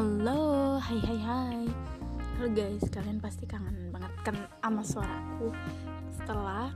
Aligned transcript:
Halo, 0.00 0.80
hai 0.80 0.96
hai 0.96 1.20
hai. 1.20 1.60
Halo 2.32 2.48
guys, 2.56 2.80
kalian 2.88 3.20
pasti 3.20 3.44
kangen 3.44 3.92
banget 3.92 4.08
kan 4.24 4.32
sama 4.64 4.80
suaraku 4.80 5.52
Setelah 6.08 6.72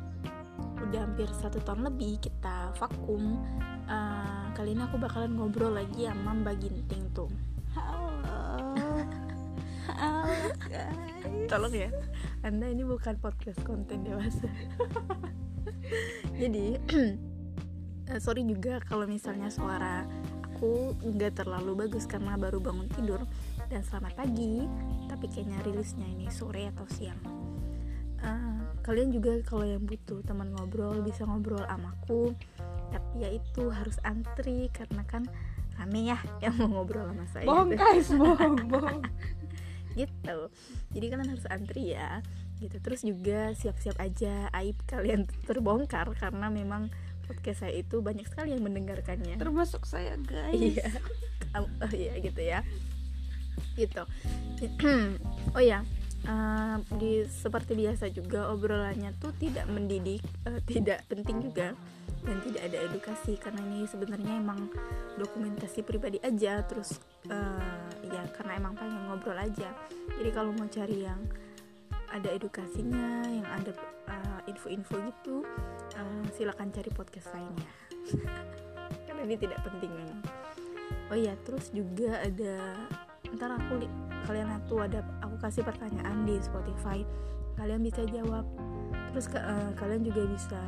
udah 0.61 1.01
hampir 1.09 1.25
satu 1.33 1.57
tahun 1.65 1.89
lebih 1.89 2.21
kita 2.21 2.77
vakum 2.77 3.41
uh, 3.89 4.53
Kali 4.53 4.77
ini 4.77 4.85
aku 4.85 5.01
bakalan 5.01 5.41
ngobrol 5.41 5.73
lagi 5.73 6.05
sama 6.05 6.37
Mbak 6.37 6.69
Ginting 6.69 7.05
tuh. 7.17 7.33
Halo. 7.73 8.13
Halo 9.89 10.45
guys. 10.69 11.49
Tolong 11.49 11.73
ya, 11.73 11.89
Anda 12.45 12.77
ini 12.77 12.85
bukan 12.85 13.17
podcast 13.25 13.57
konten 13.65 14.05
dewasa. 14.05 14.53
Jadi, 16.45 16.77
uh, 16.77 18.21
sorry 18.29 18.45
juga 18.45 18.85
kalau 18.85 19.09
misalnya 19.09 19.49
suara 19.49 20.05
aku 20.65 20.97
nggak 21.05 21.45
terlalu 21.45 21.85
bagus 21.85 22.09
karena 22.09 22.41
baru 22.41 22.57
bangun 22.57 22.89
tidur 22.97 23.21
dan 23.69 23.85
selamat 23.85 24.17
pagi 24.17 24.65
tapi 25.13 25.29
kayaknya 25.29 25.61
rilisnya 25.61 26.09
ini 26.09 26.33
sore 26.33 26.73
atau 26.73 26.89
siang. 26.89 27.21
Uh, 28.25 28.65
kalian 28.81 29.13
juga 29.13 29.37
kalau 29.45 29.69
yang 29.69 29.85
butuh 29.85 30.25
teman 30.25 30.57
ngobrol 30.57 31.05
bisa 31.05 31.29
ngobrol 31.29 31.61
sama 31.69 31.93
aku 32.01 32.33
tapi 32.89 33.13
ya 33.21 33.29
itu 33.29 33.69
harus 33.69 34.01
antri 34.09 34.73
karena 34.73 35.05
kan 35.05 35.29
rame 35.77 36.09
ya 36.09 36.17
yang 36.49 36.57
mau 36.57 36.81
ngobrol 36.81 37.13
sama 37.13 37.29
saya. 37.29 37.45
Bohong 37.45 37.71
guys 37.77 38.09
bohong 38.09 38.57
bohong. 38.65 39.05
Gitu. 40.01 40.39
Jadi 40.97 41.05
kalian 41.13 41.29
harus 41.29 41.45
antri 41.53 41.93
ya 41.93 42.25
gitu. 42.57 42.81
Terus 42.81 43.05
juga 43.05 43.53
siap-siap 43.53 44.01
aja 44.01 44.49
aib 44.65 44.81
kalian 44.89 45.29
terbongkar 45.47 46.09
karena 46.17 46.49
memang 46.49 46.89
podcast 47.25 47.67
saya 47.67 47.75
itu 47.75 48.01
banyak 48.05 48.29
sekali 48.29 48.55
yang 48.55 48.63
mendengarkannya. 48.63 49.37
Termasuk 49.41 49.89
saya 49.89 50.17
guys. 50.21 50.55
Iya. 50.55 50.89
Oh 51.55 51.93
iya 51.95 52.15
gitu 52.19 52.41
ya. 52.43 52.61
Gitu. 53.79 54.03
Oh 55.55 55.63
ya 55.63 55.87
uh, 56.27 56.77
di 56.97 57.23
seperti 57.29 57.77
biasa 57.79 58.11
juga 58.11 58.51
obrolannya 58.51 59.15
tuh 59.21 59.31
tidak 59.39 59.69
mendidik 59.71 60.25
uh, 60.49 60.61
tidak 60.65 61.05
penting 61.09 61.51
juga. 61.51 61.77
Dan 62.25 62.41
tidak 62.41 62.73
ada 62.73 62.79
edukasi 62.89 63.37
karena 63.37 63.61
ini 63.69 63.85
sebenarnya 63.85 64.41
emang 64.41 64.73
dokumentasi 65.21 65.85
pribadi 65.85 66.17
aja. 66.25 66.65
Terus 66.65 66.97
uh, 67.29 67.85
ya 68.01 68.25
karena 68.33 68.57
emang 68.57 68.75
pengen 68.81 69.13
ngobrol 69.13 69.37
aja. 69.37 69.69
Jadi 70.17 70.31
kalau 70.33 70.57
mau 70.57 70.65
cari 70.65 71.05
yang 71.05 71.21
ada 72.09 72.31
edukasinya 72.33 73.29
yang 73.29 73.45
ada 73.45 73.77
info-info 74.45 74.97
uh, 74.97 75.03
gitu 75.09 75.37
uh, 75.97 76.25
silakan 76.37 76.69
cari 76.71 76.91
podcast 76.93 77.33
lainnya. 77.33 77.69
Karena 79.09 79.21
ini 79.25 79.37
tidak 79.41 79.61
penting 79.65 79.91
memang. 79.93 80.21
Oh 81.13 81.17
iya 81.17 81.35
terus 81.45 81.73
juga 81.73 82.21
ada 82.21 82.77
ntar 83.35 83.51
aku 83.57 83.83
li 83.83 83.89
kalian 84.25 84.47
tuh 84.71 84.85
ada 84.85 85.05
aku 85.21 85.37
kasih 85.41 85.63
pertanyaan 85.65 86.25
di 86.25 86.37
Spotify. 86.41 87.05
Kalian 87.57 87.85
bisa 87.85 88.05
jawab. 88.09 88.45
Terus 89.15 89.27
uh, 89.33 89.71
kalian 89.79 90.03
juga 90.05 90.23
bisa 90.27 90.61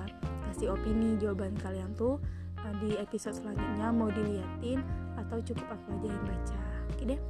kasih 0.51 0.73
opini 0.73 1.19
jawaban 1.19 1.53
kalian 1.61 1.92
tuh 1.98 2.23
uh, 2.62 2.75
di 2.81 2.97
episode 2.97 3.37
selanjutnya 3.37 3.91
mau 3.91 4.09
diliatin 4.09 4.81
atau 5.19 5.42
cukup 5.42 5.67
aku 5.73 5.87
aja 6.01 6.09
yang 6.12 6.25
baca. 6.25 6.61
Oke 6.95 7.05
deh 7.05 7.20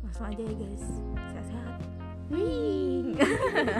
langsung 0.00 0.26
aja 0.26 0.42
ya 0.42 0.54
guys. 0.54 0.86
Sehat-sehat. 1.34 1.76
Wih. 2.30 3.18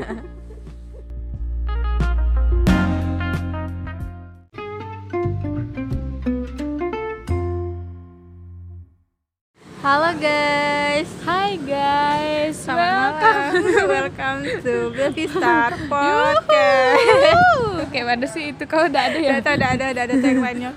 Halo 9.90 10.14
guys, 10.22 11.10
Hai 11.26 11.58
guys, 11.66 12.54
selamat 12.62 13.10
malam. 13.18 13.50
Welcome 13.98 14.46
to 14.62 14.94
Baby 14.94 15.26
Star 15.26 15.74
Podcast. 15.90 17.82
Oke, 17.82 17.98
mana 18.06 18.22
sih 18.30 18.54
itu 18.54 18.70
kau 18.70 18.86
udah 18.86 19.10
ada 19.10 19.18
ya? 19.18 19.42
Udah, 19.42 19.50
ada, 19.58 19.90
udah 19.90 20.04
ada 20.06 20.14
tagline-nya. 20.14 20.70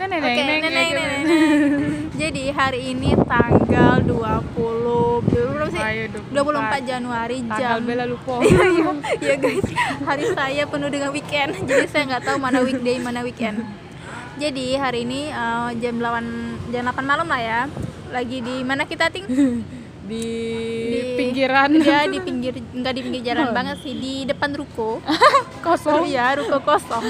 Nenek, 0.00 0.18
Oke, 0.24 0.40
nenek, 0.40 0.60
neneng, 0.72 0.88
neneng. 0.88 1.20
Jadi 2.16 2.44
hari 2.48 2.96
ini 2.96 3.12
tanggal 3.28 4.00
20 4.08 4.16
berapa 5.28 5.68
sih? 5.68 5.82
Ayo, 5.84 6.02
24 6.32 6.80
Januari 6.80 7.36
Tanggal 7.44 7.60
jam 7.60 7.84
bela 7.84 8.04
lupa. 8.08 8.40
Iya. 8.40 8.56
Iya, 9.20 9.34
guys, 9.36 9.68
hari 10.00 10.24
saya 10.32 10.64
penuh 10.64 10.88
dengan 10.88 11.12
weekend. 11.12 11.60
Jadi 11.60 11.84
saya 11.92 12.08
nggak 12.08 12.24
tahu 12.24 12.40
mana 12.40 12.64
weekday, 12.64 12.96
mana 13.04 13.20
weekend. 13.20 13.60
Jadi 14.40 14.80
hari 14.80 15.04
ini 15.04 15.28
uh, 15.28 15.76
jam 15.76 16.00
8 16.00 16.72
jam 16.72 16.88
8 16.88 17.04
malam 17.04 17.28
lah 17.28 17.42
ya. 17.44 17.60
Lagi 18.08 18.38
di 18.40 18.54
mana 18.62 18.84
kita 18.84 19.10
ting? 19.10 19.26
di, 20.06 20.22
Di- 20.86 21.18
pinggiran 21.18 21.66
Ya 21.82 22.06
di 22.06 22.22
pinggir 22.22 22.54
nggak 22.54 22.92
di 22.94 23.00
pinggir 23.02 23.22
jalan 23.26 23.50
banget 23.50 23.82
sih 23.82 23.90
di 23.92 24.22
depan 24.22 24.54
ruko. 24.54 25.02
kosong. 25.66 26.06
Iya, 26.06 26.38
ruko 26.38 26.62
kosong. 26.62 27.02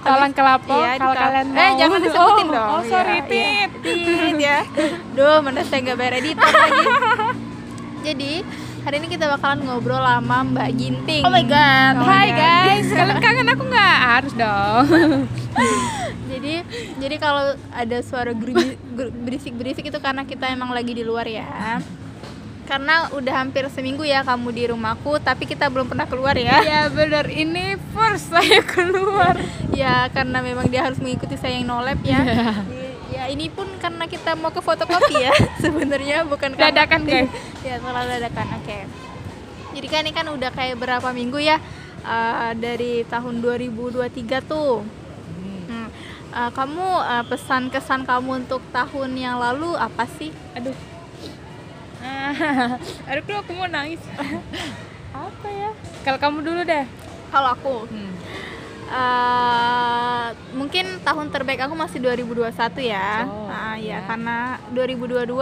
Talang 0.00 0.32
kelapa 0.32 0.68
di 0.92 1.00
kalau 1.00 1.14
kal- 1.16 1.32
kalian 1.32 1.46
mau. 1.48 1.58
Eh, 1.58 1.70
jangan 1.80 1.98
disebutin 1.98 2.46
oh, 2.46 2.52
dong. 2.52 2.70
Oh, 2.70 2.82
sorry, 2.84 3.16
Iya, 3.16 3.24
Tit. 3.24 3.40
iya. 3.40 3.66
Tit 3.80 4.36
ya. 4.36 4.58
Duh, 5.16 5.40
mana 5.40 5.64
saya 5.64 5.80
nggak 5.80 5.96
bayar 5.96 6.14
editor 6.20 6.44
lagi. 6.44 6.84
Jadi, 8.02 8.32
hari 8.82 8.96
ini 8.98 9.08
kita 9.08 9.30
bakalan 9.30 9.62
ngobrol 9.62 9.96
sama 9.96 10.38
Mbak 10.44 10.70
Ginting. 10.74 11.22
Oh 11.24 11.30
my 11.30 11.44
god. 11.46 11.94
Oh 11.96 12.04
Hai 12.04 12.28
guys, 12.34 12.90
kalian 12.90 13.16
kangen 13.16 13.48
aku 13.48 13.64
nggak? 13.64 13.96
Harus 14.04 14.32
dong. 14.34 14.84
Jadi, 16.32 16.54
jadi 16.96 17.16
kalau 17.20 17.44
ada 17.68 17.98
suara 18.00 18.32
berisik-berisik 19.24 19.84
itu 19.86 19.98
karena 20.00 20.24
kita 20.24 20.48
emang 20.48 20.72
lagi 20.72 20.96
di 20.96 21.04
luar 21.04 21.28
ya. 21.28 21.78
Karena 22.64 23.10
udah 23.12 23.34
hampir 23.44 23.68
seminggu 23.68 24.06
ya 24.06 24.24
kamu 24.24 24.48
di 24.50 24.64
rumahku, 24.72 25.20
tapi 25.20 25.44
kita 25.44 25.68
belum 25.68 25.92
pernah 25.92 26.08
keluar 26.08 26.32
ya. 26.38 26.62
ya 26.64 26.80
bener 26.88 27.28
ini 27.28 27.76
first 27.92 28.32
saya 28.32 28.64
keluar. 28.64 29.36
ya, 29.74 30.08
karena 30.08 30.40
memang 30.40 30.72
dia 30.72 30.80
harus 30.82 30.96
mengikuti 30.96 31.36
saya 31.36 31.58
yang 31.60 31.68
nolep 31.68 32.00
ya. 32.00 32.22
Ya 33.12 33.28
ini 33.28 33.52
pun 33.52 33.68
karena 33.76 34.08
kita 34.08 34.32
mau 34.34 34.48
ke 34.48 34.64
fotokopi 34.64 35.20
ya 35.20 35.30
sebenarnya 35.64 36.24
bukan 36.24 36.56
karena- 36.56 36.72
Dadakan 36.88 37.00
guys. 37.04 37.28
ya 37.60 37.76
terlalu 37.76 38.08
dadakan 38.18 38.46
oke 38.56 38.78
jadi 39.72 39.86
kan 39.88 40.00
ini 40.02 40.12
kan 40.12 40.26
udah 40.28 40.50
kayak 40.50 40.76
berapa 40.80 41.08
minggu 41.12 41.38
ya 41.38 41.56
uh, 42.04 42.52
dari 42.52 43.04
tahun 43.08 43.40
2023 43.40 44.44
tuh. 44.44 44.84
Uh, 46.32 46.48
kamu 46.50 46.80
uh, 46.80 47.24
pesan 47.24 47.68
kesan 47.68 48.02
kamu 48.02 48.40
untuk 48.40 48.64
tahun 48.68 49.10
yang 49.14 49.36
lalu 49.36 49.76
apa 49.76 50.08
sih 50.10 50.32
Aduh. 50.54 50.72
Aduh, 53.08 53.22
kok 53.22 53.38
aku 53.38 53.52
mau 53.52 53.68
nangis. 53.68 54.00
apa 55.14 55.48
ya 55.48 55.70
Kalau 56.02 56.18
kamu 56.18 56.38
dulu 56.40 56.60
deh. 56.62 56.84
kalau 57.28 57.48
aku 57.50 57.74
Hmm. 57.84 58.12
uh, 58.88 60.26
mungkin 60.52 61.00
tahun 61.00 61.28
terbaik 61.28 61.60
aku 61.62 61.72
masih 61.72 62.00
2021 62.00 62.48
ya 62.82 63.24
Oh, 63.24 63.48
Ah, 63.48 63.76
ya 63.76 64.00
ya. 64.00 64.04
karena 64.04 64.36
2022 64.72 65.36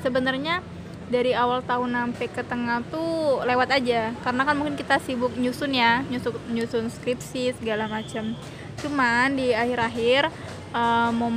sebenarnya 0.00 0.64
dari 1.08 1.36
awal 1.36 1.60
tahun 1.64 1.92
sampai 1.92 2.26
ke 2.32 2.42
tengah 2.44 2.80
tuh 2.88 3.44
lewat 3.44 3.68
aja. 3.76 4.12
Karena 4.24 4.42
kan 4.44 4.54
mungkin 4.56 4.76
kita 4.76 5.00
sibuk 5.00 5.34
nyusun 5.36 5.72
ya 5.74 6.00
nyusun 6.08 6.34
nyusun 6.52 6.84
skripsi 6.88 7.56
segala 7.56 7.88
macam. 7.88 8.36
Cuman 8.80 9.36
di 9.36 9.52
akhir-akhir 9.52 10.28
uh, 10.74 11.10
mom 11.14 11.36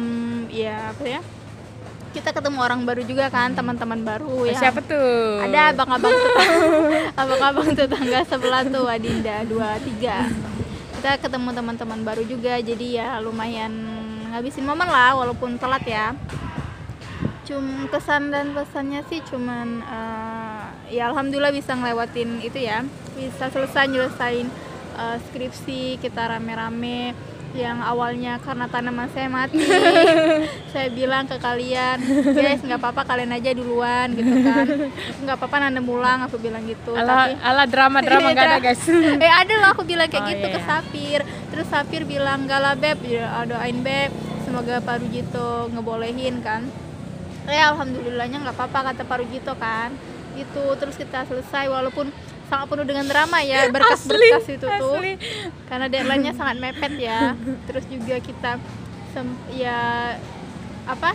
ya 0.49 0.91
apa 0.91 1.05
ya 1.05 1.21
kita 2.15 2.33
ketemu 2.33 2.57
orang 2.65 2.81
baru 2.81 3.05
juga 3.05 3.29
kan 3.29 3.53
teman-teman 3.53 4.01
baru 4.01 4.49
ya 4.49 4.57
Siapa 4.57 4.81
tuh? 4.81 5.37
ada 5.43 5.69
abang-abang 5.69 6.09
tetangga 6.17 6.65
abang-abang 7.21 7.69
tetangga 7.77 8.19
sebelah 8.25 8.63
tuh 8.65 8.89
Adinda 8.89 9.45
dua 9.45 9.77
tiga. 9.85 10.25
Kita 10.97 11.21
ketemu 11.21 11.53
teman-teman 11.53 12.01
baru 12.01 12.25
juga 12.25 12.57
jadi 12.57 12.87
ya 13.03 13.07
lumayan 13.21 13.69
ngabisin 14.33 14.65
momen 14.65 14.89
lah 14.89 15.13
walaupun 15.13 15.61
telat 15.61 15.85
ya 15.85 16.17
cum 17.47 17.87
kesan 17.87 18.27
dan 18.27 18.51
pesannya 18.51 19.01
sih 19.07 19.23
cuman 19.23 19.79
eh, 19.79 20.63
ya 20.99 21.07
alhamdulillah 21.07 21.55
bisa 21.55 21.71
ngelewatin 21.79 22.43
itu 22.43 22.59
ya. 22.59 22.83
Bisa 23.15 23.47
selesai 23.47 23.87
nyelesain 23.87 24.51
eh, 24.99 25.17
skripsi 25.31 25.95
kita 26.03 26.35
rame-rame 26.35 27.15
yang 27.55 27.79
awalnya 27.79 28.37
karena 28.43 28.67
tanaman 28.67 29.07
saya 29.15 29.31
mati. 29.31 29.63
Saya 30.75 30.91
bilang 30.93 31.25
ke 31.25 31.39
kalian 31.39 31.97
guys 32.35 32.59
nggak 32.61 32.77
apa-apa 32.77 33.07
kalian 33.07 33.31
aja 33.33 33.55
duluan 33.55 34.13
gitu 34.13 34.35
kan. 34.43 34.67
Nggak 35.23 35.35
apa-apa 35.39 35.57
nanam 35.65 35.87
ulang 35.87 36.27
aku 36.27 36.37
bilang 36.37 36.61
gitu. 36.67 36.93
Ala 36.93 37.33
ala 37.39 37.63
drama 37.65 38.03
drama 38.03 38.35
nggak 38.35 38.47
ada 38.51 38.59
guys. 38.61 38.83
eh 38.91 39.31
ada 39.31 39.55
lah 39.63 39.71
aku 39.73 39.87
bilang 39.87 40.11
kayak 40.11 40.27
Oh, 40.27 40.29
gitu 40.35 40.45
iya, 40.45 40.53
ke 40.53 40.59
iya. 40.59 40.67
Sapir 40.67 41.19
terus 41.49 41.67
Sapir 41.71 42.01
bilang 42.03 42.45
enggak 42.45 42.59
lah 42.61 42.75
beb. 42.75 42.99
Ya, 43.07 43.41
doain 43.47 43.79
beb. 43.79 44.11
Semoga 44.43 44.83
Pak 44.83 45.01
Rujito 45.01 45.71
ngebolehin 45.71 46.43
kan 46.43 46.67
eh 47.47 47.61
alhamdulillahnya 47.63 48.43
nggak 48.43 48.55
apa-apa 48.55 48.79
kata 48.93 49.01
Pak 49.07 49.17
Rujito 49.23 49.53
kan. 49.55 49.89
Itu 50.35 50.63
terus 50.77 50.95
kita 50.99 51.23
selesai 51.25 51.71
walaupun 51.71 52.11
sangat 52.47 52.67
penuh 52.71 52.85
dengan 52.87 53.05
drama 53.07 53.43
ya 53.43 53.67
berkas-berkas 53.75 54.47
itu 54.47 54.63
tuh. 54.63 54.71
asli. 54.71 55.19
karena 55.67 55.85
deadline-nya 55.91 56.33
sangat 56.35 56.59
mepet 56.59 56.93
ya. 56.99 57.35
Terus 57.67 57.83
juga 57.91 58.15
kita 58.23 58.51
sem- 59.11 59.39
ya 59.51 60.13
apa 60.87 61.11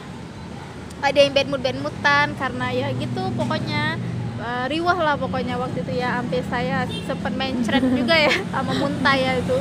ada 1.02 1.18
yang 1.18 1.32
bad 1.32 1.48
mood 1.48 1.62
bad 1.64 1.76
moodan 1.80 2.28
karena 2.36 2.66
ya 2.72 2.88
gitu 2.96 3.32
pokoknya. 3.36 3.96
Eh, 4.42 4.66
riwah 4.66 4.98
lah 4.98 5.14
pokoknya 5.14 5.54
waktu 5.54 5.86
itu 5.86 6.02
ya 6.02 6.18
sampai 6.18 6.42
saya 6.50 6.82
sempat 7.06 7.30
mencret 7.30 7.78
juga 7.78 8.18
ya 8.18 8.34
sama 8.54 8.74
muntah 8.74 9.14
ya 9.14 9.38
itu 9.38 9.54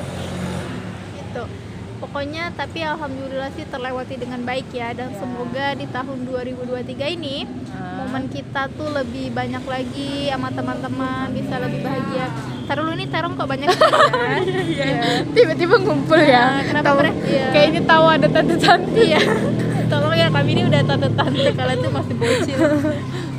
pokoknya 2.12 2.52
tapi 2.52 2.84
alhamdulillah 2.84 3.48
sih 3.52 3.64
terlewati 3.64 4.20
dengan 4.20 4.44
baik 4.44 4.68
ya 4.70 4.92
dan 4.92 5.10
Ya. 5.10 5.18
semoga 5.18 5.66
di 5.74 5.88
tahun 5.88 6.28
2023 6.28 7.08
ini 7.10 7.48
Ah. 7.72 8.04
momen 8.04 8.28
kita 8.28 8.68
tuh 8.70 8.92
lebih 8.92 9.32
banyak 9.32 9.64
lagi 9.64 10.28
sama 10.28 10.52
teman-teman 10.52 11.32
bisa 11.32 11.56
lebih 11.58 11.80
bahagia 11.80 12.28
taruh 12.68 12.84
dulu 12.84 12.96
nih 12.96 13.08
terong 13.08 13.34
kok 13.34 13.48
banyak 13.48 13.72
kan 13.80 14.44
Iya. 14.44 15.24
Tiba-tiba 15.26 15.76
ngumpul 15.78 16.20
ya. 16.20 16.44
Nah, 16.52 16.64
kenapa 16.66 16.86
Tahu- 16.86 17.00
bre? 17.00 17.12
Iya. 17.22 17.46
Kayaknya 17.50 17.82
tahu 17.86 18.06
ada 18.06 18.28
tante-tante. 18.28 19.02
iya 19.02 19.22
tolong 19.92 20.12
ya 20.14 20.28
kami 20.28 20.50
ini 20.52 20.64
udah 20.66 20.82
tante-tante 20.86 21.48
kalian 21.50 21.80
tuh 21.80 21.92
masih 21.94 22.16
bocil 22.18 22.60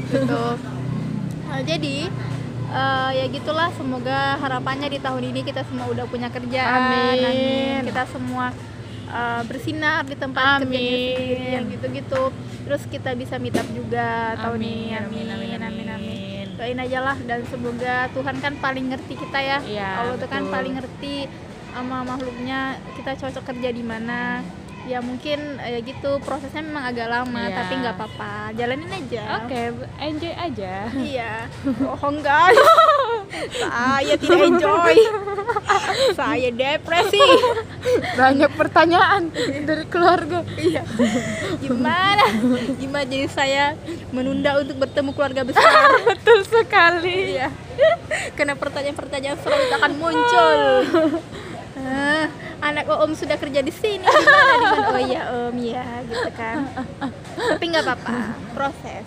gitu 0.09 0.45
Nah, 1.45 1.61
jadi 1.63 2.09
eh, 2.73 3.11
ya 3.21 3.25
gitulah 3.29 3.69
semoga 3.77 4.41
harapannya 4.41 4.89
di 4.89 4.99
tahun 4.99 5.23
ini 5.31 5.41
kita 5.45 5.63
semua 5.69 5.87
udah 5.93 6.05
punya 6.09 6.33
kerjaan. 6.33 6.81
Amin. 6.89 7.81
kita 7.85 8.03
semua 8.09 8.51
eh, 9.13 9.43
bersinar 9.45 10.09
di 10.09 10.17
tempat 10.17 10.65
Amin. 10.65 10.73
sendiri 10.73 11.49
yang 11.61 11.67
gitu-gitu. 11.69 12.23
Terus 12.63 12.83
kita 12.89 13.11
bisa 13.13 13.37
meet 13.37 13.57
up 13.59 13.69
juga 13.75 14.39
tahun 14.41 14.61
ini. 14.65 14.97
Amin, 14.97 15.27
amin, 15.27 15.27
amin, 15.29 15.61
amin 15.61 15.61
amin. 15.63 15.89
amin. 15.93 16.47
doain 16.53 16.79
aja 16.79 16.99
lah 17.03 17.19
dan 17.27 17.43
semoga 17.51 18.07
Tuhan 18.15 18.37
kan 18.39 18.55
paling 18.63 18.87
ngerti 18.95 19.15
kita 19.19 19.39
ya. 19.43 19.59
Iya, 19.67 19.89
Allah 19.99 20.15
tuh 20.15 20.31
kan 20.31 20.47
paling 20.47 20.79
ngerti 20.79 21.27
sama 21.73 22.05
makhluknya 22.05 22.77
kita 22.95 23.17
cocok 23.17 23.45
kerja 23.51 23.73
di 23.73 23.81
mana 23.81 24.45
ya 24.83 24.99
mungkin 24.99 25.39
ya 25.57 25.79
gitu 25.79 26.19
prosesnya 26.19 26.59
memang 26.61 26.85
agak 26.85 27.07
lama 27.07 27.39
Iya. 27.41 27.55
tapi 27.55 27.73
nggak 27.77 27.95
apa-apa 27.95 28.33
jalanin 28.53 28.91
aja 28.91 29.25
Oke, 29.41 29.61
enjoy 29.97 30.35
aja. 30.35 30.75
iya 30.93 31.33
bohong 31.63 32.19
guys 32.19 32.59
saya 33.55 34.15
tidak 34.17 34.41
enjoy 34.45 34.97
saya 36.13 36.49
depresi 36.51 37.23
Banyak 38.13 38.51
pertanyaan 38.53 39.31
dari 39.63 39.85
keluarga. 39.87 40.43
iya 40.55 40.83
gimana 41.59 42.27
gimana 42.77 43.05
jadi 43.05 43.27
saya 43.29 43.65
menunda 44.11 44.57
untuk 44.57 44.77
bertemu 44.79 45.11
keluarga 45.13 45.43
besar 45.43 45.95
Betul 46.09 46.43
sekali. 46.43 47.35
Iya. 47.35 47.49
Karena 48.35 48.55
pertanyaan-pertanyaan 48.55 49.39
selalu 49.39 49.65
akan 49.73 49.93
muncul. 49.97 50.59
Anak 52.63 52.87
om 52.87 53.11
sudah 53.19 53.35
kerja 53.35 53.59
di 53.59 53.75
sini 53.75 54.07
gimana 54.23 54.55
mana? 54.55 54.71
Oh 54.95 55.01
iya 55.03 55.23
om 55.51 55.57
ya 55.59 55.87
gitu 56.07 56.31
kan. 56.39 56.63
Tapi 57.35 57.65
nggak 57.75 57.83
apa-apa, 57.83 58.39
proses. 58.55 59.03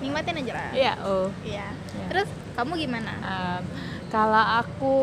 Nikmatin 0.00 0.40
aja 0.40 0.52
lah. 0.56 0.70
Iya, 0.72 0.92
oh. 1.04 1.28
Iya. 1.44 1.68
Iya. 1.72 2.06
Terus 2.08 2.28
kamu 2.56 2.72
gimana? 2.80 3.12
Um, 3.20 3.62
kalau 4.08 4.44
aku 4.64 4.96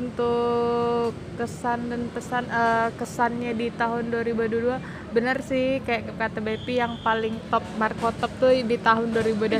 untuk 0.00 1.12
kesan 1.34 1.92
dan 1.92 2.08
pesan 2.14 2.46
eh, 2.48 2.88
kesannya 2.94 3.52
di 3.52 3.68
tahun 3.74 4.08
2022 4.12 5.12
bener 5.12 5.42
sih 5.42 5.82
kayak 5.82 6.14
kata 6.14 6.38
Bepi 6.38 6.78
yang 6.78 7.02
paling 7.02 7.34
top 7.50 7.64
Marco 7.74 8.14
top 8.14 8.30
tuh 8.38 8.54
di 8.54 8.78
tahun 8.78 9.10
2021 9.10 9.58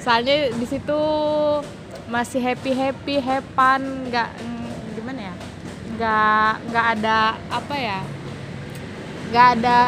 soalnya 0.00 0.50
di 0.56 0.66
situ 0.66 1.00
masih 2.08 2.40
happy 2.40 2.72
happy 2.72 3.20
hepan 3.20 4.08
nggak 4.08 4.30
ya 4.40 4.59
nggak 6.00 6.52
nggak 6.72 6.86
ada 6.96 7.36
apa 7.52 7.74
ya 7.76 8.00
nggak 9.28 9.46
ada 9.60 9.78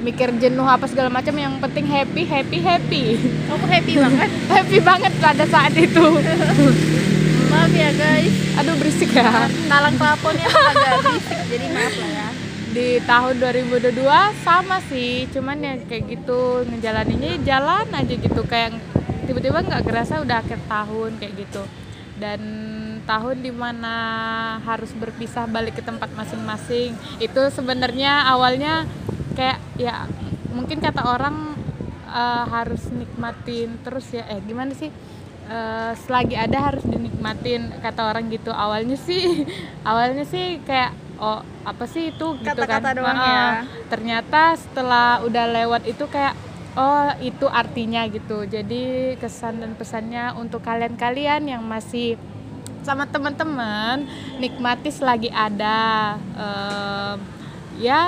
mikir 0.00 0.32
jenuh 0.40 0.64
apa 0.64 0.88
segala 0.88 1.12
macam 1.12 1.36
yang 1.36 1.52
penting 1.60 1.84
happy 1.84 2.24
happy 2.24 2.58
happy 2.64 3.04
Kamu 3.20 3.64
happy 3.68 3.92
banget. 4.00 4.30
happy 4.56 4.78
banget 4.80 5.12
pada 5.20 5.44
saat 5.44 5.76
itu 5.76 6.00
Maaf 7.52 7.72
ya 7.76 7.92
guys. 7.92 8.32
aduh 8.56 8.72
berisik 8.80 9.12
ya 9.12 9.50
Talang 9.68 10.00
pelaponnya 10.00 10.48
emang 10.48 10.70
agak 10.72 10.92
berisik, 11.04 11.38
jadi 11.52 11.66
maaf 11.76 11.94
lah 12.00 12.10
ya. 12.16 12.28
di 12.70 12.88
tahun 13.04 13.34
2022 13.36 14.00
sama 14.40 14.80
sih 14.88 15.28
cuman 15.28 15.60
ya 15.60 15.74
kayak 15.84 16.04
gitu 16.08 16.64
ngejalaninnya 16.64 17.36
jalan 17.44 17.84
aja 17.92 18.14
gitu 18.16 18.42
kayak 18.48 18.80
tiba-tiba 19.28 19.60
nggak 19.60 19.82
kerasa 19.84 20.24
udah 20.24 20.40
akhir 20.40 20.56
tahun 20.64 21.20
kayak 21.20 21.34
gitu 21.36 21.62
dan 22.16 22.40
tahun 23.10 23.42
di 23.42 23.50
mana 23.50 23.94
harus 24.62 24.94
berpisah 24.94 25.50
balik 25.50 25.78
ke 25.78 25.82
tempat 25.82 26.14
masing-masing. 26.14 26.94
Itu 27.18 27.42
sebenarnya 27.50 28.30
awalnya 28.30 28.86
kayak 29.34 29.58
ya 29.74 30.06
mungkin 30.54 30.78
kata 30.78 31.02
orang 31.02 31.58
eh, 32.06 32.44
harus 32.54 32.86
nikmatin 32.94 33.82
terus 33.82 34.06
ya. 34.14 34.22
Eh 34.30 34.38
gimana 34.46 34.70
sih? 34.78 34.94
Eh, 35.50 35.92
selagi 36.06 36.38
ada 36.38 36.70
harus 36.70 36.86
dinikmatin 36.86 37.74
kata 37.82 38.14
orang 38.14 38.30
gitu. 38.30 38.54
Awalnya 38.54 38.94
sih 38.94 39.42
awalnya 39.88 40.22
sih 40.22 40.62
kayak 40.62 40.94
oh 41.18 41.42
apa 41.66 41.84
sih 41.90 42.14
itu 42.14 42.26
gitu 42.38 42.46
Kata-kata 42.46 42.94
kan 42.94 42.96
doang 42.96 43.18
Heeh. 43.18 43.34
ya. 43.34 43.46
ternyata 43.90 44.56
setelah 44.56 45.20
udah 45.26 45.44
lewat 45.50 45.82
itu 45.90 46.06
kayak 46.06 46.38
oh 46.78 47.10
itu 47.18 47.50
artinya 47.50 48.06
gitu. 48.06 48.46
Jadi 48.46 49.18
kesan 49.18 49.58
dan 49.58 49.74
pesannya 49.74 50.38
untuk 50.38 50.62
kalian-kalian 50.62 51.50
yang 51.50 51.66
masih 51.66 52.14
sama 52.80 53.04
teman-teman 53.04 54.08
nikmati 54.40 54.88
selagi 54.88 55.28
ada 55.28 56.16
Em, 56.40 57.16
ya 57.80 58.02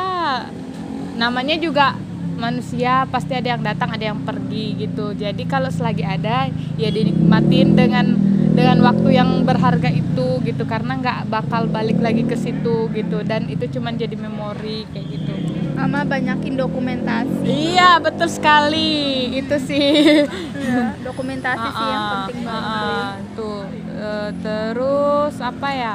namanya 1.16 1.56
juga 1.60 1.96
manusia 2.32 3.04
pasti 3.12 3.36
ada 3.36 3.54
yang 3.54 3.62
datang 3.62 3.92
ada 3.92 4.04
yang 4.12 4.20
pergi 4.24 4.88
gitu. 4.88 5.12
Jadi 5.14 5.44
kalau 5.46 5.68
selagi 5.68 6.02
ada 6.02 6.48
ya 6.80 6.88
dinikmatin 6.88 7.76
dengan 7.76 8.16
dengan 8.52 8.84
waktu 8.84 9.14
yang 9.14 9.44
berharga 9.44 9.92
itu 9.92 10.40
gitu. 10.42 10.64
Karena 10.64 10.98
nggak 10.98 11.28
bakal 11.28 11.68
balik 11.68 12.00
lagi 12.00 12.24
ke 12.24 12.34
situ 12.34 12.88
gitu. 12.90 13.20
Dan 13.22 13.46
itu 13.52 13.68
cuman 13.78 13.94
jadi 14.00 14.16
memori 14.16 14.88
kayak 14.90 15.06
gitu. 15.12 15.32
Sama 15.76 16.04
banyakin 16.06 16.54
dokumentasi. 16.56 17.44
iya 17.46 18.00
betul 18.00 18.28
sekali. 18.32 19.34
Itu 19.38 19.56
sih. 19.60 20.24
Ya, 20.56 20.94
dokumentasi 21.04 21.68
sih 21.68 21.86
yang 21.86 22.04
penting 22.12 22.38
banget. 22.48 23.14
tuh 23.36 23.81
Eh, 24.02 24.30
terus 24.42 25.38
apa 25.38 25.68
ya? 25.70 25.94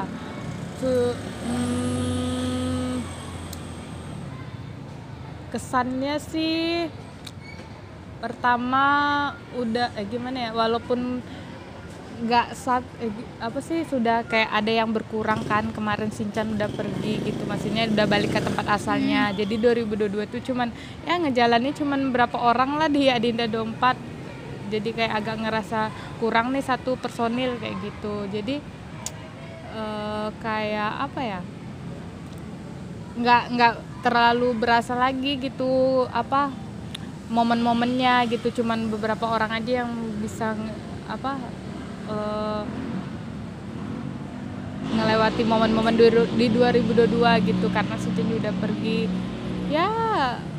Tuh 0.80 1.12
hmm, 1.44 3.04
kesannya 5.52 6.16
sih 6.16 6.88
pertama 8.24 8.84
udah 9.60 9.92
eh, 10.00 10.08
gimana 10.08 10.48
ya? 10.48 10.50
Walaupun 10.56 11.20
nggak 12.24 12.56
saat 12.56 12.80
eh, 13.04 13.12
apa 13.44 13.60
sih 13.60 13.84
sudah 13.84 14.24
kayak 14.24 14.56
ada 14.56 14.72
yang 14.72 14.88
berkurang 14.88 15.44
kan? 15.44 15.68
Kemarin 15.76 16.08
Sinchan 16.08 16.56
udah 16.56 16.72
pergi 16.72 17.20
gitu 17.28 17.44
maksudnya 17.44 17.92
udah 17.92 18.08
balik 18.08 18.32
ke 18.32 18.40
tempat 18.40 18.72
asalnya. 18.72 19.36
Jadi 19.36 19.60
2022 19.60 20.24
itu 20.32 20.38
cuman 20.48 20.72
ya 21.04 21.20
ngejalanin 21.20 21.76
cuman 21.76 22.08
berapa 22.08 22.40
orang 22.40 22.80
lah 22.80 22.88
di 22.88 23.12
Adinda 23.12 23.44
24 23.44 24.17
jadi 24.68 24.90
kayak 24.92 25.14
agak 25.24 25.36
ngerasa 25.40 25.80
kurang 26.20 26.52
nih 26.52 26.64
satu 26.64 26.94
personil 27.00 27.56
kayak 27.56 27.76
gitu. 27.82 28.14
Jadi 28.28 28.56
eh, 29.74 30.28
kayak 30.38 30.92
apa 31.10 31.20
ya? 31.24 31.40
Nggak 33.18 33.42
nggak 33.56 33.74
terlalu 34.04 34.54
berasa 34.54 34.94
lagi 34.94 35.40
gitu 35.40 36.04
apa 36.12 36.52
momen-momennya 37.32 38.28
gitu. 38.30 38.62
Cuman 38.62 38.92
beberapa 38.92 39.26
orang 39.26 39.58
aja 39.58 39.84
yang 39.84 39.90
bisa 40.20 40.52
apa 41.08 41.40
eh, 42.12 42.62
ngelewati 44.88 45.42
momen-momen 45.44 45.96
di 46.36 46.46
2022 46.52 47.48
gitu. 47.48 47.66
Karena 47.72 47.96
Cindy 47.96 48.36
udah 48.38 48.54
pergi 48.56 49.08
ya 49.68 49.88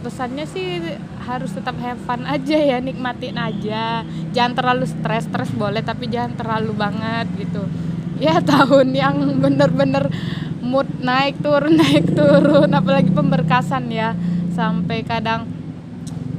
pesannya 0.05 0.45
sih 0.45 0.79
harus 1.25 1.51
tetap 1.51 1.75
have 1.81 1.99
fun 2.05 2.23
aja 2.25 2.57
ya 2.57 2.77
nikmatin 2.79 3.35
aja. 3.35 4.05
Jangan 4.31 4.53
terlalu 4.55 4.85
stres 4.87 5.27
stres 5.27 5.51
boleh 5.53 5.83
tapi 5.83 6.07
jangan 6.07 6.37
terlalu 6.37 6.73
banget 6.73 7.27
gitu. 7.37 7.65
Ya 8.21 8.39
tahun 8.51 8.95
yang 8.95 9.15
bener-bener 9.41 10.07
mood 10.61 10.87
naik 11.01 11.41
turun 11.41 11.75
naik 11.81 12.13
turun 12.13 12.69
apalagi 12.71 13.11
pemberkasan 13.11 13.91
ya. 13.91 14.15
Sampai 14.53 15.03
kadang 15.03 15.59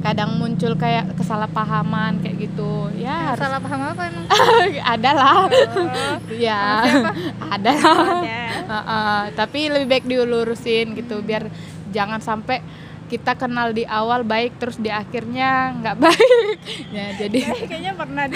kadang 0.01 0.33
muncul 0.41 0.73
kayak 0.81 1.13
kesalahpahaman 1.13 2.25
kayak 2.25 2.49
gitu. 2.49 2.89
Ya 2.97 3.31
harus 3.31 3.45
Salah 3.45 3.61
paham 3.61 3.81
apa 3.85 4.01
emang? 4.09 4.25
ada 4.97 5.11
lah. 5.13 5.33
Oh, 5.45 5.47
ya 6.33 6.59
ada 7.53 7.71
lah. 7.77 7.97
Ada. 8.17 8.41
Heeh, 8.71 9.21
tapi 9.37 9.69
lebih 9.69 9.87
baik 9.87 10.05
dilurusin 10.09 10.97
gitu 10.97 11.21
biar 11.21 11.45
jangan 11.91 12.19
sampai 12.19 12.59
kita 13.05 13.35
kenal 13.35 13.75
di 13.75 13.83
awal 13.83 14.23
baik 14.23 14.55
terus 14.55 14.79
di 14.79 14.87
akhirnya 14.87 15.75
nggak 15.77 15.97
baik. 15.99 16.57
Ya 16.95 17.05
jadi 17.17 17.39
Kayaknya 17.67 17.93
pernah 17.93 18.23
di 18.25 18.35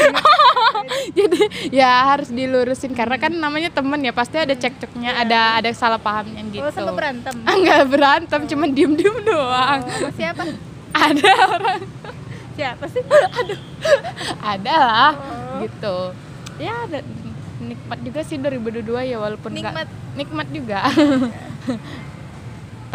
jadi 1.18 1.42
ya 1.72 1.92
harus 2.12 2.28
dilurusin 2.28 2.92
karena 2.92 3.16
kan 3.16 3.32
namanya 3.32 3.70
temen 3.70 4.00
ya 4.00 4.12
pasti 4.12 4.36
ada 4.36 4.52
cekcoknya 4.52 5.16
ada 5.16 5.56
ada 5.56 5.70
salah 5.72 5.96
pahamnya 5.96 6.44
gitu. 6.52 6.60
Oh, 6.60 6.72
sampai 6.72 6.92
berantem. 6.92 7.36
Nggak 7.40 7.84
berantem 7.88 8.42
cuman 8.46 8.70
diem 8.70 8.94
diem 8.94 9.18
doang. 9.24 9.80
Oh, 9.80 10.12
siapa? 10.12 10.44
ada 10.92 11.32
orang. 11.50 11.80
Siapa 12.56 12.86
sih? 12.88 13.04
Ada 14.42 14.76
lah 14.76 15.14
Oh. 15.16 15.60
gitu. 15.64 15.98
Ya 16.56 16.84
ada 16.84 17.00
nikmat 17.60 18.00
juga 18.04 18.20
sih 18.22 18.36
2022 18.36 18.84
ya 19.06 19.18
walaupun 19.18 19.52
Nikmat. 19.52 19.88
nikmat 20.14 20.48
juga 20.52 20.80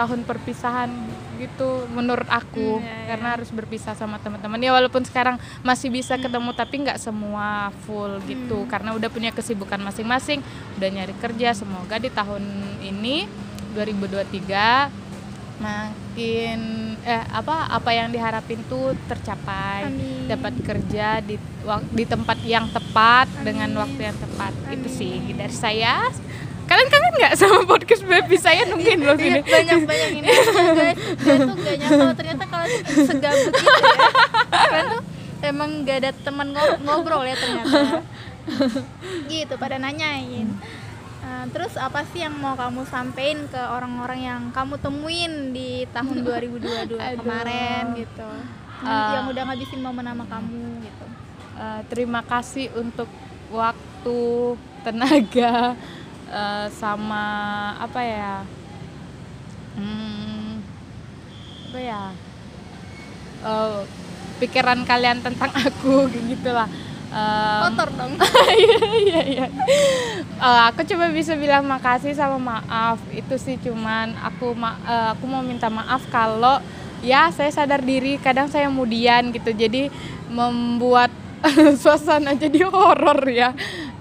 tahun 0.00 0.24
perpisahan 0.24 0.88
gitu 1.36 1.88
menurut 1.92 2.28
aku 2.28 2.80
ya, 2.80 2.88
ya. 2.88 3.16
karena 3.16 3.28
harus 3.36 3.48
berpisah 3.52 3.96
sama 3.96 4.20
teman-teman 4.20 4.60
ya 4.60 4.72
walaupun 4.76 5.04
sekarang 5.04 5.36
masih 5.60 5.88
bisa 5.88 6.20
ketemu 6.20 6.52
tapi 6.52 6.84
nggak 6.84 7.00
semua 7.00 7.68
full 7.84 8.20
gitu 8.28 8.64
Hmm. 8.64 8.68
karena 8.68 8.90
udah 8.96 9.08
punya 9.08 9.32
kesibukan 9.32 9.80
masing-masing 9.80 10.44
udah 10.76 10.88
nyari 10.88 11.12
kerja 11.16 11.56
semoga 11.56 11.96
di 11.96 12.12
tahun 12.12 12.44
ini 12.84 13.24
2023 13.72 14.92
makin 15.60 16.60
eh 17.04 17.24
apa 17.30 17.68
apa 17.68 17.90
yang 17.92 18.08
diharapin 18.08 18.60
tuh 18.68 18.96
tercapai 19.04 19.88
Amin. 19.92 20.24
dapat 20.24 20.56
kerja 20.64 21.20
di 21.20 21.36
di 21.92 22.04
tempat 22.08 22.40
yang 22.48 22.68
tepat 22.72 23.28
dengan 23.44 23.68
Amin. 23.68 23.80
waktu 23.84 24.00
yang 24.08 24.16
tepat 24.16 24.52
itu 24.72 24.88
Amin. 24.88 24.98
sih 24.98 25.14
dari 25.36 25.52
saya 25.54 26.08
kalian 26.70 26.88
kangen 26.88 27.12
nggak 27.18 27.34
sama 27.34 27.58
podcast 27.64 28.02
baby 28.04 28.36
saya? 28.36 28.62
Nungguin 28.64 29.00
loh 29.00 29.12
Iya, 29.12 29.18
gini 29.18 29.40
banyak 29.42 29.78
banyak 29.84 30.10
ini. 30.14 30.26
Guys 30.30 30.46
saya 31.18 31.38
tuh 31.42 31.56
gak 31.58 31.76
nyangka 31.76 32.12
ternyata 32.14 32.44
kalau 32.46 32.66
segabut 33.02 33.50
itu 33.50 33.66
ya. 33.66 33.98
Kalian 34.48 34.86
tuh 34.88 35.02
emang 35.42 35.70
gak 35.82 35.96
ada 35.98 36.10
teman 36.14 36.48
ngo- 36.50 36.78
ngobrol 36.80 37.22
ya 37.22 37.34
ternyata. 37.34 38.06
Gitu 39.26 39.54
pada 39.56 39.76
nanyain. 39.76 40.48
Eh, 41.20 41.44
terus 41.50 41.76
apa 41.76 42.00
sih 42.08 42.22
yang 42.22 42.32
mau 42.34 42.54
kamu 42.54 42.82
sampein 42.84 43.44
ke 43.46 43.60
orang-orang 43.60 44.20
yang 44.20 44.40
kamu 44.50 44.78
temuin 44.78 45.32
di 45.50 45.84
tahun 45.90 46.22
2022 46.26 46.96
Aduh. 46.96 46.96
kemarin 47.18 47.82
gitu? 47.94 48.28
Eh. 48.80 49.10
yang 49.12 49.28
udah 49.28 49.42
ngabisin 49.44 49.80
momen 49.80 50.02
sama 50.02 50.24
kamu 50.24 50.60
gitu? 50.80 51.06
Eh, 51.54 51.80
terima 51.86 52.22
kasih 52.22 52.72
untuk 52.72 53.10
waktu 53.50 54.18
tenaga 54.80 55.76
eh, 56.30 56.66
sama 56.70 57.24
apa 57.78 58.00
ya 58.00 58.34
hmm, 59.76 60.62
apa 61.70 61.78
ya 61.78 62.02
Eh, 63.40 63.80
pikiran 64.40 64.84
kalian 64.84 65.24
tentang 65.24 65.48
aku 65.66 66.08
gitulah. 66.12 66.68
Em, 67.10 67.60
kotor 67.66 67.88
dong. 67.96 68.12
Iya 68.50 68.88
iya 69.00 69.20
iya. 69.24 69.46
Eh, 70.40 70.62
aku 70.68 70.84
coba 70.84 71.08
bisa 71.10 71.32
bilang 71.34 71.64
makasih 71.64 72.12
sama 72.12 72.36
maaf. 72.36 73.00
Itu 73.10 73.40
sih 73.40 73.56
cuman 73.60 74.12
aku 74.20 74.52
ma 74.52 74.76
eh, 74.84 75.06
aku 75.16 75.24
mau 75.24 75.40
minta 75.40 75.72
maaf 75.72 76.04
kalau 76.12 76.60
ya 77.00 77.32
saya 77.32 77.48
sadar 77.48 77.80
diri 77.80 78.20
kadang 78.20 78.46
saya 78.52 78.68
kemudian 78.68 79.32
gitu. 79.32 79.50
Jadi 79.56 79.88
membuat 80.28 81.08
suasana 81.80 82.36
jadi 82.36 82.68
horor 82.68 83.24
ya 83.32 83.56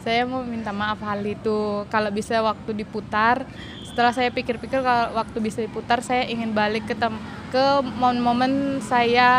saya 0.09 0.25
mau 0.25 0.41
minta 0.41 0.73
maaf 0.73 0.97
hal 1.05 1.21
itu. 1.21 1.85
Kalau 1.93 2.09
bisa 2.09 2.41
waktu 2.41 2.81
diputar 2.81 3.45
setelah 3.85 4.09
saya 4.09 4.33
pikir-pikir 4.33 4.81
kalau 4.81 5.13
waktu 5.13 5.37
bisa 5.37 5.61
diputar 5.61 6.01
saya 6.01 6.25
ingin 6.25 6.49
balik 6.49 6.89
ke 6.89 6.97
tem 6.97 7.13
ke 7.53 7.65
momen-momen 7.85 8.81
saya 8.81 9.29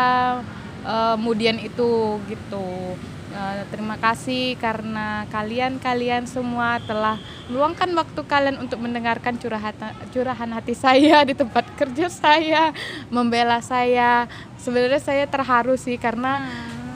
eh, 0.87 1.13
kemudian 1.19 1.59
itu 1.59 2.23
gitu. 2.31 2.95
Eh, 3.31 3.63
terima 3.71 3.95
kasih 3.95 4.59
karena 4.59 5.23
kalian-kalian 5.31 6.27
semua 6.27 6.83
telah 6.83 7.15
meluangkan 7.47 7.87
waktu 7.95 8.21
kalian 8.27 8.59
untuk 8.59 8.83
mendengarkan 8.83 9.39
curahan 9.39 9.71
curahan 10.11 10.51
hati 10.51 10.75
saya 10.75 11.23
di 11.23 11.31
tempat 11.31 11.63
kerja 11.79 12.11
saya, 12.11 12.75
membela 13.07 13.63
saya. 13.63 14.27
Sebenarnya 14.59 14.99
saya 14.99 15.25
terharu 15.31 15.79
sih 15.79 15.95
karena 15.95 16.43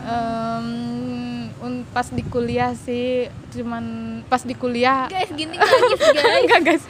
un- 0.05 0.94
pas 1.91 2.07
di 2.09 2.23
kuliah 2.25 2.71
sih 2.75 3.29
cuman 3.55 3.83
pas 4.27 4.41
di 4.43 4.53
kuliah 4.57 5.07
guys 5.07 5.31
gini 5.33 5.55
guys 5.55 5.99
guys 5.99 6.39
enggak 6.43 6.61
guys. 6.61 6.83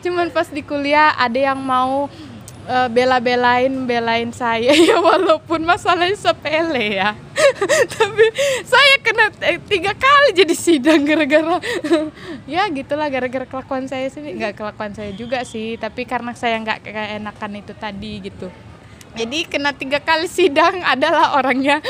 Cuman 0.00 0.32
pas 0.32 0.48
di 0.48 0.62
kuliah 0.62 1.12
ada 1.16 1.36
yang 1.36 1.58
mau 1.58 2.08
eh, 2.66 2.88
bela-belain 2.90 3.72
belain 3.84 4.30
saya. 4.32 4.72
Ya 4.88 4.98
walaupun 5.02 5.66
masalahnya 5.66 6.16
sepele 6.16 7.00
ya. 7.00 7.14
Tapi 7.96 8.26
saya 8.64 8.94
kena 9.02 9.26
eh, 9.44 9.58
tiga 9.62 9.92
kali 9.92 10.34
jadi 10.34 10.54
sidang 10.56 11.04
gara-gara 11.04 11.60
ya 12.48 12.66
gitulah 12.72 13.10
gara-gara 13.12 13.46
kelakuan 13.46 13.86
saya 13.86 14.08
sih. 14.08 14.22
Nggak 14.22 14.56
kelakuan 14.56 14.92
saya 14.96 15.12
juga 15.12 15.44
sih 15.44 15.76
tapi 15.76 16.08
karena 16.08 16.32
saya 16.32 16.56
nggak 16.62 16.78
kayak 16.86 17.10
enakan 17.20 17.52
itu 17.60 17.72
tadi 17.76 18.12
gitu 18.24 18.48
jadi 19.16 19.38
kena 19.48 19.72
tiga 19.72 19.98
kali 19.98 20.28
sidang 20.28 20.84
adalah 20.84 21.34
orangnya. 21.40 21.80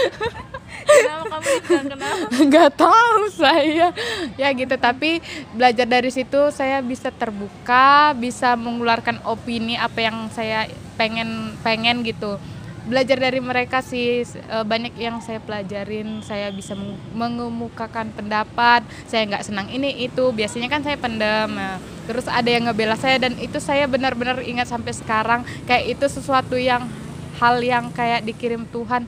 Kenapa 0.86 1.42
kamu 1.42 1.90
kenapa? 1.90 2.26
Nggak 2.30 2.70
tahu 2.78 3.22
saya. 3.34 3.90
Ya 4.38 4.48
gitu 4.54 4.76
tapi 4.78 5.18
belajar 5.50 5.86
dari 5.88 6.10
situ 6.14 6.38
saya 6.54 6.78
bisa 6.78 7.10
terbuka 7.10 8.14
bisa 8.14 8.54
mengeluarkan 8.54 9.18
opini 9.26 9.74
apa 9.74 10.06
yang 10.06 10.30
saya 10.30 10.70
pengen 10.94 11.58
pengen 11.66 12.06
gitu. 12.06 12.38
Belajar 12.86 13.18
dari 13.18 13.42
mereka 13.42 13.82
sih 13.82 14.22
eh, 14.22 14.62
banyak 14.62 14.94
yang 14.94 15.18
saya 15.18 15.42
pelajarin 15.42 16.22
saya 16.22 16.54
bisa 16.54 16.78
meng- 16.78 17.02
mengemukakan 17.18 18.14
pendapat. 18.14 18.86
Saya 19.10 19.26
nggak 19.26 19.42
senang 19.42 19.66
ini 19.74 20.06
itu. 20.06 20.30
Biasanya 20.30 20.70
kan 20.70 20.86
saya 20.86 20.94
pendam 20.94 21.50
nah, 21.50 21.82
terus 22.06 22.30
ada 22.30 22.46
yang 22.46 22.70
ngebela 22.70 22.94
saya 22.94 23.18
dan 23.18 23.34
itu 23.42 23.58
saya 23.58 23.90
benar-benar 23.90 24.38
ingat 24.46 24.70
sampai 24.70 24.94
sekarang. 24.94 25.42
Kayak 25.66 25.98
itu 25.98 26.06
sesuatu 26.06 26.54
yang 26.54 26.86
hal 27.36 27.60
yang 27.60 27.92
kayak 27.92 28.24
dikirim 28.24 28.64
Tuhan 28.68 29.04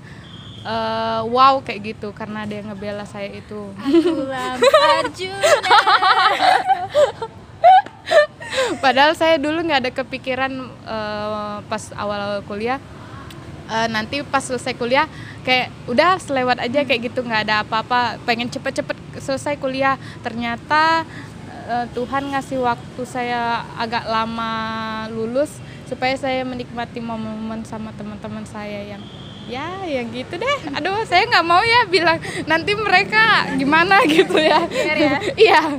eh, 0.64 1.20
wow 1.25 1.61
kayak 1.64 1.97
gitu 1.97 2.12
karena 2.12 2.44
ada 2.44 2.54
yang 2.54 2.68
ngebela 2.73 3.04
saya 3.08 3.32
itu. 3.32 3.73
Akulah 3.80 4.61
Arjuna. 5.00 5.76
Padahal 8.78 9.12
saya 9.16 9.37
dulu 9.40 9.64
nggak 9.64 9.80
ada 9.88 9.92
kepikiran 9.92 10.52
eh, 10.85 11.58
pas 11.66 11.82
awal 11.97 12.44
kuliah. 12.44 12.80
Eh, 13.68 13.88
nanti 13.92 14.25
pas 14.25 14.44
selesai 14.44 14.76
kuliah 14.76 15.08
kayak 15.44 15.73
udah 15.88 16.20
selewat 16.20 16.61
aja 16.61 16.85
kayak 16.85 17.12
gitu 17.12 17.25
nggak 17.25 17.49
ada 17.49 17.64
apa-apa. 17.64 18.20
Pengen 18.28 18.52
cepet-cepet 18.52 18.97
selesai 19.20 19.56
kuliah. 19.56 19.97
Ternyata 20.20 21.04
Tuhan 21.92 22.32
ngasih 22.32 22.64
waktu 22.64 23.02
saya 23.04 23.61
agak 23.76 24.08
lama 24.08 25.04
lulus 25.12 25.52
supaya 25.88 26.14
saya 26.14 26.45
menikmati 26.45 27.00
momen-momen 27.00 27.64
sama 27.64 27.90
teman-teman 27.97 28.45
saya 28.45 28.85
yang 28.95 29.02
ya 29.49 29.80
yang 29.88 30.12
gitu 30.12 30.37
deh 30.37 30.59
aduh 30.76 31.00
saya 31.09 31.25
nggak 31.25 31.47
mau 31.49 31.64
ya 31.64 31.88
bilang 31.88 32.21
nanti 32.45 32.76
mereka 32.76 33.49
gimana 33.57 34.04
gitu 34.12 34.37
ya 34.37 34.61
ya. 34.68 35.16
iya 35.49 35.61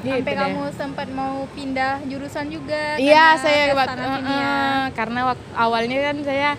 Gitu 0.00 0.16
sampai 0.16 0.32
deh. 0.32 0.40
kamu 0.48 0.62
sempat 0.80 1.08
mau 1.12 1.44
pindah 1.52 2.00
jurusan 2.08 2.48
juga 2.48 2.96
Iya, 2.96 3.36
saya 3.36 3.68
eh, 3.68 3.76
ya. 4.24 4.48
eh, 4.48 4.82
karena 4.96 5.20
waktu 5.28 5.44
awalnya 5.52 5.98
kan 6.08 6.16
saya 6.24 6.50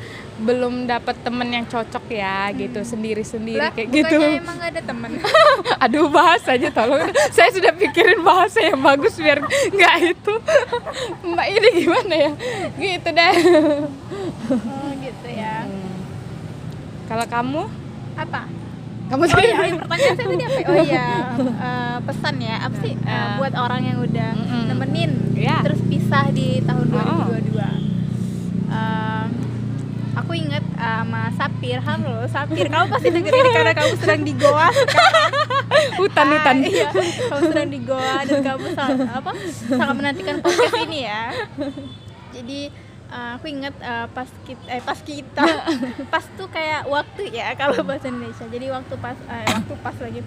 belum 0.42 0.74
dapat 0.84 1.22
temen 1.22 1.48
yang 1.48 1.64
cocok 1.64 2.06
ya 2.10 2.50
gitu 2.52 2.82
sendiri-sendiri 2.82 3.62
Lah, 3.62 3.70
kayak 3.70 3.90
gitu. 3.90 4.18
emang 4.18 4.58
gak 4.58 4.72
ada 4.72 4.82
temen 4.84 5.12
Aduh 5.84 6.08
bahas 6.08 6.42
aja 6.44 6.68
tolong. 6.68 7.06
saya 7.30 7.50
sudah 7.50 7.70
pikirin 7.72 8.20
bahasa 8.20 8.58
yang 8.60 8.78
bagus 8.78 9.16
biar 9.16 9.38
nggak 9.70 9.96
itu. 10.08 10.34
Mbak 11.30 11.48
ini 11.52 11.70
gimana 11.78 12.14
ya? 12.18 12.32
Gitu 12.74 13.10
deh. 13.12 13.34
oh 14.50 14.90
gitu 14.96 15.28
ya 15.30 15.64
Kalau 17.06 17.26
kamu, 17.26 17.62
apa 18.16 18.42
kamu 19.08 19.22
oh 19.22 19.28
sendiri. 19.28 19.48
iya 19.50 19.60
yang 19.66 19.78
pertanyaan 19.78 20.16
saya 20.16 20.24
tadi 20.24 20.40
apa 20.42 20.56
ya? 20.56 20.66
oh 20.66 20.76
iya 20.82 21.08
eh, 21.68 21.98
pesan 22.02 22.36
ya 22.40 22.56
apa 22.62 22.76
sih 22.80 22.94
eh, 22.96 23.12
Eh. 23.12 23.32
buat 23.36 23.54
orang 23.54 23.82
yang 23.84 23.98
udah 24.00 24.30
Mm-mm. 24.34 24.64
nemenin 24.72 25.12
Iya. 25.36 25.58
terus 25.62 25.84
pisah 25.84 26.32
di 26.32 26.64
tahun 26.64 26.88
Oh. 26.90 27.28
2022 27.30 27.92
Eh, 28.72 29.26
aku 30.16 30.32
inget 30.36 30.64
eh, 30.64 30.96
sama 31.02 31.32
Sapir 31.36 31.80
halo 31.80 32.16
Sapir 32.28 32.68
kamu 32.68 32.86
pasti 32.92 33.10
denger 33.10 33.32
ini 33.32 33.50
karena 33.56 33.74
kamu 33.76 33.94
sedang 34.00 34.22
di 34.24 34.34
goa 34.36 34.70
Hutan-hutan. 35.72 36.58
Ah, 36.62 36.68
iya, 36.68 36.90
kamu 36.94 37.42
sedang 37.52 37.70
di 37.72 37.80
goa 37.82 38.16
dan 38.28 38.40
kamu 38.44 38.68
sangat 38.76 39.10
apa 39.10 39.32
sangat 39.50 39.96
menantikan 39.98 40.38
podcast 40.44 40.78
ini 40.84 41.10
ya. 41.10 41.34
Jadi 42.32 42.70
uh, 43.10 43.30
aku 43.40 43.46
ingat 43.50 43.76
uh, 43.82 44.06
pas 44.12 44.30
kita 44.46 44.64
eh 44.70 44.82
pas 44.84 45.00
kita 45.00 45.46
pas 46.14 46.24
tuh 46.38 46.48
kayak 46.52 46.86
waktu 46.86 47.34
ya 47.34 47.56
kalau 47.58 47.82
bahasa 47.82 48.12
Indonesia. 48.12 48.46
Jadi 48.46 48.66
waktu 48.70 48.94
pas 49.00 49.18
eh, 49.26 49.46
waktu 49.52 49.74
pas 49.82 49.96
lagi 49.98 50.22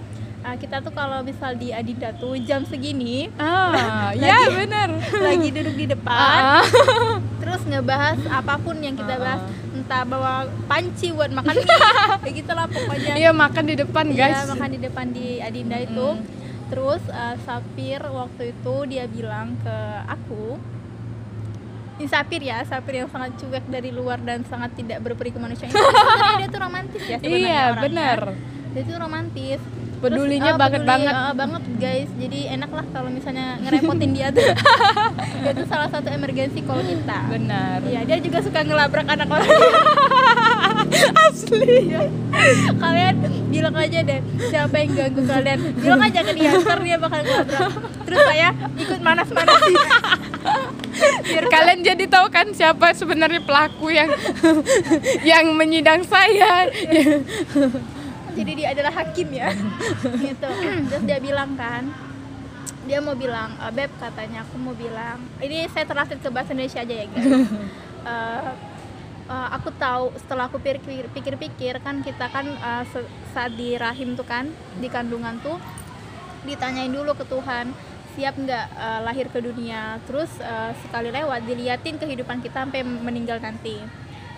uh, 0.45 0.55
kita 0.55 0.77
tuh 0.79 0.91
kalau 0.91 1.21
misal 1.21 1.53
di 1.55 1.71
Adinda 1.71 2.13
tuh 2.13 2.37
jam 2.39 2.63
segini 2.63 3.33
Ah, 3.35 4.13
ya 4.17 4.29
Lagi- 4.39 4.57
benar. 4.61 4.89
lagi 5.27 5.49
duduk 5.51 5.75
di 5.75 5.87
depan 5.89 6.15
Ah, 6.15 6.65
terus 7.41 7.65
ngebahas 7.65 8.21
apa 8.27 8.55
pun 8.59 8.77
yang 8.79 8.95
kita 8.95 9.17
bahas 9.17 9.43
Ah. 9.43 9.75
entah 9.75 10.03
bawa 10.03 10.33
panci 10.65 11.11
buat 11.11 11.29
makan 11.29 11.55
mie 11.57 11.67
kayak 12.23 12.35
gitulah 12.37 12.67
pokoknya 12.67 13.13
Iya 13.17 13.31
makan 13.33 13.65
di 13.65 13.75
depan 13.75 14.05
Iya, 14.07 14.17
guys. 14.31 14.41
makan 14.47 14.71
di 14.71 14.81
depan 14.81 15.07
di 15.11 15.27
Adinda 15.39 15.77
itu. 15.79 16.09
Mm. 16.15 16.23
Terus 16.65 17.03
uh, 17.09 17.37
Sapir 17.39 18.01
waktu 18.01 18.43
itu 18.51 18.75
dia 18.87 19.05
bilang 19.05 19.53
ke 19.59 19.77
aku 20.07 20.57
ini 21.95 22.07
Sapir 22.07 22.41
ya 22.41 22.63
Sapir 22.63 22.95
yang 22.97 23.09
sangat 23.09 23.37
cuek 23.37 23.65
dari 23.69 23.91
luar 23.91 24.19
dan 24.19 24.43
sangat 24.43 24.75
tidak 24.75 24.99
berperi 25.01 25.31
kemanusiaan 25.31 25.71
sebenarnya 25.71 26.35
dia 26.37 26.49
tuh 26.49 26.61
romantis 26.61 27.03
ya 27.05 27.17
sebenarnya 27.17 27.47
iya 27.47 27.65
benar 27.77 28.19
dia 28.73 28.83
tuh 28.83 28.97
romantis 28.97 29.61
Pedulinya 30.05 30.53
Terus, 30.53 30.53
eh, 30.53 30.61
banget 30.61 30.81
peduli, 30.85 30.93
banget. 30.93 31.15
eh, 31.17 31.33
banget 31.35 31.63
guys 31.75 32.11
jadi 32.15 32.39
enak 32.55 32.71
lah 32.71 32.87
kalau 32.93 33.09
misalnya 33.09 33.47
ngerepotin 33.59 34.11
dia 34.13 34.29
tuh 34.29 34.45
itu 35.55 35.63
salah 35.65 35.89
satu 35.89 36.09
emergensi 36.09 36.61
call 36.61 36.85
kita 36.85 37.19
benar 37.33 37.79
Iya, 37.85 38.01
dia 38.05 38.19
juga 38.21 38.39
suka 38.41 38.61
ngelabrak 38.61 39.07
anak 39.07 39.29
orang. 39.29 39.49
asli 41.25 41.95
kalian 42.77 43.15
bilang 43.49 43.75
aja 43.75 43.99
deh 44.01 44.21
siapa 44.49 44.75
yang 44.77 44.91
ganggu 44.93 45.23
kalian. 45.25 45.59
Bilang 45.79 46.03
aja 46.03 46.21
ke 46.21 46.33
dia, 46.35 46.51
ntar 46.59 46.79
dia 46.81 46.97
bakal 46.99 47.21
ngelabrak. 47.23 47.71
Terus 48.05 48.21
saya 48.25 48.49
ikut 48.75 49.01
manas-manasin. 49.01 49.77
Biar 51.25 51.45
kalian 51.49 51.81
jadi 51.83 52.05
tahu 52.07 52.27
kan 52.31 52.47
siapa 52.51 52.93
sebenarnya 52.93 53.43
pelaku 53.43 53.91
yang 53.91 54.11
yang 55.31 55.47
menyidang 55.55 56.03
saya 56.05 56.69
jadi 58.35 58.53
dia 58.53 58.69
adalah 58.75 58.93
hakim 59.03 59.29
ya. 59.31 59.49
gitu. 60.27 60.49
Terus 60.91 61.03
dia 61.07 61.19
bilang 61.23 61.55
kan, 61.55 61.89
dia 62.85 62.99
mau 63.01 63.17
bilang, 63.17 63.57
"Eh, 63.57 63.73
beb 63.73 63.91
katanya 63.97 64.45
aku 64.45 64.57
mau 64.61 64.75
bilang, 64.77 65.23
ini 65.41 65.65
saya 65.73 65.89
translate 65.89 66.21
ke 66.21 66.29
bahasa 66.29 66.53
Indonesia 66.53 66.81
aja 66.83 66.95
ya 66.95 67.07
guys. 67.09 67.27
Eh, 68.05 68.53
eh, 69.33 69.49
aku 69.57 69.73
tahu 69.81 70.13
setelah 70.21 70.45
aku 70.45 70.61
pikir- 70.61 71.09
pikir-pikir 71.09 71.81
kan 71.81 72.05
kita 72.05 72.29
kan 72.29 72.45
se- 72.85 73.09
saat 73.33 73.57
di 73.57 73.81
rahim 73.81 74.13
tuh 74.13 74.29
kan 74.29 74.45
di 74.77 74.93
kandungan 74.93 75.41
tuh 75.41 75.57
ditanyain 76.45 76.93
dulu 76.93 77.17
ke 77.17 77.25
Tuhan 77.25 77.73
siap 78.15 78.37
nggak 78.39 78.67
eh, 78.77 79.01
lahir 79.03 79.27
ke 79.33 79.41
dunia 79.41 79.99
terus 80.07 80.31
eh, 80.39 80.73
sekali 80.87 81.11
lewat 81.11 81.49
diliatin 81.49 81.97
kehidupan 81.99 82.45
kita 82.45 82.69
sampai 82.69 82.85
meninggal 82.85 83.41
nanti 83.41 83.81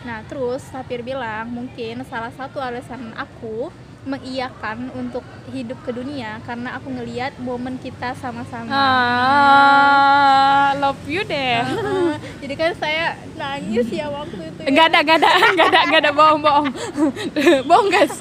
nah 0.06 0.22
terus 0.30 0.62
Sapir 0.62 1.02
bilang 1.02 1.50
mungkin 1.50 2.06
salah 2.06 2.30
satu 2.30 2.62
alasan 2.62 3.12
aku 3.18 3.68
mengiyakan 4.06 4.94
untuk 4.94 5.26
hidup 5.50 5.82
ke 5.82 5.90
dunia 5.90 6.38
karena 6.46 6.78
aku 6.78 6.88
ngelihat 6.88 7.34
momen 7.42 7.74
kita 7.76 8.14
sama-sama 8.14 8.70
ah 8.70 10.70
love 10.78 11.02
you 11.04 11.26
deh 11.26 11.60
Heeh. 11.60 12.14
jadi 12.38 12.54
kan 12.54 12.70
saya 12.78 13.18
nangis 13.34 13.90
ya 13.90 14.06
waktu 14.06 14.38
itu 14.46 14.60
ya. 14.62 14.66
Enggak 14.70 14.86
ada, 14.94 14.98
enggak 15.02 15.16
ada, 15.18 15.28
enggak 15.50 15.68
ada, 15.68 15.80
enggak 15.84 16.00
ada 16.06 16.12
bohong-bohong. 16.14 16.66
bohong 17.68 17.88
guys. 17.90 18.14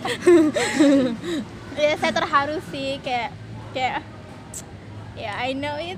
ya 1.76 1.92
saya 1.96 2.12
terharu 2.12 2.58
sih 2.74 3.00
kayak 3.00 3.30
kayak 3.72 4.02
ya 5.16 5.32
I 5.40 5.56
know 5.56 5.76
it 5.80 5.96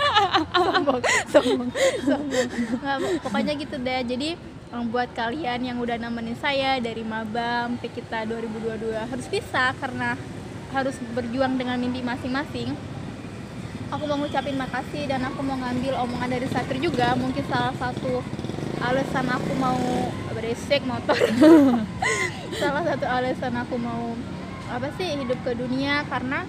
sombong 0.54 1.02
sombong 1.26 1.70
sombong 2.06 2.46
Nggak, 2.82 2.96
pokoknya 3.22 3.52
gitu 3.58 3.76
deh 3.82 4.00
jadi 4.06 4.28
buat 4.82 5.14
kalian 5.14 5.62
yang 5.62 5.78
udah 5.78 5.94
nemenin 5.94 6.34
saya 6.34 6.82
dari 6.82 7.06
maba 7.06 7.70
sampai 7.70 7.90
kita 7.94 8.26
2022 8.26 8.98
harus 8.98 9.26
bisa 9.30 9.70
karena 9.78 10.18
harus 10.74 10.98
berjuang 11.14 11.54
dengan 11.54 11.78
mimpi 11.78 12.02
masing-masing. 12.02 12.74
Aku 13.94 14.10
mau 14.10 14.18
ngucapin 14.18 14.58
makasih 14.58 15.06
dan 15.06 15.22
aku 15.22 15.46
mau 15.46 15.54
ngambil 15.54 15.94
omongan 16.02 16.34
dari 16.34 16.50
Satri 16.50 16.82
juga. 16.82 17.14
Mungkin 17.14 17.46
salah 17.46 17.70
satu 17.78 18.18
alasan 18.82 19.30
aku 19.30 19.52
mau 19.62 19.78
beresek 20.34 20.82
motor. 20.82 21.14
Salah 22.60 22.82
satu 22.82 23.06
alasan 23.06 23.54
aku 23.54 23.78
mau 23.78 24.18
apa 24.66 24.90
sih 24.98 25.14
hidup 25.14 25.38
ke 25.46 25.54
dunia 25.54 26.02
karena 26.10 26.42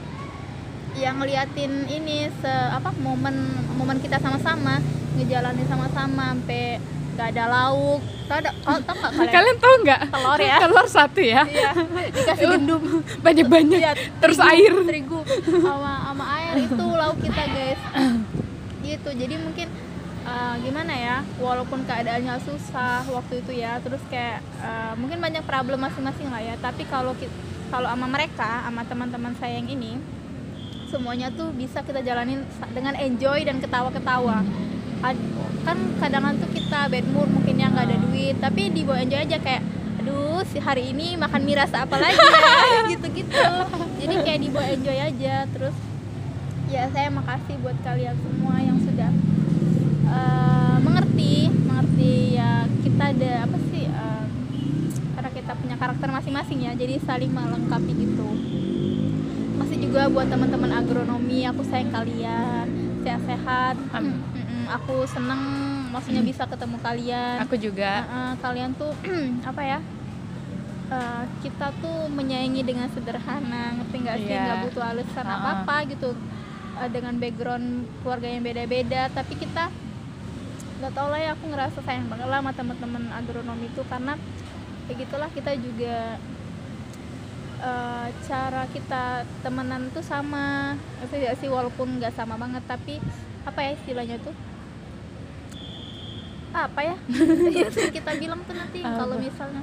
yang 0.98 1.20
ngeliatin 1.20 1.86
ini 1.91 2.32
se 2.41 2.50
apa 2.50 2.96
momen 2.98 3.36
momen 3.75 4.00
kita 4.00 4.17
sama-sama 4.17 4.79
ngejalanin 5.20 5.67
sama-sama 5.67 6.32
sampai 6.32 6.79
gak 7.15 7.27
ada 7.31 7.43
lauk. 7.48 8.01
Tau 8.25 8.38
ada 8.41 8.51
tau, 8.51 8.77
tau 8.84 8.95
gak 9.00 9.12
kalian? 9.15 9.34
Kalian 9.34 9.57
tahu 9.62 9.75
nggak? 9.86 10.01
telur 10.12 10.39
ya. 10.39 10.57
Telur 10.60 10.88
satu 10.88 11.21
ya. 11.23 11.41
iya. 11.47 11.71
Dikasih 12.12 12.45
gendum. 12.58 12.82
Banyak-banyak. 13.23 13.80
Iya, 13.80 13.91
Terus 14.19 14.38
terigu, 14.38 14.51
air. 14.51 14.73
terigu 14.84 15.19
sama 15.63 15.91
sama 16.12 16.25
air 16.41 16.54
itu 16.67 16.86
lauk 16.86 17.17
kita 17.23 17.43
guys. 17.47 17.82
Gitu. 18.86 19.10
Jadi 19.17 19.36
mungkin 19.41 19.67
uh, 20.28 20.56
gimana 20.60 20.93
ya? 20.93 21.17
Walaupun 21.39 21.88
keadaannya 21.88 22.36
susah 22.43 23.08
waktu 23.10 23.41
itu 23.41 23.51
ya 23.58 23.80
terus 23.82 24.04
kayak 24.12 24.43
uh, 24.62 24.93
mungkin 24.99 25.17
banyak 25.23 25.41
problem 25.47 25.82
masing-masing 25.82 26.30
lah 26.30 26.43
ya. 26.43 26.56
Tapi 26.60 26.84
kalau 26.89 27.15
kalau 27.71 27.88
sama 27.89 28.08
mereka 28.10 28.62
sama 28.65 28.86
teman-teman 28.86 29.34
saya 29.39 29.58
yang 29.58 29.69
ini 29.69 29.97
semuanya 30.86 31.34
tuh 31.34 31.49
bisa 31.51 31.82
kita 31.82 31.99
jalanin 32.06 32.45
dengan 32.71 32.93
enjoy 32.95 33.41
dan 33.41 33.58
ketawa-ketawa 33.60 34.45
kan 35.65 35.78
kadang 35.97 36.38
tuh 36.38 36.49
kita 36.54 36.86
bad 36.93 37.06
mood 37.10 37.30
mungkin 37.34 37.58
yang 37.58 37.73
nggak 37.73 37.89
ada 37.89 37.97
duit. 37.97 38.38
Tapi 38.38 38.69
dibawa 38.69 39.01
enjoy 39.01 39.19
aja 39.25 39.38
kayak 39.41 39.65
aduh 39.99 40.45
si 40.45 40.62
hari 40.62 40.93
ini 40.93 41.17
makan 41.17 41.41
mie 41.41 41.58
rasa 41.58 41.89
apa 41.89 41.97
lagi 41.97 42.13
ya? 42.13 42.86
Gitu-gitu. 42.93 43.45
Jadi 44.06 44.15
kayak 44.21 44.39
dibawa 44.45 44.65
enjoy 44.69 44.97
aja. 45.01 45.36
Terus 45.49 45.75
ya 46.69 46.86
saya 46.93 47.10
makasih 47.10 47.58
buat 47.65 47.78
kalian 47.82 48.15
semua 48.21 48.56
yang 48.62 48.78
sudah 48.78 49.10
eh, 50.06 50.78
mengerti 50.86 51.49
mengerti 51.49 52.38
ya 52.38 52.69
kita 52.86 53.04
ada 53.17 53.32
apa 53.49 53.58
sih 53.73 53.86
eh, 53.89 54.25
karena 55.17 55.30
kita 55.34 55.51
punya 55.58 55.75
karakter 55.82 56.08
masing-masing 56.13 56.60
ya. 56.69 56.71
Jadi 56.78 57.01
saling 57.01 57.34
melengkapi 57.34 57.91
gitu. 57.97 58.30
Masih 59.58 59.82
juga 59.82 60.06
buat 60.13 60.30
teman-teman 60.30 60.69
agronomi 60.69 61.49
aku 61.49 61.65
sayang 61.65 61.89
kalian. 61.89 62.69
Sehat-sehat. 63.01 63.78
Aku 64.82 65.06
seneng 65.06 65.41
maksudnya 65.93 66.21
bisa 66.25 66.43
ketemu 66.49 66.78
kalian. 66.82 67.38
Aku 67.45 67.56
juga. 67.56 68.06
Uh, 68.06 68.13
uh, 68.13 68.32
kalian 68.41 68.71
tuh 68.75 68.91
apa 69.49 69.62
ya 69.62 69.80
uh, 70.89 71.23
kita 71.41 71.73
tuh 71.82 72.10
menyayangi 72.12 72.62
dengan 72.65 72.88
sederhana 72.91 73.78
ngerti 73.82 73.95
nggak 74.06 74.17
sih? 74.21 74.32
Iya. 74.34 74.43
nggak 74.45 74.62
butuh 74.69 74.84
alasan 74.84 75.25
Uh-uh. 75.25 75.38
apa 75.38 75.49
apa 75.63 75.78
gitu 75.89 76.12
Uh, 76.75 76.91
dengan 76.91 77.15
background 77.15 77.88
keluarga 78.04 78.28
yang 78.28 78.43
beda-beda. 78.43 79.08
Tapi 79.15 79.39
kita 79.39 79.71
nggak 80.84 80.91
tau 80.91 81.08
lah 81.08 81.23
ya 81.23 81.32
aku 81.32 81.47
ngerasa 81.47 81.80
sayang 81.88 82.12
banget 82.12 82.28
lah 82.28 82.43
sama 82.43 82.51
teman-teman 82.51 83.04
agronomi 83.15 83.71
itu. 83.71 83.80
Karena 83.88 84.19
kayak 84.84 85.08
gitulah 85.08 85.32
kita 85.32 85.56
juga 85.56 86.19
uh, 87.63 88.12
cara 88.28 88.67
kita 88.75 89.23
temenan 89.39 89.88
tuh 89.95 90.04
sama. 90.04 90.75
Ya 91.15 91.32
sih? 91.39 91.47
Walaupun 91.47 92.04
nggak 92.04 92.12
sama 92.12 92.36
banget 92.36 92.67
tapi 92.67 92.99
apa 93.47 93.60
ya 93.62 93.71
istilahnya 93.80 94.19
tuh 94.19 94.36
apa 96.56 96.80
ya? 96.82 96.96
Sering 97.76 97.91
kita 97.91 98.12
bilang 98.15 98.39
tuh 98.48 98.56
nanti 98.56 98.80
kalau 98.80 99.15
misalnya 99.20 99.62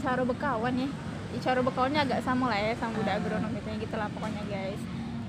cara 0.00 0.22
berkawan 0.22 0.74
ya. 0.78 0.88
Ya, 1.30 1.38
cara 1.42 1.60
berkawannya 1.62 2.00
agak 2.02 2.20
sama 2.26 2.50
lah 2.50 2.58
ya 2.58 2.74
sama 2.74 2.98
budak 2.98 3.22
agronom 3.22 3.54
itu 3.54 3.68
gitu 3.86 3.94
lah 3.98 4.08
pokoknya 4.14 4.42
guys. 4.46 4.82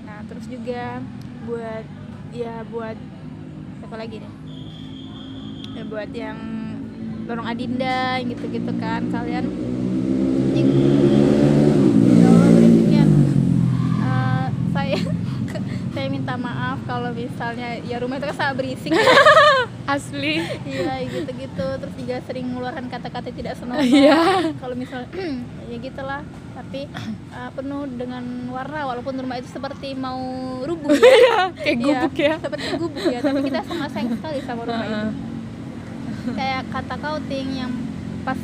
Nah 0.06 0.18
terus 0.30 0.46
juga 0.46 1.02
buat 1.46 1.84
ya 2.30 2.62
buat 2.70 2.96
apa 3.82 3.94
lagi 3.98 4.22
nih? 4.22 4.32
Ya 5.72 5.82
buat 5.86 6.10
yang 6.14 6.38
dorong 7.26 7.46
adinda 7.46 8.18
yang 8.18 8.34
gitu-gitu 8.34 8.72
kan 8.82 9.06
kalian 9.10 9.46
Ih, 10.52 10.68
ya 12.12 12.28
Allah, 12.28 12.50
berisiknya. 12.52 13.04
Eh, 14.04 14.46
saya 14.76 15.00
saya 15.96 16.06
minta 16.22 16.38
maaf 16.38 16.78
kalau 16.86 17.10
misalnya 17.10 17.82
ya 17.82 17.98
rumah 17.98 18.14
itu 18.14 18.30
kan 18.30 18.36
sangat 18.38 18.54
berisik. 18.54 18.94
Asli. 19.90 20.38
iya 20.62 21.02
gitu-gitu. 21.02 21.66
Terus 21.74 21.94
juga 21.98 22.22
sering 22.22 22.46
mengeluarkan 22.46 22.86
kata-kata 22.86 23.34
tidak 23.34 23.58
senonoh 23.58 23.82
Iya. 23.82 24.54
kalau 24.54 24.78
misal 24.78 25.02
ya 25.66 25.76
gitulah. 25.76 26.22
Tapi 26.54 26.86
uh, 27.34 27.50
penuh 27.58 27.90
dengan 27.90 28.22
warna 28.54 28.86
walaupun 28.86 29.18
rumah 29.18 29.34
itu 29.34 29.50
seperti 29.50 29.98
mau 29.98 30.22
rubuh 30.62 30.94
ya. 31.26 31.50
Kayak 31.58 31.74
Iya, 31.74 31.98
gubuk 31.98 32.14
ya. 32.14 32.34
seperti 32.38 32.66
gubuk 32.78 33.02
ya. 33.02 33.18
Tapi 33.18 33.38
kita 33.42 33.60
sangat 33.66 33.90
sayang 33.90 34.10
sekali 34.14 34.38
sama 34.46 34.60
rumah 34.62 34.86
itu. 34.86 35.08
Kayak 36.38 36.62
kata 36.70 36.94
kau 37.02 37.18
ting 37.26 37.50
yang 37.50 37.72
pas 38.22 38.38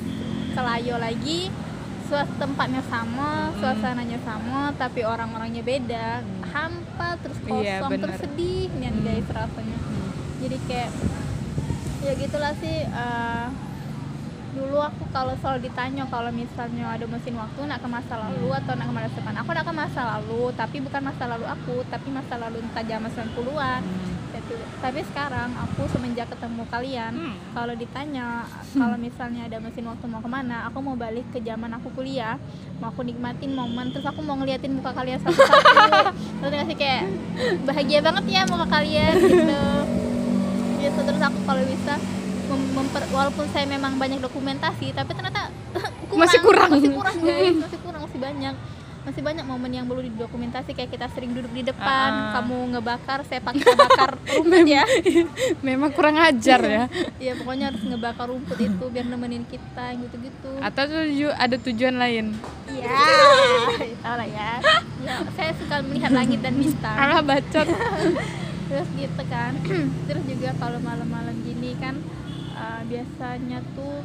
ke 0.51 0.61
Layo 0.61 0.99
lagi 0.99 1.47
tempatnya 2.11 2.83
sama 2.88 3.53
suasananya 3.61 4.18
sama 4.25 4.73
tapi 4.81 5.05
orang-orangnya 5.05 5.61
beda. 5.61 6.25
Hampa 6.49 7.21
terus 7.21 7.38
kosong 7.44 7.64
Iya, 7.64 7.85
bener. 7.85 8.03
terus 8.09 8.18
sedih 8.25 8.68
nih 8.73 8.90
guys 9.05 9.29
rasanya. 9.29 9.79
Jadi 10.38 10.57
kayak 10.64 10.90
ya 11.99 12.12
gitulah 12.14 12.53
sih 12.62 12.77
eh, 12.87 13.47
dulu 14.57 14.81
aku 14.81 15.05
kalau 15.12 15.37
selalu 15.38 15.68
ditanya 15.71 16.09
kalau 16.09 16.33
misalnya 16.33 16.97
ada 16.97 17.05
mesin 17.07 17.37
waktu 17.37 17.61
nak 17.68 17.79
ke 17.85 17.88
masa 17.90 18.14
lalu 18.16 18.49
atau 18.57 18.73
nak 18.75 18.87
ke 18.88 18.94
masa 18.97 19.09
depan. 19.12 19.35
Aku 19.44 19.51
nak 19.53 19.64
ke 19.68 19.75
masa 19.77 20.01
lalu 20.16 20.42
tapi 20.57 20.77
bukan 20.81 21.03
masa 21.05 21.25
lalu 21.29 21.47
aku 21.47 21.77
tapi 21.92 22.09
masa 22.09 22.35
lalu 22.40 22.59
entah 22.64 22.85
zaman 22.85 23.11
90-an 23.12 23.83
tapi, 24.49 24.55
tapi 24.81 25.01
sekarang 25.05 25.51
aku 25.53 25.83
semenjak 25.87 26.27
ketemu 26.27 26.63
kalian 26.67 27.13
Hmm. 27.13 27.37
kalau 27.53 27.75
ditanya 27.75 28.27
kalau 28.71 28.97
misalnya 28.97 29.45
ada 29.45 29.59
mesin 29.59 29.85
waktu 29.85 30.05
mau 30.07 30.19
ke 30.19 30.27
mana 30.27 30.65
aku 30.65 30.79
mau 30.79 30.95
balik 30.95 31.29
ke 31.29 31.39
zaman 31.39 31.69
aku 31.71 31.93
kuliah. 31.93 32.41
Mau 32.79 32.89
aku 32.89 33.03
nikmatin 33.03 33.53
momen 33.53 33.91
terus 33.91 34.03
aku 34.03 34.21
mau 34.21 34.35
ngeliatin 34.35 34.73
muka 34.73 34.91
kalian 34.91 35.19
satu-satu. 35.19 36.15
Terus 36.39 36.53
ngasih 36.55 36.77
kayak 36.77 37.03
bahagia 37.65 37.99
banget 38.01 38.25
ya 38.27 38.43
muka 38.45 38.67
kalian 38.67 39.15
gitu. 39.19 39.61
Biasa 40.79 41.01
terus 41.03 41.21
aku 41.21 41.39
kalau 41.43 41.63
bisa 41.65 41.95
mem- 42.49 42.71
memper- 42.73 43.11
walaupun 43.11 43.45
saya 43.49 43.67
memang 43.67 43.97
banyak 43.97 44.19
dokumentasi 44.19 44.93
tapi 44.93 45.13
ternyata 45.13 45.53
Masih 46.09 46.41
kurang. 46.41 46.73
masih 46.73 46.91
kurang 46.91 47.17
guys. 47.21 47.57
Masih 47.61 47.79
kurang 47.79 48.01
masih 48.01 48.19
banyak 48.19 48.55
masih 49.09 49.23
banyak 49.23 49.40
momen 49.42 49.73
yang 49.73 49.85
perlu 49.85 50.05
didokumentasi 50.05 50.71
kayak 50.71 50.90
kita 50.90 51.09
sering 51.09 51.33
duduk 51.33 51.49
di 51.51 51.64
depan 51.64 52.11
Ah. 52.11 52.33
kamu 52.37 52.77
ngebakar 52.77 53.25
saya 53.25 53.40
paksa 53.40 53.73
bakar 53.73 54.21
rumput 54.29 54.68
ya 54.68 54.85
memang 55.66 55.90
kurang 55.90 56.16
ajar 56.18 56.61
ya 56.61 56.85
ya 57.27 57.33
pokoknya 57.35 57.73
harus 57.73 57.83
ngebakar 57.83 58.29
rumput 58.29 58.59
itu 58.59 58.85
biar 58.87 59.07
nemenin 59.07 59.44
kita 59.44 59.97
gitu-gitu 59.97 60.61
atau 60.61 60.85
tuju 60.85 61.29
ada 61.33 61.57
tujuan 61.59 61.97
lain 61.97 62.37
Iya, 62.68 62.94
tahu 63.99 64.14
lah 64.14 64.29
ya. 64.29 64.51
ya. 65.01 65.14
Saya 65.35 65.51
suka 65.57 65.81
melihat 65.83 66.12
langit 66.12 66.38
dan 66.38 66.55
bintang. 66.55 66.94
alah 66.94 67.18
bacot 67.21 67.66
Terus 68.68 68.88
gitu 68.94 69.23
kan. 69.27 69.53
Terus 70.07 70.25
juga 70.29 70.53
kalau 70.55 70.79
malam-malam 70.79 71.33
gini 71.42 71.73
kan 71.75 71.97
eh, 72.55 72.81
biasanya 72.87 73.64
tuh 73.73 74.05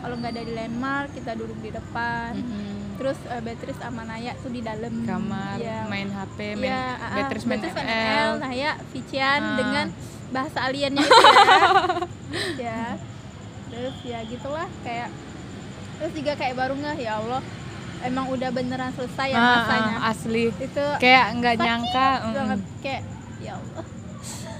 kalau 0.00 0.16
nggak 0.16 0.32
ada 0.32 0.42
di 0.42 0.52
landmark 0.52 1.12
kita 1.12 1.36
duduk 1.36 1.60
di 1.60 1.70
depan. 1.70 2.32
Terus 3.00 3.16
uh, 3.24 3.40
Beatrice 3.40 3.80
sama 3.80 4.04
Naya 4.04 4.36
tuh 4.36 4.48
di 4.48 4.60
dalam 4.60 4.92
kamar 5.02 5.56
Iya. 5.56 5.88
main 5.88 6.06
HP 6.06 6.38
main 6.54 6.68
ah, 6.70 7.00
ah. 7.00 7.14
Beatrice 7.16 7.44
main 7.44 7.56
Beatrice 7.58 7.80
ML 7.80 8.30
Naya 8.38 8.70
Vician 8.86 9.40
Ah. 9.42 9.56
dengan 9.56 9.86
bahasa 10.28 10.58
aliennya 10.62 11.00
itu 11.00 11.16
ya. 12.60 12.60
ya. 12.60 12.82
Terus 13.66 13.96
ya 14.04 14.18
gitulah 14.22 14.68
kayak 14.80 15.08
terus 15.96 16.12
juga 16.12 16.32
kayak 16.34 16.54
baru 16.54 16.74
ngeh 16.74 16.98
ya 16.98 17.12
Allah 17.16 17.40
emang 18.00 18.28
udah 18.28 18.48
beneran 18.48 18.88
selesai 18.90 19.28
ya 19.28 19.36
ah, 19.36 19.48
rasanya 19.58 19.96
asli 20.06 20.44
itu 20.50 20.86
kayak 20.96 21.26
nggak 21.34 21.56
nyangka 21.56 22.08
mm, 22.18 22.32
banget 22.32 22.60
kayak 22.78 23.02
ya 23.38 23.52
Allah 23.54 23.84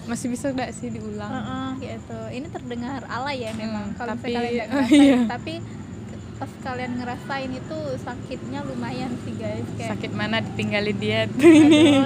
masih 0.03 0.27
bisa 0.29 0.51
nggak 0.51 0.71
sih 0.71 0.89
diulang 0.89 1.31
Heeh, 1.31 1.69
gitu 1.83 2.21
ini 2.31 2.47
terdengar 2.47 3.01
alay 3.07 3.41
ya 3.41 3.53
memang 3.55 3.85
Hmm, 3.87 3.97
kalau 3.97 4.13
tapi- 4.15 4.33
kalian 4.33 4.49
nggak 4.51 4.69
ngerasain 4.75 5.01
iya. 5.03 5.19
tapi 5.27 5.55
pas 6.41 6.49
kalian 6.63 6.97
ngerasain 6.97 7.53
itu 7.53 7.79
sakitnya 8.01 8.65
lumayan 8.65 9.13
sih 9.23 9.37
guys. 9.37 9.61
Kayak 9.77 9.91
sakit 9.93 10.11
mana 10.11 10.41
ditinggalin 10.41 10.97
dia? 10.97 11.21
Aduh 11.29 11.37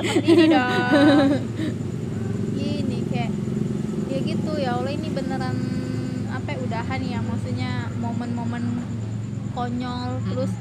sakit 0.02 0.24
ini 0.24 0.44
dong. 0.48 1.30
Gini 2.52 2.98
kayak 3.06 3.30
ya 4.06 4.18
gitu 4.20 4.52
ya 4.56 4.70
Allah 4.74 4.92
ini 4.92 5.08
beneran 5.08 5.56
apa 6.28 6.48
ya, 6.50 6.58
udahan 6.60 7.00
ya. 7.00 7.18
Maksudnya 7.20 7.70
momen-momen 7.96 8.64
konyol 9.50 10.18
Mm. 10.18 10.26
terus 10.26 10.52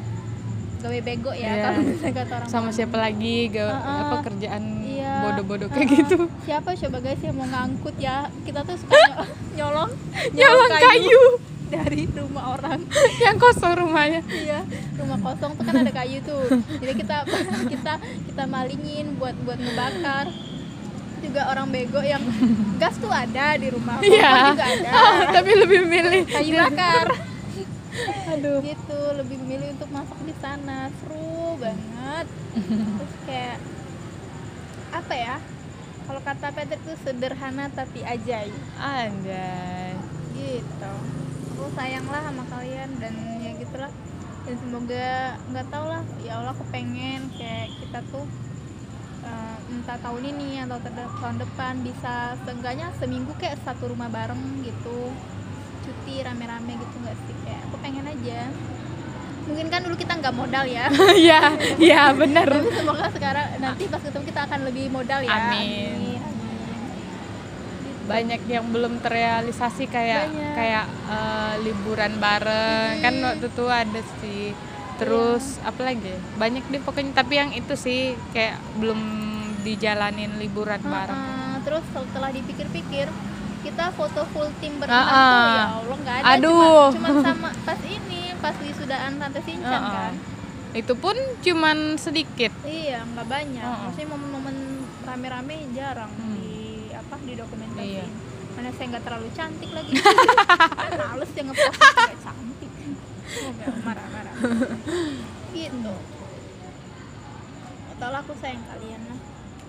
gawe 0.77 0.99
bego 1.01 1.31
ya 1.31 1.47
Iya. 1.49 1.63
kalau 1.63 1.79
misalnya 1.81 2.13
kata 2.19 2.33
orang 2.36 2.49
sama 2.51 2.69
siapa 2.69 2.97
lagi? 2.99 3.36
Gak 3.47 3.65
Heeh. 3.65 3.99
apa 4.03 4.15
kerjaan 4.21 4.63
Iya. 4.83 5.13
bodoh-bodoh 5.23 5.67
kayak 5.67 5.81
Heeh. 5.83 5.99
gitu. 6.03 6.17
Siapa? 6.43 6.69
Coba 6.75 6.97
guys 6.99 7.21
yang 7.21 7.36
mau 7.36 7.47
ngangkut 7.47 7.95
ya. 7.97 8.17
Kita 8.43 8.62
tuh 8.62 8.75
suka 8.75 8.93
ny- 8.99 9.17
nyolong 9.55 9.89
nyolong 10.29 10.71
kayu 10.71 11.23
dari 11.73 12.05
rumah 12.13 12.53
orang. 12.53 12.79
Yang 13.25 13.38
kosong 13.41 13.73
rumahnya. 13.81 14.21
Iya 14.29 14.62
rumah 15.03 15.19
kosong 15.19 15.51
tuh 15.59 15.63
kan 15.67 15.75
ada 15.83 15.91
kayu 15.91 16.19
tuh. 16.23 16.45
Jadi 16.79 16.93
kita 16.97 17.17
kita 17.73 17.93
kita 17.99 18.43
malingin 18.47 19.19
buat 19.19 19.36
buat 19.43 19.59
ngebakar. 19.59 20.31
Juga 21.23 21.41
orang 21.55 21.71
bego 21.71 22.03
yang 22.03 22.19
gas 22.79 22.99
tuh 22.99 23.12
ada 23.12 23.55
di 23.55 23.67
rumah. 23.71 23.99
Iya. 24.03 24.55
juga 24.55 24.65
ada. 24.67 24.91
Tapi 25.39 25.51
lebih 25.55 25.81
milih 25.88 26.21
kayu 26.27 26.53
bakar. 26.59 27.07
Aduh. 28.36 28.59
Gitu 28.59 28.99
lebih 29.15 29.38
memilih 29.43 29.77
untuk 29.77 29.89
masak 29.93 30.19
di 30.25 30.36
sana. 30.41 30.91
Seru 30.99 31.59
banget. 31.59 32.25
Terus 32.57 33.13
kayak 33.27 33.57
apa 34.91 35.13
ya? 35.15 35.36
Kalau 36.03 36.19
kata 36.19 36.47
Peter 36.51 36.79
tuh 36.83 36.97
sederhana 37.07 37.71
tapi 37.71 38.03
ajaib. 38.03 38.55
Anjay. 38.75 39.95
Gitu 40.36 41.22
aku 41.63 41.80
sayang 41.80 42.04
lah 42.12 42.19
sama 42.28 42.43
kalian 42.52 42.91
dan 42.99 43.15
ya 43.39 43.56
gitulah. 43.56 43.88
Dan 44.43 44.56
semoga 44.60 45.39
nggak 45.47 45.67
tau 45.71 45.86
lah 45.88 46.04
ya 46.19 46.43
Allah 46.43 46.52
aku 46.52 46.67
pengen 46.67 47.32
kayak 47.39 47.71
kita 47.80 48.04
tuh 48.12 48.28
eh, 49.23 49.58
entah 49.71 49.95
tahun 50.04 50.23
ini 50.36 50.60
atau 50.67 50.76
tahun 51.23 51.39
depan 51.39 51.80
bisa 51.88 52.36
seenggaknya 52.43 52.91
seminggu 52.99 53.32
kayak 53.39 53.63
satu 53.63 53.95
rumah 53.95 54.12
bareng 54.12 54.60
gitu. 54.67 55.15
Cuti 55.88 56.19
rame-rame 56.19 56.76
gitu 56.76 56.95
nggak 56.99 57.15
sih? 57.23 57.36
Kayak 57.47 57.62
aku 57.71 57.76
pengen 57.80 58.06
aja. 58.12 58.52
Mungkin 59.47 59.67
kan 59.71 59.80
dulu 59.88 59.95
kita 59.95 60.19
nggak 60.19 60.36
modal 60.36 60.67
ya. 60.67 60.91
Ya 61.32 61.56
ya 61.80 62.12
bener. 62.12 62.52
Tapi 62.52 62.76
semoga 62.76 63.08
sekarang 63.08 63.47
nanti 63.63 63.88
pas 63.88 64.04
ketemu 64.04 64.26
kita 64.28 64.41
akan 64.52 64.60
lebih 64.67 64.91
modal 64.91 65.23
ya. 65.23 65.32
Amin. 65.47 65.95
amin. 65.95 66.22
Banyak 68.13 68.41
yang 68.45 68.65
belum 68.69 68.93
terrealisasi 68.99 69.84
kayak 69.88 70.30
Banyak. 70.30 70.54
kayak 70.54 70.86
eh, 71.08 71.54
liburan 71.60 72.13
bareng 72.15 72.91
kan 72.99 73.12
Mm-mm. 73.12 73.26
waktu 73.28 73.47
itu 73.47 73.65
ada 73.67 74.02
sih 74.19 74.45
terus 74.93 75.58
apa 75.62 75.82
lagi 75.84 76.13
banyak 76.36 76.62
deh 76.67 76.78
pokoknya 76.80 77.12
tapi 77.15 77.34
yang 77.36 77.49
itu 77.52 77.73
sih 77.76 77.99
kayak 78.30 78.62
belum 78.78 79.02
dijalanin 79.60 80.38
liburan 80.38 80.78
bareng 80.80 81.17
Heeh, 81.17 81.54
terus 81.63 81.82
setelah 81.89 82.30
dipikir-pikir 82.30 83.10
kita 83.63 83.86
foto 83.91 84.28
full 84.30 84.52
tim 84.60 84.76
berenang 84.76 85.08
tuh 85.08 85.49
ya 85.49 85.65
Allah 85.73 85.97
nggak 85.97 86.15
ada 86.19 86.26
Aduh. 86.36 86.91
cuma 86.91 87.10
cuma 87.10 87.23
sama 87.23 87.49
pas 87.67 87.80
ini 87.82 88.21
pas 88.38 88.56
wisudaan 88.56 89.12
Tante 89.17 89.41
Sinchan 89.41 89.82
Heeh. 89.82 89.93
kan 89.97 90.13
itu 90.73 90.93
pun 90.93 91.15
cuman 91.39 91.78
sedikit 91.95 92.52
iya 92.62 93.02
nggak 93.04 93.26
banyak 93.26 93.63
Heeh. 93.63 93.82
maksudnya 93.84 94.08
momen-momen 94.10 94.56
rame-rame 95.04 95.58
jarang 95.71 96.12
Hmm. 96.13 96.36
di 96.36 96.52
apa 97.13 97.21
di 97.21 97.34
dokumentasi 97.36 97.86
Iya. 97.93 98.06
mana 98.54 98.69
saya 98.71 98.86
nggak 98.88 99.04
terlalu 99.04 99.28
cantik 99.32 99.69
lagi. 99.69 99.91
Males 100.99 101.32
yang 101.32 101.45
ngepost 101.47 101.73
nggak 101.73 102.19
cantik. 102.19 102.71
Marah-marah. 103.82 104.36
Gitu. 105.52 105.93
Atau 107.91 108.10
aku 108.12 108.34
sayang 108.36 108.62
kalian 108.63 109.02
lah. 109.04 109.19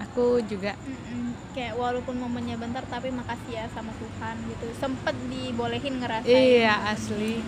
Aku 0.03 0.25
juga. 0.43 0.73
Mm-mm. 0.81 1.33
kayak 1.53 1.79
walaupun 1.79 2.19
momennya 2.19 2.57
bentar 2.57 2.83
tapi 2.85 3.09
makasih 3.09 3.53
ya 3.55 3.65
sama 3.71 3.95
Tuhan 3.95 4.37
gitu. 4.49 4.67
Sempet 4.75 5.15
dibolehin 5.25 5.97
ngerasain. 5.97 6.29
Iya 6.29 6.75
asli. 6.91 7.41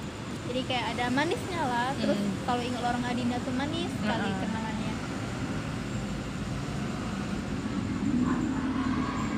Jadi 0.46 0.60
kayak 0.62 0.94
ada 0.94 1.10
manisnya 1.10 1.62
lah. 1.62 1.90
Terus 1.92 2.16
Mm. 2.16 2.32
kalau 2.44 2.62
ingat 2.62 2.82
orang 2.82 3.02
Adinda 3.02 3.36
tuh 3.40 3.52
manis 3.52 3.90
kenalannya 3.98 4.92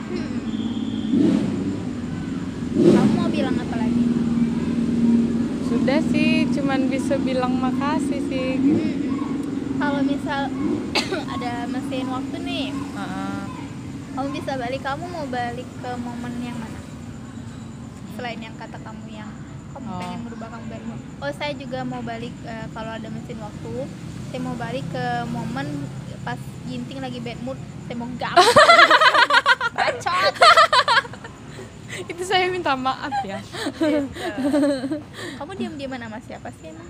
Hmm. 0.08 0.38
kamu 2.88 3.12
mau 3.12 3.28
bilang 3.28 3.56
apa 3.56 3.76
lagi 3.76 4.04
sudah 5.66 5.98
sih 6.04 6.46
cuman 6.78 6.94
bisa 6.94 7.18
bilang 7.18 7.58
makasih 7.58 8.22
sih 8.30 8.54
Mm-mm. 8.54 8.94
kalau 9.82 9.98
misal 9.98 10.46
ada 11.34 11.66
mesin 11.66 12.06
waktu 12.06 12.38
nih 12.38 12.70
Heeh. 12.70 13.42
kamu 14.14 14.28
bisa 14.30 14.54
balik 14.54 14.86
kamu 14.86 15.10
mau 15.10 15.26
balik 15.26 15.66
ke 15.66 15.90
momen 15.98 16.38
yang 16.38 16.54
mana 16.54 16.78
selain 18.14 18.38
yang 18.38 18.54
kata 18.54 18.78
kamu 18.78 19.10
yang 19.10 19.26
kamu 19.74 19.90
Oh. 19.90 19.98
pengen 19.98 20.20
merubah 20.22 20.54
kamu 20.54 20.66
balik 20.70 20.86
oh 21.18 21.32
saya 21.34 21.52
juga 21.58 21.82
mau 21.82 21.98
balik 21.98 22.34
eh, 22.46 22.66
kalau 22.70 22.94
ada 22.94 23.10
mesin 23.10 23.42
waktu 23.42 23.74
saya 24.30 24.40
mau 24.46 24.54
balik 24.54 24.86
ke 24.86 25.06
momen 25.34 25.66
pas 26.22 26.38
ginting 26.70 27.02
lagi 27.02 27.18
bad 27.18 27.42
mood 27.42 27.58
saya 27.90 27.96
mau 27.98 28.10
gap 28.22 28.38
bacot 29.74 30.34
itu 32.10 32.22
saya 32.22 32.46
minta 32.48 32.74
maaf 32.74 33.14
ya. 33.22 33.38
Kamu 35.38 35.52
diam 35.54 35.74
diaman 35.74 36.00
sama 36.04 36.18
siapa 36.22 36.48
sih 36.54 36.70
emang? 36.70 36.88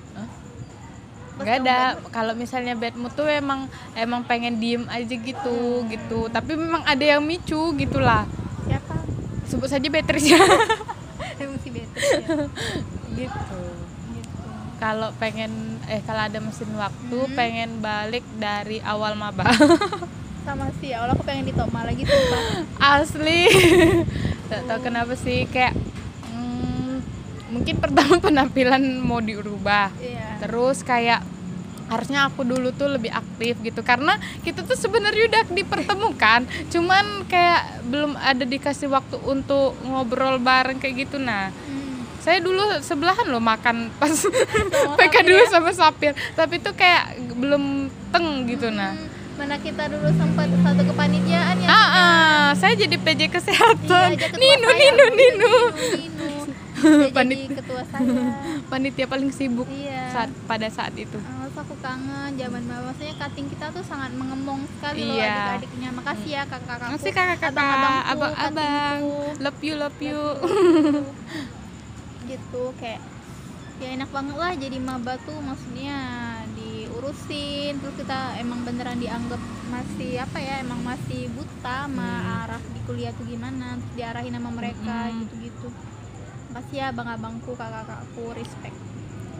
Pas 1.39 1.45
nggak 1.47 1.59
ada. 1.63 1.79
kalau 2.11 2.35
misalnya 2.35 2.75
bad 2.75 2.99
mood 2.99 3.15
tuh 3.15 3.31
emang 3.31 3.71
emang 3.95 4.27
pengen 4.27 4.59
diem 4.59 4.83
aja 4.89 5.15
gitu 5.15 5.59
gitu. 5.87 6.27
Tapi 6.27 6.53
memang 6.53 6.83
ada 6.83 7.01
yang 7.01 7.23
micu 7.23 7.73
gitulah. 7.75 8.27
Siapa? 8.67 8.95
Sebut 9.47 9.71
saja 9.71 9.87
Beatrice. 9.87 10.35
Ya 10.35 10.43
emang 11.43 11.59
si 11.63 11.71
Beatrice 11.71 12.11
ya? 12.11 12.27
Gitu. 13.15 13.61
Gitu. 14.13 14.49
Kalau 14.79 15.15
pengen 15.17 15.79
eh 15.87 16.03
kalau 16.03 16.27
ada 16.27 16.39
mesin 16.39 16.75
waktu 16.75 17.19
Hmm. 17.19 17.35
pengen 17.35 17.71
balik 17.79 18.27
dari 18.35 18.83
awal 18.83 19.15
maba. 19.15 19.47
Sama 20.43 20.67
sih 20.81 20.91
ya 20.91 21.05
Allah 21.05 21.15
aku 21.15 21.23
pengen 21.23 21.47
ditoma 21.47 21.87
lagi 21.87 22.03
sumpah. 22.03 22.43
Asli 22.99 23.47
nggak 24.49 24.63
tahu 24.65 24.79
kenapa 24.83 25.13
sih 25.15 25.45
kayak 25.47 25.77
hmm, 26.27 27.05
mungkin 27.51 27.77
pertama 27.77 28.17
penampilan 28.25 28.81
mau 28.99 29.21
diubah 29.21 29.93
iya 29.99 30.37
terus 30.39 30.81
kayak 30.81 31.21
harusnya 31.89 32.29
aku 32.29 32.45
dulu 32.45 32.69
tuh 32.71 32.89
lebih 32.91 33.09
aktif 33.09 33.57
gitu 33.59 33.81
karena 33.81 34.17
kita 34.41 34.61
tuh 34.61 34.77
sebenarnya 34.77 35.25
udah 35.27 35.43
dipertemukan 35.49 36.45
cuman 36.69 37.25
kayak 37.25 37.81
belum 37.85 38.13
ada 38.15 38.45
dikasih 38.45 38.89
waktu 38.89 39.17
untuk 39.25 39.73
ngobrol 39.83 40.37
bareng 40.39 40.77
kayak 40.77 41.09
gitu 41.09 41.17
nah 41.17 41.49
Hmm. 41.49 42.05
saya 42.21 42.41
dulu 42.41 42.61
sebelahan 42.81 43.25
loh 43.25 43.41
makan 43.41 43.89
pas 43.97 44.13
PK 45.01 45.15
dulu 45.23 45.41
ya? 45.41 45.49
sama 45.49 45.73
Sapir 45.73 46.13
tapi 46.35 46.61
tuh 46.61 46.73
kayak 46.73 47.09
belum 47.33 47.89
teng 48.09 48.45
gitu 48.45 48.69
nah 48.69 48.93
Hmm. 48.93 49.17
Mana 49.39 49.55
kita 49.57 49.87
dulu 49.87 50.11
sempat 50.13 50.51
satu 50.51 50.83
kepanitiaan 50.85 51.57
ya? 51.63 51.69
Ah, 51.71 51.87
ah, 51.89 52.47
saya 52.59 52.75
jadi 52.75 52.99
PJ 52.99 53.31
kesehatan. 53.31 54.19
Iya, 54.19 54.27
Ninu 54.35 54.67
saya, 54.67 54.91
Ninu 54.91 55.07
Ninu 55.15 55.51
Ninu. 55.95 56.33
Dia 56.79 56.99
jadi 57.01 57.11
Panit- 57.17 57.55
ketua 57.55 57.83
saya. 57.87 58.27
panitia 58.69 59.07
paling 59.07 59.31
sibuk 59.31 59.67
iya. 59.71 60.11
saat 60.11 60.31
pada 60.45 60.67
saat 60.67 60.91
itu. 60.95 61.15
Terus 61.15 61.55
aku 61.55 61.75
kangen 61.79 62.35
zaman 62.35 62.63
bawah 62.67 62.91
maksudnya 62.91 63.15
cutting 63.15 63.47
kita 63.47 63.67
tuh 63.71 63.83
sangat 63.83 64.11
mengemong 64.15 64.67
sekali 64.75 65.07
loh 65.07 65.17
Iya. 65.17 65.35
adik-adiknya. 65.55 65.89
Makasih 65.95 66.31
ya 66.35 66.43
masih 66.91 67.13
kakak-kakak. 67.15 67.55
Abang-abangku, 67.55 68.11
abang-abang 68.11 68.99
cuttingku. 68.99 69.43
love 69.43 69.61
you 69.63 69.75
love 69.79 69.99
you. 70.03 70.21
Gitu 72.31 72.63
kayak 72.77 73.01
ya 73.79 73.95
enak 73.95 74.11
banget 74.11 74.35
lah 74.35 74.53
jadi 74.59 74.79
maba 74.83 75.15
tuh 75.23 75.39
maksudnya 75.39 75.97
diurusin 77.09 77.81
terus 77.81 77.97
kita 77.97 78.37
emang 78.37 78.61
beneran 78.69 79.01
dianggap 79.01 79.41
masih 79.73 80.21
apa 80.21 80.37
ya 80.37 80.61
emang 80.61 80.81
masih 80.85 81.33
buta 81.33 81.89
sama 81.89 82.05
Hmm. 82.05 82.41
arah 82.45 82.63
di 82.73 82.81
kuliah 82.85 83.13
tuh 83.17 83.25
gimana 83.25 83.81
terus 83.81 83.95
diarahin 83.97 84.37
sama 84.37 84.51
mereka 84.53 85.09
Mm-mm. 85.09 85.21
gitu-gitu 85.25 85.69
makasih 86.53 86.77
ya 86.77 86.85
abang-abangku 86.93 87.53
kakak-kakakku 87.57 88.25
respect 88.37 88.77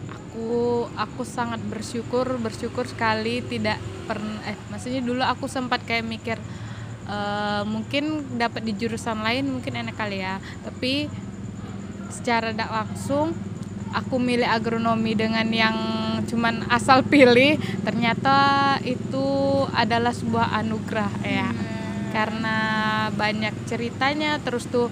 aku 0.09 0.49
aku 0.97 1.21
sangat 1.25 1.61
bersyukur 1.65 2.25
bersyukur 2.41 2.85
sekali 2.89 3.41
tidak 3.45 3.77
pernah 4.09 4.41
eh 4.45 4.57
maksudnya 4.73 5.01
dulu 5.05 5.21
aku 5.21 5.45
sempat 5.45 5.85
kayak 5.85 6.05
mikir 6.05 6.37
eh, 7.05 7.63
mungkin 7.65 8.37
dapat 8.37 8.65
di 8.65 8.73
jurusan 8.73 9.21
lain 9.21 9.49
mungkin 9.49 9.77
enak 9.77 9.93
kali 9.97 10.21
ya 10.25 10.41
tapi 10.65 11.09
secara 12.09 12.49
tidak 12.49 12.73
langsung 12.73 13.37
aku 13.93 14.21
milih 14.21 14.45
agronomi 14.45 15.17
dengan 15.17 15.47
yang 15.49 15.77
cuman 16.29 16.67
asal 16.69 17.01
pilih 17.01 17.57
ternyata 17.81 18.77
itu 18.85 19.27
adalah 19.73 20.13
sebuah 20.13 20.53
anugerah 20.61 21.11
ya. 21.25 21.49
Hmm. 21.49 21.67
karena 22.09 22.57
banyak 23.13 23.53
ceritanya 23.69 24.41
terus 24.41 24.65
tuh 24.65 24.89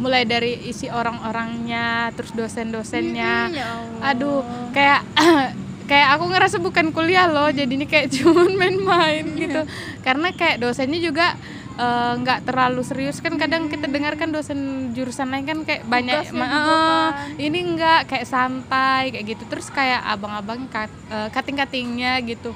mulai 0.00 0.24
dari 0.24 0.56
isi 0.68 0.88
orang-orangnya 0.88 2.12
terus 2.16 2.32
dosen-dosennya. 2.32 3.52
Mm, 3.52 3.54
ya 3.56 3.68
aduh 4.00 4.40
kayak 4.72 5.04
kayak 5.90 6.08
aku 6.16 6.24
ngerasa 6.32 6.56
bukan 6.60 6.92
kuliah 6.96 7.28
loh 7.28 7.52
jadi 7.52 7.68
ini 7.68 7.84
kayak 7.84 8.08
cuman 8.16 8.56
main-main 8.56 9.24
gitu. 9.36 9.60
Karena 10.00 10.32
kayak 10.32 10.64
dosennya 10.64 11.00
juga 11.00 11.36
eh, 11.80 12.12
nggak 12.16 12.40
terlalu 12.42 12.80
serius. 12.82 13.18
Kan 13.18 13.34
kadang 13.34 13.66
kita 13.66 13.86
dengarkan 13.86 14.28
dosen 14.28 14.60
jurusan 14.92 15.28
lain 15.28 15.44
kan 15.44 15.58
kayak 15.62 15.82
banyak 15.84 16.28
Tugasnya 16.28 16.38
ma- 16.38 16.52
kan. 16.52 17.12
ini 17.36 17.58
enggak 17.64 18.00
kayak 18.06 18.26
santai 18.26 19.04
kayak 19.10 19.26
gitu. 19.30 19.42
Terus 19.46 19.66
kayak 19.68 20.04
abang-abang 20.04 20.68
kat, 20.68 20.92
eh, 21.08 21.28
kating-katingnya 21.30 22.20
gitu. 22.22 22.52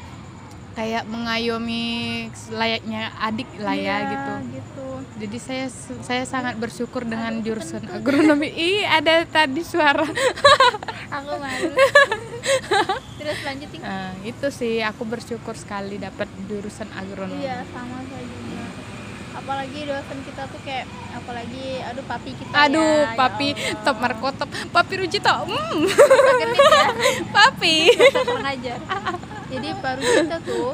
Kayak 0.75 1.07
mengayomi 1.07 2.27
layaknya 2.51 3.15
adik 3.17 3.47
lah 3.57 3.73
ya 3.73 3.81
Iya, 3.81 3.97
gitu. 4.11 4.33
gitu. 4.53 4.87
Jadi 5.15 5.37
saya 5.39 5.67
saya 6.03 6.25
sangat 6.25 6.59
bersyukur 6.59 7.07
dengan 7.07 7.39
jurusan 7.39 7.87
agronomi. 7.89 8.51
Ih 8.51 8.83
ada 8.83 9.23
tadi 9.25 9.63
suara. 9.63 10.03
Aku 11.13 11.33
malu. 11.39 11.71
Terus 13.15 13.39
lanjutin. 13.41 13.81
Nah, 13.81 14.13
itu 14.21 14.47
sih 14.51 14.83
aku 14.83 15.07
bersyukur 15.07 15.55
sekali 15.55 15.97
dapat 15.97 16.27
jurusan 16.45 16.91
agronomi. 16.93 17.41
Iya 17.41 17.63
sama 17.71 18.03
saya 18.03 18.25
juga. 18.27 18.44
Apalagi 19.45 19.81
dosen 19.85 20.19
kita 20.25 20.43
tuh 20.49 20.61
kayak 20.61 20.85
apalagi 21.13 21.67
aduh 21.83 22.05
papi 22.05 22.31
kita 22.33 22.53
Aduh, 22.65 22.81
ya, 22.81 23.05
ya 23.05 23.15
papi 23.15 23.49
Allah. 23.53 23.83
top 23.85 23.97
markotop, 23.99 24.49
papi 24.69 24.93
Rujito, 24.97 25.35
hmm, 25.45 25.79
ya, 26.35 26.47
papi. 27.37 27.77
masa 27.93 28.21
kurang 28.25 28.49
ajar. 28.49 28.79
Jadi 29.47 29.69
baru 29.79 30.01
kita 30.01 30.37
tuh 30.43 30.71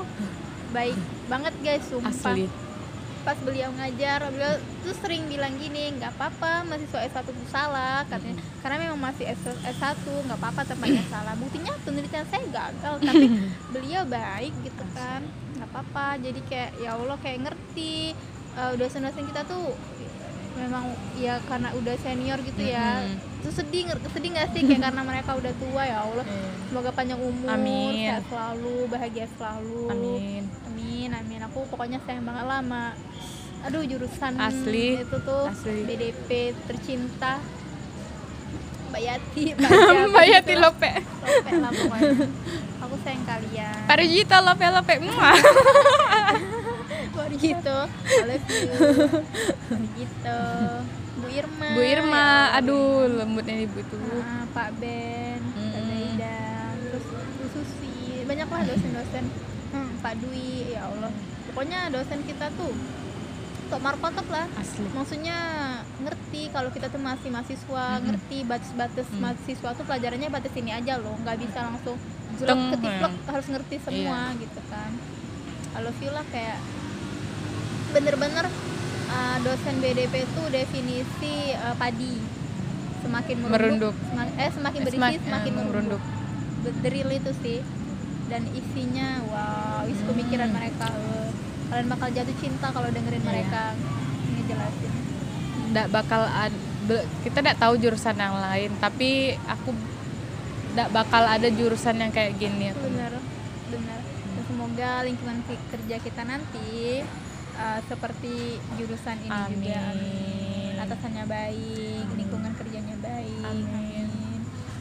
baik 0.70 0.96
banget 1.26 1.54
guys 1.60 1.82
sumpah. 1.84 2.08
Asli. 2.08 2.46
Pas 3.20 3.36
beliau 3.36 3.68
ngajar, 3.74 4.32
beliau 4.32 4.54
tuh 4.80 4.96
sering 4.96 5.28
bilang 5.28 5.52
gini, 5.54 5.92
nggak 5.92 6.16
apa-apa 6.16 6.64
mahasiswa 6.64 7.04
S1 7.04 7.26
tuh 7.26 7.50
salah 7.50 8.00
katanya. 8.06 8.40
Karena 8.62 8.76
memang 8.80 9.00
masih 9.02 9.28
S 9.28 9.44
S1 9.66 9.98
nggak 10.24 10.38
apa-apa 10.38 10.62
tempatnya 10.64 11.04
salah. 11.04 11.34
Buktinya 11.36 11.74
penelitian 11.82 12.24
saya 12.24 12.46
gagal, 12.48 12.94
tapi 13.02 13.26
beliau 13.74 14.06
baik 14.06 14.54
gitu 14.62 14.84
kan. 14.94 15.20
nggak 15.52 15.68
apa-apa. 15.68 16.16
Jadi 16.16 16.40
kayak 16.48 16.70
ya 16.80 16.96
Allah 16.96 17.18
kayak 17.20 17.38
ngerti 17.44 18.16
eh, 18.56 18.72
dosen-dosen 18.78 19.24
kita 19.26 19.42
tuh 19.46 19.74
memang 20.58 20.92
ya 21.16 21.38
karena 21.46 21.72
udah 21.72 21.94
senior 22.00 22.38
gitu 22.42 22.62
ya. 22.62 23.00
Mhm. 23.00 23.16
Terus 23.40 23.54
sedih 23.64 23.88
sedih 23.88 24.30
nggak 24.36 24.48
sih 24.52 24.60
kayak 24.68 24.82
karena 24.90 25.02
mereka 25.02 25.30
udah 25.38 25.52
tua 25.56 25.82
ya 25.86 25.98
Allah. 26.04 26.24
Semoga 26.68 26.90
panjang 26.92 27.18
umur, 27.18 27.50
Amin. 27.50 28.06
sehat 28.06 28.24
selalu, 28.28 28.76
bahagia 28.86 29.26
selalu. 29.38 29.82
Amin. 29.88 30.42
Amin, 30.68 31.08
amin. 31.16 31.40
Aku 31.48 31.64
pokoknya 31.66 31.98
sayang 32.04 32.26
banget 32.28 32.44
lah 32.46 32.60
sama 32.60 32.84
aduh 33.60 33.84
jurusan 33.84 34.40
Asli, 34.40 35.04
itu 35.04 35.16
tuh 35.20 35.44
asli. 35.52 35.84
BDP 35.84 36.56
tercinta 36.64 37.44
Mbak 38.88 39.02
Yati, 39.04 39.44
Mbak 39.52 39.68
Mbak 40.16 40.26
Yati 40.32 40.52
gitu 40.56 40.60
lah. 40.64 40.72
Lope, 40.72 40.90
Lope 40.96 41.52
lah 41.60 41.70
pokoknya. 41.70 42.10
Aku 42.80 42.94
sayang 43.04 43.24
kalian. 43.28 43.80
Pak 43.84 43.96
Rujito 44.00 44.36
Lope 44.40 44.64
Lope, 44.64 44.94
muah. 45.04 45.36
Gitu. 47.44 47.76
I 48.04 48.22
love 48.26 48.46
you. 48.48 48.72
Gitu. 49.94 50.40
Bu 51.20 51.26
Irma. 51.28 51.68
Bu 51.76 51.80
Irma, 51.82 52.26
ya 52.50 52.58
aduh 52.58 53.06
lembutnya 53.06 53.54
ibu 53.60 53.78
itu. 53.78 53.96
Ah, 54.18 54.44
Pak 54.50 54.68
Ben, 54.80 55.38
Pak 55.38 55.58
Mm-mm. 55.58 55.86
Zaida, 55.86 56.40
terus 56.80 57.04
Bu 57.10 57.44
Susi, 57.52 58.24
banyak 58.24 58.48
lah 58.48 58.60
dosen-dosen. 58.64 59.24
Hmm, 59.70 59.90
Pak 60.00 60.14
Dwi, 60.18 60.74
ya 60.74 60.88
Allah. 60.88 61.12
Pokoknya 61.46 61.90
dosen 61.90 62.24
kita 62.24 62.48
tuh 62.54 62.72
top 63.68 63.80
markotop 63.84 64.26
lah. 64.26 64.46
Asli. 64.56 64.86
Maksudnya 64.90 65.38
ngerti 66.00 66.50
kalau 66.50 66.70
kita 66.72 66.88
tuh 66.88 66.98
masih 66.98 67.28
mahasiswa, 67.28 67.84
Mm-mm. 67.94 68.06
ngerti 68.10 68.38
batas-batas 68.42 69.06
Mm. 69.12 69.18
mahasiswa 69.20 69.70
tuh 69.76 69.84
pelajarannya 69.84 70.28
batas 70.30 70.54
ini 70.56 70.70
aja 70.72 70.96
loh, 70.96 71.14
nggak 71.20 71.36
bisa 71.38 71.58
langsung 71.62 71.98
jelek 72.40 72.56
ketiplek 72.72 73.12
ya. 73.12 73.28
harus 73.28 73.46
ngerti 73.46 73.76
semua 73.78 74.18
gitu 74.40 74.60
kan. 74.66 74.90
Kalau 75.70 75.90
feel 76.00 76.10
lah 76.10 76.26
kayak 76.32 76.58
bener-bener 77.90 78.46
uh, 79.08 79.36
dosen 79.40 79.74
BDP 79.78 80.24
itu 80.24 80.42
definisi 80.48 81.34
uh, 81.54 81.74
padi 81.74 82.14
semakin 83.00 83.36
merunduk, 83.40 83.56
Merunduk. 83.90 83.94
sema- 84.04 84.34
eh 84.36 84.50
semakin 84.50 84.80
berisi 84.82 84.98
Semak- 84.98 85.22
semakin 85.22 85.50
eh, 85.50 85.56
merunduk. 85.58 86.02
merunduk. 86.62 87.12
Itu 87.12 87.32
sih 87.40 87.58
dan 88.26 88.42
isinya 88.52 89.08
wow 89.26 89.82
isi 89.84 90.02
pemikiran 90.04 90.48
Hmm. 90.48 90.56
mereka 90.56 90.86
eh. 90.88 91.30
kalian 91.66 91.86
bakal 91.88 92.08
jatuh 92.10 92.36
cinta 92.36 92.66
kalau 92.68 92.88
dengerin 92.88 93.18
Iya. 93.18 93.26
mereka 93.26 93.62
ngejelasin 94.28 94.92
Nggak 95.70 95.86
bakal 95.88 96.22
ad- 96.24 96.62
kita 97.22 97.38
tidak 97.38 97.56
tahu 97.56 97.74
jurusan 97.76 98.16
yang 98.16 98.34
lain, 98.34 98.70
tapi 98.76 99.10
aku 99.44 99.70
tidak 100.68 100.88
bakal 100.90 101.22
ada 101.24 101.46
jurusan 101.48 101.94
yang 101.96 102.10
kayak 102.10 102.34
gini. 102.36 102.74
benar 102.74 103.14
benar 103.68 104.00
dan 104.02 104.42
semoga 104.44 104.90
lingkungan 105.00 105.38
kerja 105.46 105.96
kita 105.96 106.22
nanti 106.24 107.02
uh, 107.60 107.80
seperti 107.84 108.56
jurusan 108.80 109.18
ini 109.20 109.40
juga. 109.52 109.80
Amin. 109.92 110.72
atasannya 110.80 111.24
baik 111.28 112.06
lingkungan 112.16 112.52
kerjanya 112.56 112.96
baik. 113.04 113.44
Amin. 113.44 114.08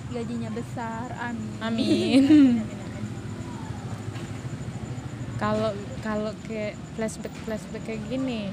gajinya 0.09 0.49
besar. 0.49 1.11
Amin. 1.21 1.59
Amin. 1.61 2.23
Kalau 5.39 5.71
kalau 6.03 6.31
kayak 6.47 6.75
flashback 6.99 7.35
flashback 7.47 7.83
kayak 7.87 8.03
gini, 8.11 8.51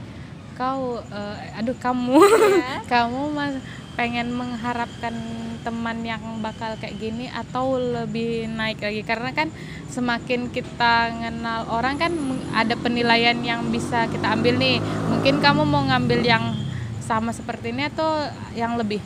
kau 0.56 0.98
eh, 0.98 1.58
aduh 1.60 1.76
kamu. 1.76 2.16
Ya. 2.16 2.80
kamu 2.92 3.22
mas 3.36 3.54
pengen 3.96 4.28
mengharapkan 4.28 5.16
teman 5.64 6.04
yang 6.04 6.20
bakal 6.44 6.76
kayak 6.76 7.00
gini 7.00 7.28
atau 7.32 7.76
lebih 7.76 8.48
naik 8.48 8.80
lagi? 8.80 9.04
Karena 9.04 9.30
kan 9.32 9.48
semakin 9.92 10.52
kita 10.52 11.12
kenal 11.12 11.68
orang 11.72 11.96
kan 11.96 12.12
ada 12.52 12.76
penilaian 12.76 13.36
yang 13.44 13.68
bisa 13.68 14.08
kita 14.08 14.32
ambil 14.32 14.56
nih. 14.56 14.80
Mungkin 15.12 15.44
kamu 15.44 15.62
mau 15.64 15.84
ngambil 15.84 16.20
yang 16.24 16.56
sama 17.04 17.30
seperti 17.30 17.70
ini 17.70 17.86
atau 17.86 18.26
yang 18.56 18.74
lebih? 18.74 18.98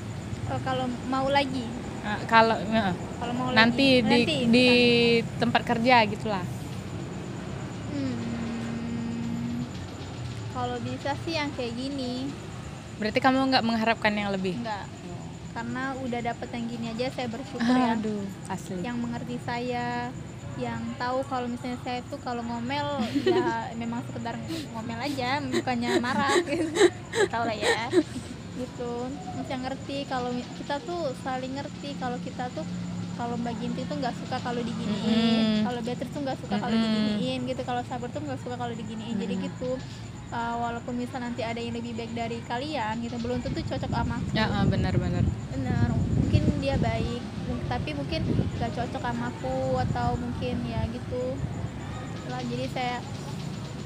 Oh, 0.50 0.58
kalau 0.66 0.88
mau 1.06 1.28
lagi. 1.30 1.62
Nah, 2.00 2.16
kalau 2.24 2.56
ya, 2.56 2.96
kalau 3.20 3.32
mau 3.36 3.52
nanti 3.52 4.00
lagi 4.00 4.24
di 4.24 4.36
di 4.48 4.68
tempat 5.36 5.68
kerja 5.68 6.00
gitulah 6.08 6.40
Hmm, 7.92 8.16
kalau 10.61 10.77
bisa 10.85 11.16
sih 11.25 11.40
yang 11.40 11.49
kayak 11.57 11.73
gini. 11.73 12.29
Berarti 13.01 13.16
kamu 13.16 13.49
nggak 13.49 13.64
mengharapkan 13.64 14.12
yang 14.12 14.29
lebih? 14.29 14.61
Enggak 14.61 14.85
karena 15.51 15.92
udah 15.99 16.20
dapet 16.23 16.49
yang 16.55 16.64
gini 16.70 16.87
aja 16.94 17.07
saya 17.11 17.29
bersyukur 17.29 17.75
ya. 17.75 17.99
Aduh 17.99 18.23
asli. 18.46 18.81
Yang 18.87 18.96
mengerti 19.03 19.37
saya 19.42 19.87
yang 20.59 20.83
tahu 20.99 21.25
kalau 21.31 21.46
misalnya 21.49 21.79
saya 21.83 22.01
tuh 22.07 22.20
kalau 22.23 22.42
ngomel 22.44 23.01
ya 23.27 23.46
memang 23.81 24.03
sekedar 24.07 24.38
ngomel 24.75 24.99
aja 25.03 25.42
bukannya 25.42 25.90
marah. 25.99 26.38
Gitu 26.49 26.70
tahu 27.31 27.42
lah 27.44 27.57
ya. 27.57 27.90
Gitu. 28.57 28.92
Terus 29.11 29.49
yang 29.51 29.62
ngerti 29.66 29.96
kalau 30.07 30.31
kita 30.33 30.77
tuh 30.87 31.01
saling 31.27 31.53
ngerti 31.59 31.88
kalau 31.99 32.18
kita 32.23 32.44
tuh 32.55 32.66
kalau 33.18 33.37
Mbak 33.37 33.55
Ginti 33.61 33.83
tuh 33.85 33.96
nggak 34.01 34.16
suka 34.16 34.37
kalau 34.40 34.61
diginiin. 34.64 35.44
Mm. 35.44 35.68
kalau 35.68 35.81
Beatrice 35.85 36.12
tuh 36.14 36.23
nggak 36.25 36.38
suka 36.40 36.57
kalau 36.57 36.73
diginiin 36.73 37.40
gitu. 37.44 37.62
Kalau 37.66 37.83
Sabar 37.85 38.09
tuh 38.09 38.23
nggak 38.23 38.40
suka 38.40 38.55
kalau 38.57 38.73
diginiin. 38.73 39.16
Jadi 39.18 39.35
Mm. 39.37 39.42
gitu 39.51 39.70
uh, 40.31 40.55
walaupun 40.59 40.95
misal 40.97 41.23
nanti 41.23 41.43
ada 41.43 41.59
yang 41.59 41.75
lebih 41.75 41.95
baik 41.95 42.12
dari 42.14 42.38
kalian 42.47 43.03
gitu 43.03 43.16
belum 43.21 43.43
tentu 43.43 43.61
cocok 43.62 43.90
sama 43.90 44.19
aku. 44.19 44.31
Ya 44.35 44.47
ah, 44.49 44.64
benar-benar 44.66 45.25
benar. 45.53 45.88
Mungkin 45.95 46.43
dia 46.62 46.77
baik 46.79 47.23
tapi 47.71 47.95
mungkin 47.95 48.23
gak 48.59 48.75
cocok 48.75 49.03
sama 49.03 49.31
aku 49.31 49.79
atau 49.90 50.19
mungkin 50.19 50.57
ya 50.66 50.87
gitu. 50.90 51.35
Lah 52.31 52.43
jadi 52.47 52.66
saya 52.71 52.97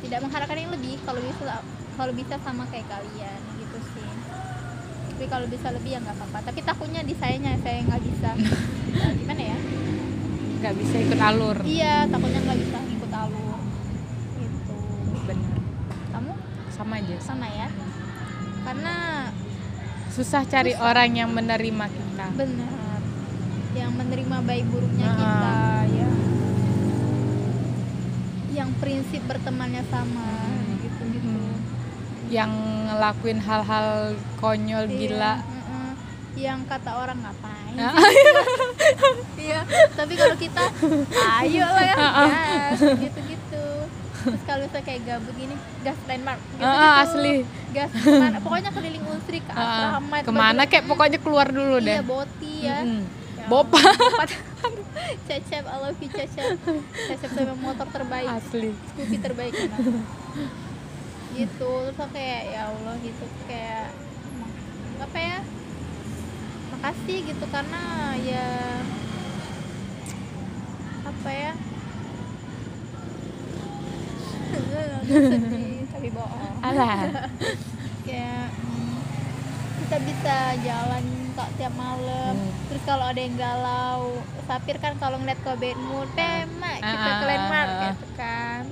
tidak 0.04 0.20
mengharapkan 0.20 0.56
yang 0.60 0.72
lebih 0.72 1.00
kalau 1.04 1.20
bisa 1.20 1.60
kalau 1.96 2.12
bisa 2.12 2.34
sama 2.44 2.64
kayak 2.68 2.86
kalian 2.88 3.40
gitu 3.60 3.78
sih. 3.96 4.08
Tapi 5.14 5.24
kalau 5.30 5.46
bisa 5.46 5.70
lebih 5.70 5.94
ya 5.94 5.98
nggak 6.02 6.16
apa-apa 6.18 6.38
tapi 6.50 6.60
takutnya 6.66 7.00
di 7.06 7.14
sayanya 7.16 7.56
saya 7.64 7.80
nggak 7.84 8.02
bisa. 8.04 8.30
Eh, 8.94 9.10
gimana 9.24 9.42
ya? 9.42 9.58
Nggak 10.60 10.74
bisa 10.80 10.96
ikut 11.00 11.20
alur. 11.20 11.56
Iya 11.64 12.08
takutnya 12.08 12.40
nggak 12.44 12.60
bisa 12.60 12.76
ngikut 12.84 13.12
alur 13.14 13.53
sama 16.74 16.98
aja. 16.98 17.16
Sama 17.20 17.46
ya. 17.46 17.68
Karena 18.62 18.94
susah 20.10 20.42
cari 20.44 20.74
orang 20.74 21.10
yang 21.14 21.30
menerima 21.30 21.86
kita. 21.86 22.26
Benar. 22.34 23.00
Yang 23.72 23.92
menerima 23.92 24.36
baik 24.42 24.64
buruknya 24.66 25.06
Ah. 25.06 25.16
kita. 25.16 25.52
Ya 25.92 26.08
yang 28.54 28.70
prinsip 28.74 29.18
bertemannya 29.26 29.82
sama 29.84 30.30
gitu 30.78 31.02
gitu 31.10 31.26
Hmm. 31.26 31.58
yang 32.30 32.52
ngelakuin 32.86 33.38
hal-hal 33.38 34.14
konyol 34.38 34.86
gila. 34.86 35.42
yang 36.34 36.62
kata 36.62 36.90
orang 36.92 37.18
ngapain 37.18 37.78
iya. 39.38 39.62
Tapi 39.94 40.14
kalau 40.14 40.34
kita 40.34 40.66
ayo 41.38 41.62
lah 41.62 41.86
ya 41.86 41.96
gitu 42.74 43.18
gitu 43.24 43.33
terus 44.24 44.42
kalau 44.42 44.64
saya 44.66 44.82
kayak 44.82 45.00
gabut 45.04 45.34
gini 45.34 45.54
gas 45.80 45.98
landmark 46.04 46.40
gitu, 46.40 46.64
Ah, 46.64 46.72
ah, 46.74 46.94
asli. 47.02 47.34
Gas 47.70 47.90
ke 47.90 48.08
mana? 48.10 48.36
Pokoknya 48.38 48.70
keliling 48.70 49.04
unsri 49.06 49.38
ke 49.38 49.50
Ah, 49.50 49.62
asrama 49.94 50.16
ke 50.18 50.32
mana? 50.32 50.62
kayak 50.64 50.84
pokoknya 50.84 51.18
keluar 51.18 51.46
dulu 51.48 51.76
iya 51.76 51.86
deh 51.90 51.98
boti 52.02 52.54
ya. 52.62 52.78
Mm-mm. 52.80 53.02
Ya 53.34 53.46
Bopa. 53.46 53.76
Cecep, 55.26 55.64
I 55.64 55.76
love 55.78 55.98
you 55.98 56.08
Cecep. 56.08 56.56
Cecep 57.04 57.30
sama 57.30 57.54
motor 57.54 57.84
terbaik. 57.86 58.28
Asli. 58.30 58.72
Scoopy 58.72 59.16
terbaik 59.18 59.52
emang. 59.54 60.00
gitu. 61.30 61.70
Terus 61.84 61.98
aku 61.98 62.08
kayak 62.10 62.40
ya 62.48 62.60
Allah 62.68 62.94
gitu. 62.98 63.24
Kayak 63.44 63.92
apa 64.96 65.18
ya? 65.18 65.38
Makasih 66.72 67.18
gitu 67.26 67.44
karena 67.46 67.82
ya 68.18 68.46
apa 71.04 71.30
ya 71.30 71.52
sedih 75.04 75.86
tapi 75.88 76.08
bohong. 76.10 76.54
Alah. 76.60 76.98
Kayak 78.06 78.46
hmm, 78.52 78.94
kita 79.80 79.96
bisa 80.02 80.36
jalan 80.60 81.04
kok 81.34 81.50
tiap 81.56 81.74
malam. 81.74 82.34
Hmm. 82.36 82.52
terus 82.64 82.82
kalau 82.84 83.04
ada 83.04 83.18
yang 83.18 83.34
galau 83.34 84.00
Sapir 84.44 84.76
kan 84.76 84.94
kalau 84.96 85.16
ngeliat 85.18 85.40
kau 85.40 85.56
bad 85.56 85.78
mood 85.80 86.06
tema 86.12 86.76
kita 86.76 86.84
Ah, 86.84 87.16
ke 87.16 87.24
ah, 87.24 87.26
landmark 87.26 87.66
ah, 87.66 87.74
ah. 87.74 87.84
gitu 87.88 88.06
kan. 88.14 88.62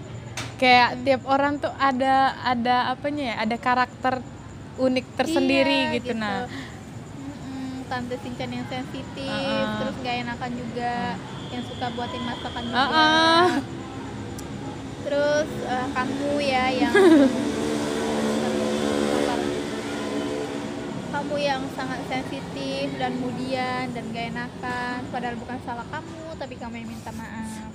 Kayak 0.55 0.89
tiap 1.03 1.23
orang 1.27 1.59
tuh 1.59 1.73
ada 1.75 2.15
ada 2.39 2.77
apanya 2.89 3.25
ya 3.25 3.37
ada 3.41 3.57
karakter 3.57 4.15
unik 4.75 5.07
tersendiri 5.13 5.91
Iya, 5.91 5.95
gitu, 5.97 6.13
nah. 6.15 6.47
Mm-mm, 6.47 7.85
tante 7.87 8.15
Sinchan 8.17 8.49
yang 8.49 8.67
sensitif 8.67 9.27
Ah, 9.27 9.43
ah. 9.43 9.69
terus 9.81 9.97
gak 10.01 10.17
enakan 10.23 10.53
juga 10.55 10.93
yang 11.49 11.63
suka 11.67 11.87
buatin 11.91 12.23
masakan 12.23 12.63
juga 12.63 12.79
Ah, 12.79 12.89
ah. 12.89 13.49
Terus 15.03 15.49
eh, 15.65 15.87
kamu 15.89 16.31
ya 16.41 16.65
yang 16.73 16.95
kamu 21.13 21.37
yang 21.39 21.63
sangat 21.71 22.01
sensitif 22.09 22.89
dan 22.97 23.13
mudian 23.17 23.87
dan 23.89 24.05
gak 24.11 24.27
enakan 24.29 24.99
padahal 25.09 25.37
bukan 25.37 25.59
salah 25.63 25.87
kamu 25.87 26.35
tapi 26.35 26.55
kamu 26.57 26.75
yang 26.77 26.91
minta 26.91 27.11
maaf 27.13 27.71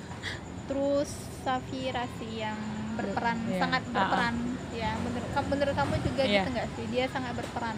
terus 0.67 1.09
Safira 1.39 2.03
sih 2.17 2.41
yang 2.41 2.57
berperan 2.97 3.37
Iya. 3.45 3.59
sangat 3.61 3.81
Ah, 3.83 3.87
ah. 3.87 3.93
berperan 3.95 4.35
ya 4.73 4.91
bener 4.99 5.23
kamu 5.31 5.47
bener 5.49 5.69
kamu 5.71 5.93
juga 6.01 6.21
Iya. 6.21 6.33
gitu 6.35 6.49
nggak 6.51 6.67
sih 6.75 6.85
dia 6.87 7.05
sangat 7.07 7.33
berperan 7.33 7.77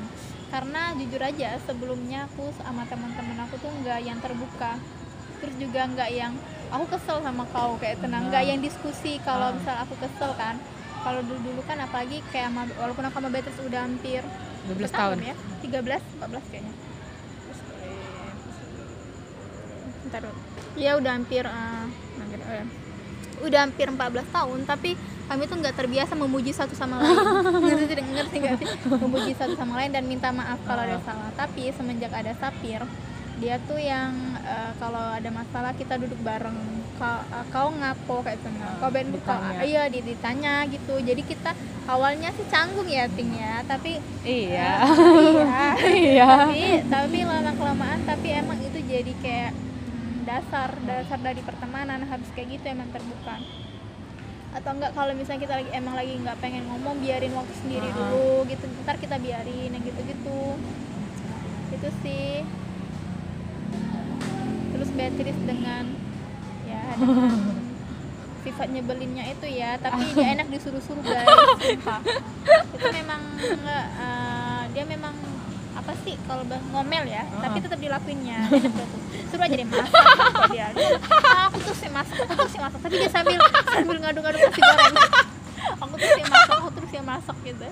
karena 0.50 0.82
jujur 0.96 1.22
aja 1.22 1.50
sebelumnya 1.62 2.26
aku 2.26 2.50
sama 2.56 2.82
teman-teman 2.84 3.38
aku 3.46 3.56
tuh 3.58 3.70
nggak 3.70 4.00
yang 4.02 4.18
terbuka 4.18 4.74
terus 5.38 5.56
juga 5.56 5.86
nggak 5.86 6.10
yang 6.10 6.34
aku 6.70 6.86
kesel 6.88 7.18
sama 7.20 7.44
kau 7.50 7.76
kayak 7.78 7.98
tenang 8.00 8.30
nggak 8.30 8.44
Ah. 8.46 8.50
yang 8.50 8.60
diskusi 8.62 9.18
kalau 9.22 9.50
Ah. 9.50 9.56
misal 9.58 9.76
aku 9.82 9.94
kesel 9.98 10.32
kan 10.38 10.56
kalau 11.00 11.24
dulu 11.24 11.40
dulu 11.42 11.62
kan 11.64 11.80
apalagi 11.80 12.20
kayak 12.30 12.52
sama, 12.52 12.68
walaupun 12.76 13.04
aku 13.08 13.16
sama 13.18 13.30
Beatrice 13.32 13.62
udah 13.64 13.82
hampir 13.88 14.22
12 14.68 14.76
berapa 14.76 14.98
tahun 15.00 15.18
ya 15.24 15.36
13 15.64 16.02
14 16.20 16.46
kayaknya 16.52 16.74
dulu. 20.10 20.34
ya 20.76 20.92
udah 20.98 21.12
hampir 21.14 21.44
eh, 21.46 21.86
hampir, 22.18 22.40
oh 22.42 22.54
ya. 22.54 22.66
udah 23.46 23.60
hampir 23.64 23.88
14 23.88 24.28
tahun 24.30 24.60
tapi 24.66 24.90
kami 25.30 25.46
tuh 25.46 25.62
nggak 25.62 25.76
terbiasa 25.78 26.18
memuji 26.18 26.50
satu 26.50 26.74
sama 26.74 26.98
lain 27.00 27.18
ngerti 27.70 27.86
tidak 27.88 28.06
ngerti 28.10 28.36
nggak 28.42 28.56
sih 28.58 28.68
memuji 29.06 29.32
satu 29.38 29.54
sama 29.54 29.78
lain 29.78 29.94
dan 29.94 30.04
minta 30.10 30.34
maaf 30.34 30.58
kalau 30.66 30.82
ada 30.82 30.98
salah 31.06 31.30
tapi 31.38 31.70
semenjak 31.70 32.10
ada 32.10 32.34
Sapir 32.36 32.82
dia 33.40 33.56
tuh 33.64 33.80
yang 33.80 34.12
eh, 34.44 34.72
kalau 34.78 35.16
ada 35.16 35.30
masalah 35.32 35.72
kita 35.74 35.96
duduk 35.96 36.20
bareng. 36.20 36.56
Kau, 37.00 37.20
eh, 37.24 37.46
kau 37.48 37.72
ngapo 37.72 38.16
kayak 38.20 38.44
itu 38.44 38.50
nah. 38.60 38.76
kau 38.76 38.92
ben 38.92 39.08
kau 39.08 39.16
ditanya. 39.16 39.60
iya 39.64 39.84
di- 39.88 40.04
ditanya 40.04 40.54
gitu. 40.68 41.00
Jadi 41.00 41.22
kita 41.24 41.52
awalnya 41.88 42.30
sih 42.36 42.44
canggung 42.52 42.86
ya 42.86 43.08
ting 43.16 43.32
ya. 43.32 43.64
Tapi 43.64 44.04
iya. 44.22 44.84
iya 44.84 45.64
iya. 46.12 46.30
Tapi 46.46 46.64
tapi 46.92 47.18
lama 47.24 47.52
kelamaan 47.56 48.04
tapi 48.04 48.28
emang 48.36 48.60
itu 48.60 48.80
jadi 48.84 49.14
kayak 49.24 49.52
hmm, 49.56 50.28
dasar 50.28 50.70
dasar 50.84 51.20
dari 51.24 51.40
pertemanan. 51.40 52.04
Harus 52.04 52.28
kayak 52.36 52.60
gitu 52.60 52.66
emang 52.68 52.92
terbuka. 52.92 53.40
Atau 54.50 54.72
enggak 54.76 54.92
kalau 54.92 55.14
misalnya 55.16 55.42
kita 55.46 55.54
lagi 55.56 55.72
emang 55.72 55.96
lagi 55.96 56.14
nggak 56.20 56.38
pengen 56.44 56.68
ngomong 56.68 57.00
biarin 57.00 57.32
waktu 57.32 57.54
sendiri 57.56 57.88
Ah. 57.88 57.96
dulu 57.96 58.44
gitu. 58.52 58.68
Ntar 58.84 59.00
kita 59.00 59.16
biarin 59.16 59.72
yang 59.72 59.84
gitu 59.88 60.02
gitu 60.04 60.40
itu 61.70 61.90
sih 62.04 62.44
Beatrice 65.00 65.42
dengan 65.42 65.84
ya 66.68 66.84
dengan 67.00 67.40
sifat 68.44 68.68
nyebelinnya 68.70 69.24
itu 69.30 69.48
ya 69.50 69.76
tapi 69.76 70.04
dia 70.16 70.28
enak 70.34 70.48
disuruh-suruh 70.50 71.00
guys 71.02 71.28
sumpah. 71.60 72.00
Itu 72.72 72.88
memang 72.92 73.22
eh, 73.40 74.62
dia 74.72 74.84
memang 74.84 75.16
apa 75.72 75.96
sih 76.04 76.20
kalau 76.24 76.44
ngomel 76.70 77.08
ya 77.08 77.24
tapi 77.40 77.58
tetap 77.60 77.80
dilakuinnya 77.80 78.44
enak 78.46 78.68
banget. 78.68 78.90
Tuh. 78.92 79.02
suruh 79.32 79.44
aja 79.46 79.56
deh 79.56 79.68
masak 79.68 79.92
kata 79.94 80.44
dia. 80.52 80.68
"Ah, 81.24 81.48
aku 81.48 81.58
tuh 81.62 81.76
sih 81.76 81.88
masak 81.88 82.16
aku 82.20 82.34
tuh 82.36 82.50
sih 82.50 82.60
masak 82.60 82.80
tapi 82.82 82.96
dia 82.98 83.10
sambil 83.10 83.40
sambil 83.66 83.98
ngadu-ngadu 83.98 84.38
nasi 84.38 84.60
goreng. 84.60 84.96
Aku 85.80 85.94
tuh 85.96 86.10
sih 86.10 86.24
masak 86.26 86.56
aku 86.58 86.70
terus 86.76 86.92
yang 86.92 87.08
masak 87.08 87.38
gitu. 87.44 87.68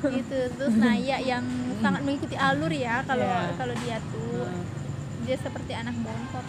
Gitu 0.00 0.38
terus 0.56 0.74
Naya 0.74 1.16
yang 1.20 1.44
sangat 1.80 2.00
mengikuti 2.00 2.36
alur 2.36 2.72
ya 2.72 3.04
kalau 3.04 3.28
Iya. 3.28 3.52
kalau 3.56 3.74
dia 3.78 3.96
tuh 4.08 4.48
dia 5.22 5.36
seperti 5.36 5.72
anak 5.72 5.96
bongkot 5.96 6.46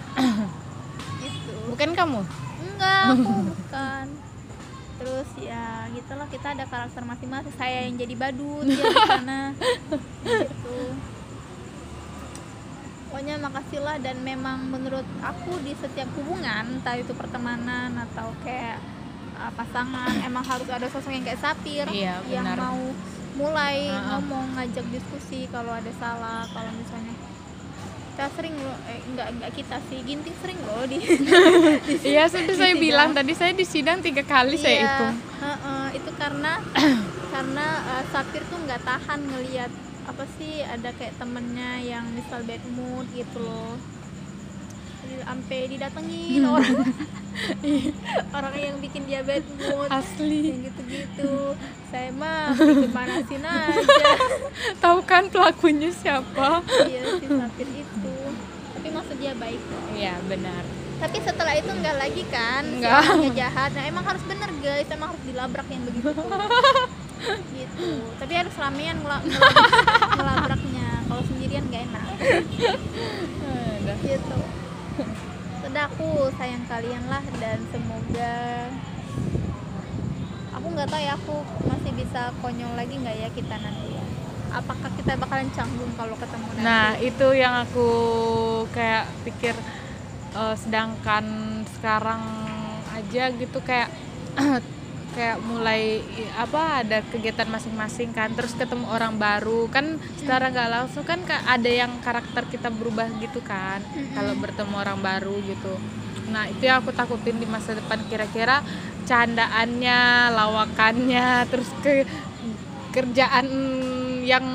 gitu. 1.23 1.55
Bukan 1.69 1.89
kamu? 1.91 2.19
Enggak 2.61 3.01
aku 3.11 3.31
bukan. 3.51 4.05
Terus 4.97 5.29
ya 5.35 5.65
gitulah 5.89 6.27
kita 6.27 6.53
ada 6.53 6.65
karakter 6.65 7.01
masing-masing. 7.01 7.53
Saya 7.55 7.85
yang 7.85 7.95
jadi 7.95 8.13
badut 8.13 8.65
dia 8.69 8.81
di 8.81 9.01
sana. 9.03 9.41
Gitu. 10.21 10.77
Pokoknya 13.07 13.35
makasih 13.37 13.83
lah 13.83 13.99
dan 13.99 14.23
memang 14.23 14.71
menurut 14.71 15.03
aku 15.19 15.59
di 15.59 15.75
setiap 15.75 16.07
hubungan 16.15 16.79
entah 16.79 16.95
itu 16.95 17.11
pertemanan 17.11 17.91
atau 17.99 18.31
kayak 18.39 18.79
uh, 19.35 19.51
pasangan 19.51 20.15
emang 20.27 20.41
harus 20.41 20.69
ada 20.71 20.87
sosok 20.87 21.11
yang 21.11 21.25
kayak 21.27 21.41
sapir 21.41 21.83
Iya, 21.91 22.23
yang 22.31 22.47
benar. 22.47 22.57
mau 22.61 22.79
mulai 23.31 23.87
Ah, 23.87 23.95
ah. 23.95 24.03
ngomong 24.15 24.55
ngajak 24.55 24.85
diskusi 24.91 25.43
kalau 25.47 25.71
ada 25.71 25.91
salah 25.95 26.43
kalau 26.47 26.71
misalnya 26.71 27.11
kita 28.11 28.27
sering 28.31 28.53
loh 28.53 28.75
eh, 28.85 28.99
enggak 29.03 29.27
enggak 29.31 29.51
kita 29.55 29.77
sih 29.87 29.99
ginting 30.03 30.35
sering 30.37 30.59
loh 30.61 30.83
di 30.83 30.97
iya 32.11 32.27
sudah 32.27 32.53
saya 32.53 32.75
sidang. 32.75 32.83
bilang 32.83 33.09
tadi 33.11 33.31
saya 33.31 33.51
di 33.51 33.63
sidang 33.63 33.99
tiga 33.99 34.21
kali 34.21 34.55
saya 34.55 34.73
Iya, 34.73 34.83
hitung. 34.85 35.15
heeh, 35.39 35.85
itu 35.95 36.09
karena 36.13 36.51
karena 37.33 37.65
uh, 37.87 38.03
Sapir 38.05 38.43
tuh 38.45 38.59
nggak 38.59 38.81
tahan 38.81 39.19
ngelihat 39.25 39.71
apa 40.03 40.23
sih 40.35 40.59
ada 40.59 40.91
kayak 40.91 41.15
temennya 41.15 41.79
yang 41.79 42.05
misal 42.11 42.43
bad 42.43 42.59
mood 42.69 43.07
gitu 43.11 43.39
loh 43.39 43.79
sampai 45.19 45.59
didatengin 45.67 46.43
orang. 46.43 46.85
Orang 48.37 48.55
yang 48.55 48.75
bikin 48.79 49.07
dia 49.07 49.23
bad 49.23 49.43
mood. 49.57 49.87
Asli. 49.87 50.51
Yang 50.51 50.71
gitu-gitu. 50.71 51.55
Saya 51.87 52.09
mah 52.13 52.51
ikut 52.55 52.91
manasin 52.91 53.43
aja. 53.43 54.09
Tahu 54.83 54.99
kan 55.03 55.27
pelakunya 55.27 55.89
siapa? 55.91 56.63
Iya 56.85 57.01
si 57.19 57.25
Sapir 57.27 57.67
itu. 57.67 58.15
Tapi 58.75 58.87
masa 58.89 58.95
maksud 59.01 59.15
dia 59.17 59.33
baik. 59.35 59.59
Kok 59.59 59.83
iya 59.95 60.13
benar. 60.27 60.63
Tapi 61.01 61.17
setelah 61.17 61.53
itu 61.57 61.71
enggak 61.73 61.95
lagi 61.97 62.23
kan? 62.29 62.63
Si 62.67 62.77
Enggak. 62.77 63.01
orangnya 63.01 63.31
jahat. 63.33 63.69
Nah 63.73 63.83
emang 63.87 64.05
harus 64.05 64.23
bener 64.27 64.49
guys. 64.61 64.87
Emang 64.91 65.09
harus 65.15 65.23
dilabrak 65.25 65.67
yang 65.71 65.83
begitu. 65.87 66.11
Gitu. 67.53 67.89
Tapi 68.17 68.33
harus 68.33 68.53
ramean 68.57 68.97
ngela- 68.97 69.21
ngelabrak- 69.21 70.17
ngelabraknya. 70.17 70.87
Kalau 71.05 71.23
sendirian 71.25 71.63
gak 71.69 71.85
enak. 71.85 72.03
Gitu 74.01 74.37
aku 75.79 76.27
sayang 76.35 76.65
kalian 76.67 77.03
lah 77.07 77.23
dan 77.39 77.59
semoga 77.71 78.33
aku 80.51 80.67
nggak 80.75 80.89
tahu 80.91 81.01
ya 81.01 81.13
aku 81.15 81.35
masih 81.65 81.91
bisa 81.95 82.35
konyol 82.43 82.75
lagi 82.75 82.95
nggak 82.99 83.17
ya 83.17 83.29
kita 83.31 83.55
nanti. 83.55 83.95
Ya 83.95 84.03
apakah 84.51 84.91
kita 84.99 85.15
bakalan 85.15 85.47
canggung 85.55 85.91
kalau 85.95 86.15
ketemu 86.19 86.47
nanti? 86.51 86.63
Nah 86.67 86.87
itu 86.99 87.27
yang 87.33 87.55
aku 87.63 87.89
kayak 88.75 89.07
pikir 89.23 89.55
eh, 90.35 90.55
sedangkan 90.59 91.25
sekarang 91.79 92.21
aja 92.91 93.31
gitu 93.31 93.59
kayak 93.63 93.89
kayak 95.15 95.37
mulai 95.43 95.99
apa 96.35 96.83
ada 96.85 96.97
kegiatan 97.11 97.47
masing-masing 97.51 98.09
kan 98.15 98.29
terus 98.33 98.53
ketemu 98.55 98.85
orang 98.89 99.15
baru. 99.19 99.67
Kan 99.67 99.99
secara 100.19 100.49
nggak 100.53 100.69
langsung 100.71 101.03
kan 101.03 101.19
ka- 101.27 101.43
ada 101.45 101.69
yang 101.69 101.91
karakter 102.05 102.43
kita 102.47 102.69
berubah 102.71 103.07
gitu 103.19 103.39
kan 103.43 103.79
kalau 104.15 104.33
bertemu 104.39 104.75
orang 104.75 104.99
baru 104.99 105.35
gitu. 105.45 105.73
Nah 106.31 106.47
itu 106.47 106.63
yang 106.63 106.79
aku 106.81 106.91
takutin 106.95 107.37
di 107.37 107.47
masa 107.47 107.75
depan. 107.75 107.99
Kira-kira 108.07 108.63
candaannya 109.03 109.99
lawakannya 110.31 111.27
terus 111.51 111.69
ke 111.83 112.07
kerjaan 112.91 113.47
yang 114.23 114.45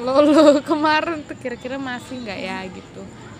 lolo 0.00 0.58
kemarin 0.70 1.20
tuh 1.28 1.36
kira-kira 1.36 1.76
masih 1.76 2.24
nggak 2.24 2.40
ya 2.40 2.58
gitu 2.72 2.89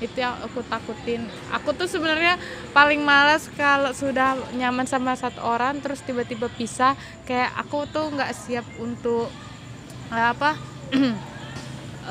itu 0.01 0.17
yang 0.17 0.35
aku 0.41 0.65
takutin. 0.65 1.29
Aku 1.53 1.77
tuh 1.77 1.87
sebenarnya 1.87 2.41
paling 2.73 3.05
malas 3.05 3.47
kalau 3.53 3.93
sudah 3.93 4.35
nyaman 4.57 4.89
sama 4.89 5.13
satu 5.13 5.45
orang 5.45 5.79
terus 5.85 6.01
tiba-tiba 6.01 6.49
pisah 6.49 6.97
kayak 7.29 7.53
aku 7.61 7.85
tuh 7.87 8.09
nggak 8.09 8.33
siap 8.33 8.65
untuk 8.81 9.29
eh, 10.11 10.27
apa 10.33 10.57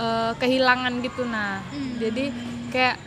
eh, 0.05 0.31
kehilangan 0.37 0.93
gitu 1.01 1.25
nah. 1.25 1.65
Hmm. 1.73 1.97
jadi 1.97 2.29
kayak 2.69 2.97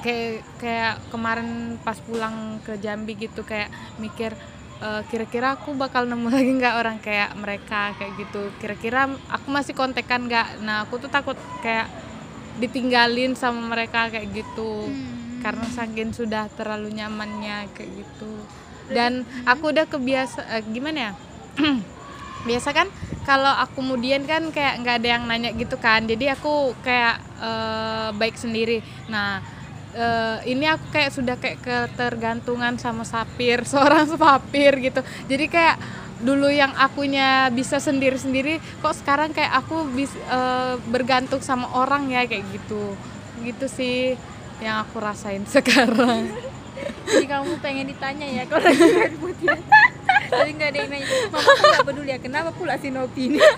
kayak 0.00 0.42
kayak 0.58 0.94
kemarin 1.12 1.76
pas 1.84 1.96
pulang 2.02 2.58
ke 2.64 2.80
Jambi 2.80 3.14
gitu 3.14 3.46
kayak 3.46 3.70
mikir 4.02 4.34
eh, 4.82 5.02
kira-kira 5.06 5.54
aku 5.54 5.78
bakal 5.78 6.10
nemu 6.10 6.28
lagi 6.34 6.50
nggak 6.58 6.74
orang 6.74 6.98
kayak 6.98 7.30
mereka 7.38 7.94
kayak 7.94 8.18
gitu. 8.18 8.50
Kira-kira 8.58 9.06
aku 9.30 9.46
masih 9.54 9.78
kontekan 9.78 10.26
nggak? 10.26 10.58
Nah 10.66 10.88
aku 10.88 10.98
tuh 10.98 11.12
takut 11.12 11.38
kayak 11.62 12.09
ditinggalin 12.60 13.32
sama 13.34 13.58
mereka 13.72 14.12
kayak 14.12 14.28
gitu. 14.36 14.86
Hmm. 14.86 15.18
karena 15.40 15.64
saking 15.72 16.12
sudah 16.12 16.52
terlalu 16.52 17.00
nyamannya 17.00 17.72
kayak 17.72 17.90
gitu. 18.04 18.32
Dan 18.92 19.24
aku 19.48 19.72
udah 19.72 19.88
kebiasa 19.88 20.44
eh, 20.52 20.62
gimana 20.68 20.98
ya? 21.00 21.12
Biasa 22.48 22.76
kan 22.76 22.88
kalau 23.24 23.48
aku 23.48 23.80
kemudian 23.80 24.28
kan 24.28 24.52
kayak 24.52 24.84
nggak 24.84 24.96
ada 25.00 25.08
yang 25.16 25.24
nanya 25.24 25.50
gitu 25.56 25.80
kan. 25.80 26.04
Jadi 26.04 26.28
aku 26.28 26.76
kayak 26.84 27.16
eh, 27.40 28.08
baik 28.20 28.36
sendiri. 28.36 28.84
Nah 29.08 29.40
eh, 29.96 30.38
ini 30.52 30.68
aku 30.68 30.92
kayak 30.92 31.10
sudah 31.14 31.36
kayak 31.40 31.64
ketergantungan 31.64 32.76
sama 32.76 33.08
sapir 33.08 33.64
seorang 33.70 34.12
sapir 34.12 34.76
gitu. 34.76 35.00
Jadi 35.24 35.48
kayak 35.48 35.76
dulu 36.20 36.52
yang 36.52 36.72
akunya 36.76 37.48
bisa 37.48 37.80
sendiri-sendiri 37.80 38.60
kok 38.84 38.96
sekarang 38.96 39.32
kayak 39.32 39.64
aku 39.64 39.88
bis, 39.92 40.12
eh, 40.12 40.74
bergantung 40.92 41.40
sama 41.40 41.68
orang 41.76 42.08
ya 42.12 42.24
kayak 42.28 42.44
gitu. 42.52 42.96
Gitu 43.40 43.66
sih 43.66 44.14
yang 44.60 44.84
aku 44.84 45.00
rasain 45.00 45.44
sekarang. 45.54 46.28
Jadi 47.04 47.26
kamu 47.28 47.60
pengen 47.60 47.92
ditanya 47.92 48.26
ya 48.28 48.42
kalau 48.48 48.64
lagi 48.64 48.88
ribut 49.12 49.36
ya 49.44 49.58
tapi 50.30 50.54
nggak 50.54 50.70
ada 50.70 50.78
yang 50.78 50.90
nanya 50.94 51.06
mama 51.34 51.50
kan 51.50 51.64
nggak 51.74 51.86
peduli 51.90 52.10
ya? 52.14 52.18
Kenapa 52.22 52.50
pula 52.54 52.78
si 52.78 52.88
Nopi 52.94 53.34
ini? 53.34 53.40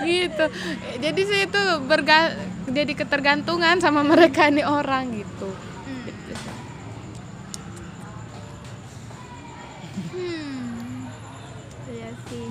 Gitu. 0.00 0.44
Jadi 1.00 1.20
sih 1.22 1.40
itu 1.46 1.62
berga 1.86 2.34
jadi 2.66 2.92
ketergantungan 2.96 3.78
sama 3.80 4.02
mereka 4.02 4.48
nih 4.50 4.66
orang. 4.66 5.12
Gitu 5.14 5.48
sih. 5.48 6.54
Hmm. 10.12 11.06
Iya 11.88 12.10
sih. 12.28 12.48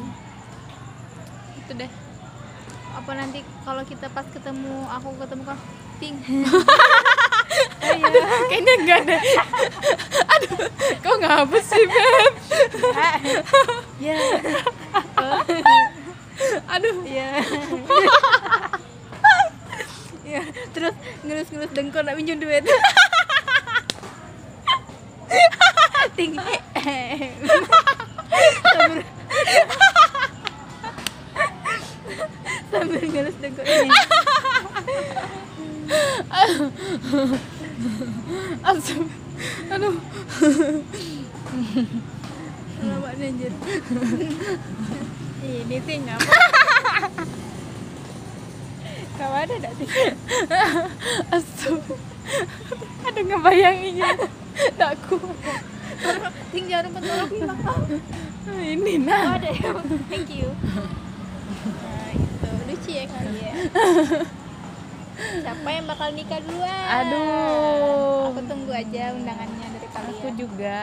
Itu 1.69 1.85
deh 1.85 1.91
Apa 2.97 3.13
nanti 3.13 3.45
kalau 3.61 3.85
kita 3.85 4.09
pas 4.09 4.25
ketemu 4.25 4.89
aku 4.89 5.13
ketemu 5.21 5.41
kau 5.45 5.59
ting. 6.01 6.17
kayaknya 8.49 8.73
enggak 8.81 9.01
deh 9.05 9.21
aduh 10.33 10.65
kok 10.97 11.15
ngapa 11.21 11.57
sih 11.61 11.85
beb 11.85 12.33
Ya. 14.09 14.17
aduh 16.73 16.95
Ya. 17.05 17.29
Ya, 20.29 20.45
terus 20.73 20.93
ngelus-ngelus 21.25 21.73
dengkul 21.73 22.05
nak 22.05 22.13
minjem 22.17 22.37
duit. 22.37 22.61
ting. 26.17 26.37
Sambil 32.69 33.01
sambil 33.01 33.03
ngelus 33.03 33.37
dengkul 33.41 33.65
ini. 33.65 33.89
Asem. 38.65 39.07
aduh 39.71 39.95
Lama 42.79 43.09
anjir. 43.11 43.53
Ini 45.39 45.77
ting 45.87 46.03
apa? 46.11 46.31
Kau 49.19 49.33
ada 49.35 49.55
tak 49.59 49.73
ting? 49.79 49.91
asem 51.35 51.79
aduh 53.03 53.23
ngebayanginnya 53.25 54.11
tak 54.79 54.95
kuat 55.07 55.63
Ting 56.49 56.65
jangan 56.71 56.87
lupa 56.89 56.99
tolong 57.03 57.29
bilang 57.29 57.59
ini 58.59 58.95
Oh, 58.97 59.05
nah 59.05 59.37
ada 59.37 59.49
ya. 59.53 59.71
Thank 60.09 60.33
you. 60.33 60.49
Nah, 61.59 62.09
gitu. 62.11 62.49
Lucu 62.65 62.89
ya 62.89 63.05
kali 63.05 63.33
ya. 63.37 63.53
Siapa 65.43 65.67
yang 65.67 65.85
bakal 65.85 66.15
nikah 66.15 66.39
duluan? 66.39 66.85
Aduh. 67.03 68.31
Aku 68.31 68.41
tunggu 68.45 68.71
aja 68.71 69.11
undangannya 69.11 69.67
dari 69.69 69.87
kalian. 69.89 70.15
aku 70.15 70.27
juga 70.33 70.81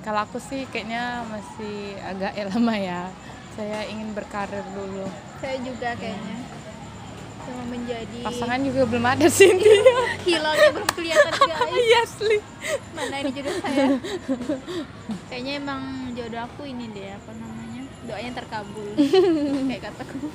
kalau 0.00 0.20
aku 0.22 0.38
sih 0.38 0.64
kayaknya 0.66 1.26
masih 1.26 1.76
agak 2.00 2.32
lama 2.50 2.74
ya 2.74 3.10
saya 3.52 3.84
ingin 3.84 4.12
berkarir 4.12 4.64
dulu 4.70 5.04
Saya 5.40 5.56
juga 5.60 5.92
kayaknya. 5.94 6.36
Cuma 7.42 7.62
menjadi 7.68 8.20
pasangan 8.22 8.58
juga 8.58 8.82
belum 8.84 9.06
ada 9.06 9.26
sih 9.28 9.46
intinya 9.48 9.96
hilalnya 10.20 10.68
belum 10.72 10.90
kelihatan 10.92 11.30
guys. 11.52 11.76
iya 11.78 11.98
asli 12.02 12.36
Mana 12.90 13.14
ini 13.18 13.30
jodoh 13.30 13.54
saya? 13.60 13.86
Kayaknya 15.28 15.52
emang 15.56 15.82
jodoh 16.12 16.42
aku 16.42 16.62
ini 16.64 16.90
deh 16.90 17.12
apa 17.12 17.30
namanya? 17.32 17.55
Doanya 18.06 18.32
terkabul. 18.38 18.90
Kayak 19.70 19.82
kataku. 19.90 20.30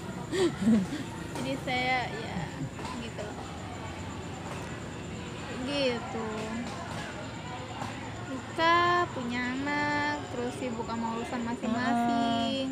Jadi 1.39 1.53
saya 1.63 1.99
ya 2.11 2.39
gitu 3.01 3.21
loh. 3.23 3.47
Gitu. 5.65 6.27
Nikah, 8.31 9.07
punya 9.15 9.41
anak, 9.55 10.15
terus 10.35 10.53
sibuk 10.59 10.87
sama 10.87 11.15
urusan 11.15 11.41
masing-masing. 11.47 12.67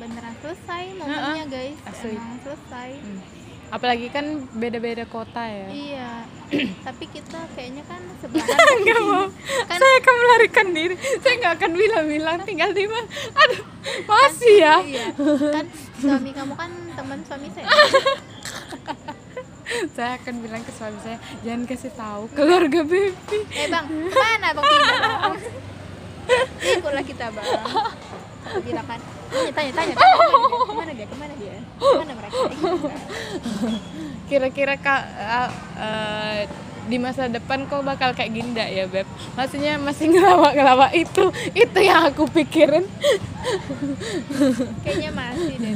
Beneran 0.00 0.34
selesai 0.42 0.84
momennya 0.96 1.44
guys. 1.46 1.78
Asli. 1.86 2.16
Emang 2.16 2.40
selesai. 2.42 2.90
Hmm. 2.98 3.43
Apalagi 3.74 4.06
kan 4.08 4.22
beda-beda 4.52 5.02
kota 5.04 5.42
ya 5.42 5.66
Iya. 5.66 6.10
Tapi 6.86 7.04
kita 7.08 7.42
kayaknya 7.52 7.82
kan 7.82 7.98
sebelahan. 8.16 8.76
nggak 8.82 9.00
mau 9.02 9.26
Kan- 9.66 9.80
saya 9.80 9.94
akan 9.98 10.14
melarikan 10.16 10.68
diri 10.70 10.94
saya 11.18 11.34
nggak 11.36 11.54
akan 11.56 11.70
bilang-bilang 11.74 12.38
tinggal 12.42 12.70
di 12.70 12.86
mana 12.86 13.08
aduh 13.34 13.60
masih 14.04 14.54
ya 14.56 14.76
Iya. 14.80 15.06
Kan 15.50 15.66
suami 15.96 16.30
kamu 16.30 16.54
kan 16.54 16.70
teman 16.94 17.18
suami 17.24 17.48
saya. 17.50 17.66
saya 19.90 20.12
akan 20.16 20.34
bilang 20.38 20.62
ke 20.62 20.70
suami 20.70 20.98
saya 21.00 21.16
jangan 21.40 21.62
kasih 21.64 21.92
tahu 21.92 22.30
keluarga 22.30 22.80
baby 22.80 23.10
Eh 23.50 23.66
bang, 23.66 23.84
mana 23.90 24.48
bang 24.52 24.64
pindah 24.64 24.98
bang? 25.02 25.34
Kita 27.04 27.26
bang. 27.28 27.46
Bilang 28.60 28.86
kan, 28.86 29.00
tanya 29.34 29.52
tanya 29.52 29.72
tanya, 29.74 29.94
tanya 29.94 30.66
ke 30.70 30.74
mana 30.74 30.92
dia, 30.94 31.06
ke 31.06 31.16
mana 31.18 31.34
dia, 31.34 31.54
ke 31.58 31.98
mana 31.98 32.12
mereka? 32.14 32.38
Kira-kira 34.30 34.74
kak 34.78 35.02
eh, 35.18 35.50
eh, 35.78 36.38
di 36.84 37.00
masa 37.00 37.32
depan 37.32 37.64
kok 37.64 37.80
bakal 37.80 38.12
kayak 38.12 38.30
nggak 38.36 38.68
ya 38.68 38.84
beb? 38.84 39.08
Maksudnya 39.36 39.80
masih 39.80 40.12
ngelawak-ngelawak 40.12 40.92
itu 40.92 41.24
itu 41.56 41.78
yang 41.80 42.12
aku 42.12 42.28
pikirin. 42.28 42.84
Kayaknya 44.84 45.10
masih 45.12 45.54
deh. 45.60 45.74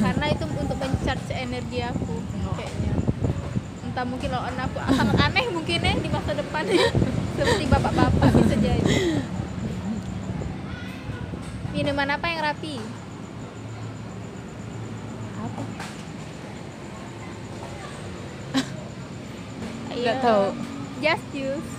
Karena 0.00 0.26
itu 0.32 0.44
untuk 0.48 0.76
mencharge 0.80 1.32
energi 1.36 1.78
aku 1.84 2.14
kayaknya. 2.56 2.92
Entah 3.84 4.04
mungkin 4.08 4.28
lawan 4.32 4.56
aku 4.56 4.76
sangat 4.96 5.16
aneh 5.28 5.46
mungkin 5.52 5.78
ya 5.84 5.92
di 6.00 6.08
masa 6.08 6.32
depan. 6.32 6.64
Seperti 7.36 7.64
bapak-bapak 7.64 8.28
bisa 8.38 8.56
jadi 8.60 8.84
minuman 11.72 12.08
apa 12.12 12.26
yang 12.28 12.40
rapi? 12.44 12.76
Apa? 15.40 15.62
Ayo. 19.96 20.12
tahu. 20.20 20.44
just 21.00 21.24
juice. 21.32 21.72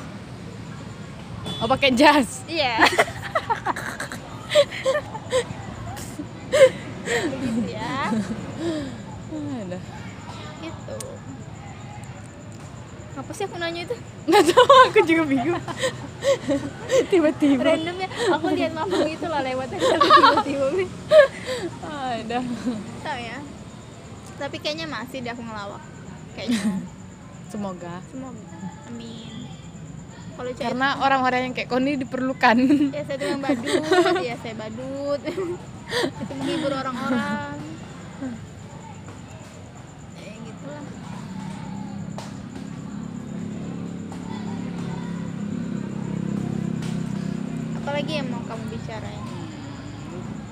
Oh 1.64 1.68
pakai 1.70 1.92
jas 1.96 2.44
iya. 2.50 2.82
Begitu 7.04 7.62
ya. 7.78 8.12
Ada. 9.34 9.80
Gitu. 10.60 10.98
Apa 13.14 13.32
sih 13.32 13.44
aku 13.46 13.56
nanya 13.62 13.86
itu? 13.88 13.96
Nggak 14.28 14.44
tahu 14.52 14.76
aku 14.92 15.00
juga 15.08 15.24
bingung 15.28 15.64
tiba-tiba. 17.12 17.64
Random 17.64 17.96
ya. 18.00 18.10
Aku 18.38 18.46
lihat 18.54 18.72
mapung 18.76 19.08
itu 19.08 19.26
lah 19.28 19.42
lewat 19.44 19.68
tiba-tiba. 19.74 20.68
Ada. 21.84 22.40
Tahu 23.04 23.20
ya. 23.20 23.38
Tapi 24.40 24.58
kayaknya 24.60 24.88
masih 24.90 25.24
deh 25.24 25.32
aku 25.32 25.44
ngelawak. 25.44 25.84
Kayaknya. 26.36 26.62
Semoga. 27.52 27.94
Semoga. 28.10 28.44
Amin. 28.90 29.32
Kalau 30.34 30.50
karena 30.58 30.98
orang-orang 30.98 31.40
yang 31.46 31.54
kayak 31.54 31.70
Koni 31.70 31.94
diperlukan. 31.94 32.58
Ya 32.90 33.06
saya 33.06 33.18
tukang 33.22 33.42
badut. 33.46 33.82
Ya 34.26 34.36
saya 34.42 34.56
badut. 34.58 35.22
Itu 35.22 36.34
menghibur 36.34 36.74
orang-orang 36.74 37.63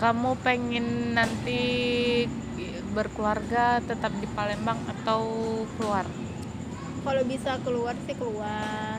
kamu 0.02 0.34
pengen 0.41 1.14
nanti 1.14 1.62
berkeluarga 2.91 3.78
tetap 3.80 4.10
di 4.18 4.26
Palembang 4.28 4.82
atau 4.89 5.22
keluar? 5.78 6.04
Kalau 7.02 7.22
bisa 7.24 7.62
keluar 7.62 7.93
sih 8.04 8.18
keluar. 8.18 8.97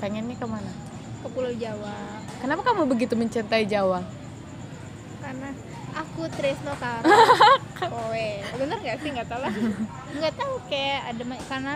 Pengennya 0.00 0.34
ke 0.34 0.46
mana? 0.48 0.72
Ke 1.20 1.28
Pulau 1.28 1.52
Jawa. 1.52 2.24
Kenapa 2.40 2.64
kamu 2.64 2.88
begitu 2.88 3.12
mencintai 3.12 3.68
Jawa? 3.68 4.00
Karena 5.20 5.52
aku 5.92 6.24
Tresno 6.32 6.72
karo 6.80 7.04
kowe. 7.92 8.28
Bener 8.56 8.76
nggak 8.80 8.98
sih? 9.04 9.08
Nggak 9.12 9.28
tahu 9.28 9.40
lah. 9.44 9.52
Nggak 10.16 10.34
tahu 10.34 10.54
kayak 10.72 11.00
ada 11.12 11.22
karena 11.44 11.74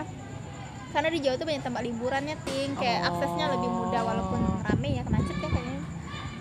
karena 0.93 1.09
di 1.09 1.19
Jawa 1.21 1.35
tuh 1.37 1.45
banyak 1.45 1.63
tempat 1.63 1.81
liburannya 1.85 2.35
ting. 2.41 2.73
Kayak 2.73 2.99
Oh. 3.05 3.07
aksesnya 3.13 3.45
lebih 3.53 3.69
mudah 3.69 4.01
walaupun 4.01 4.41
rame 4.65 4.89
ya 4.97 5.03
macet 5.05 5.37
ya 5.37 5.47
kayaknya 5.47 5.62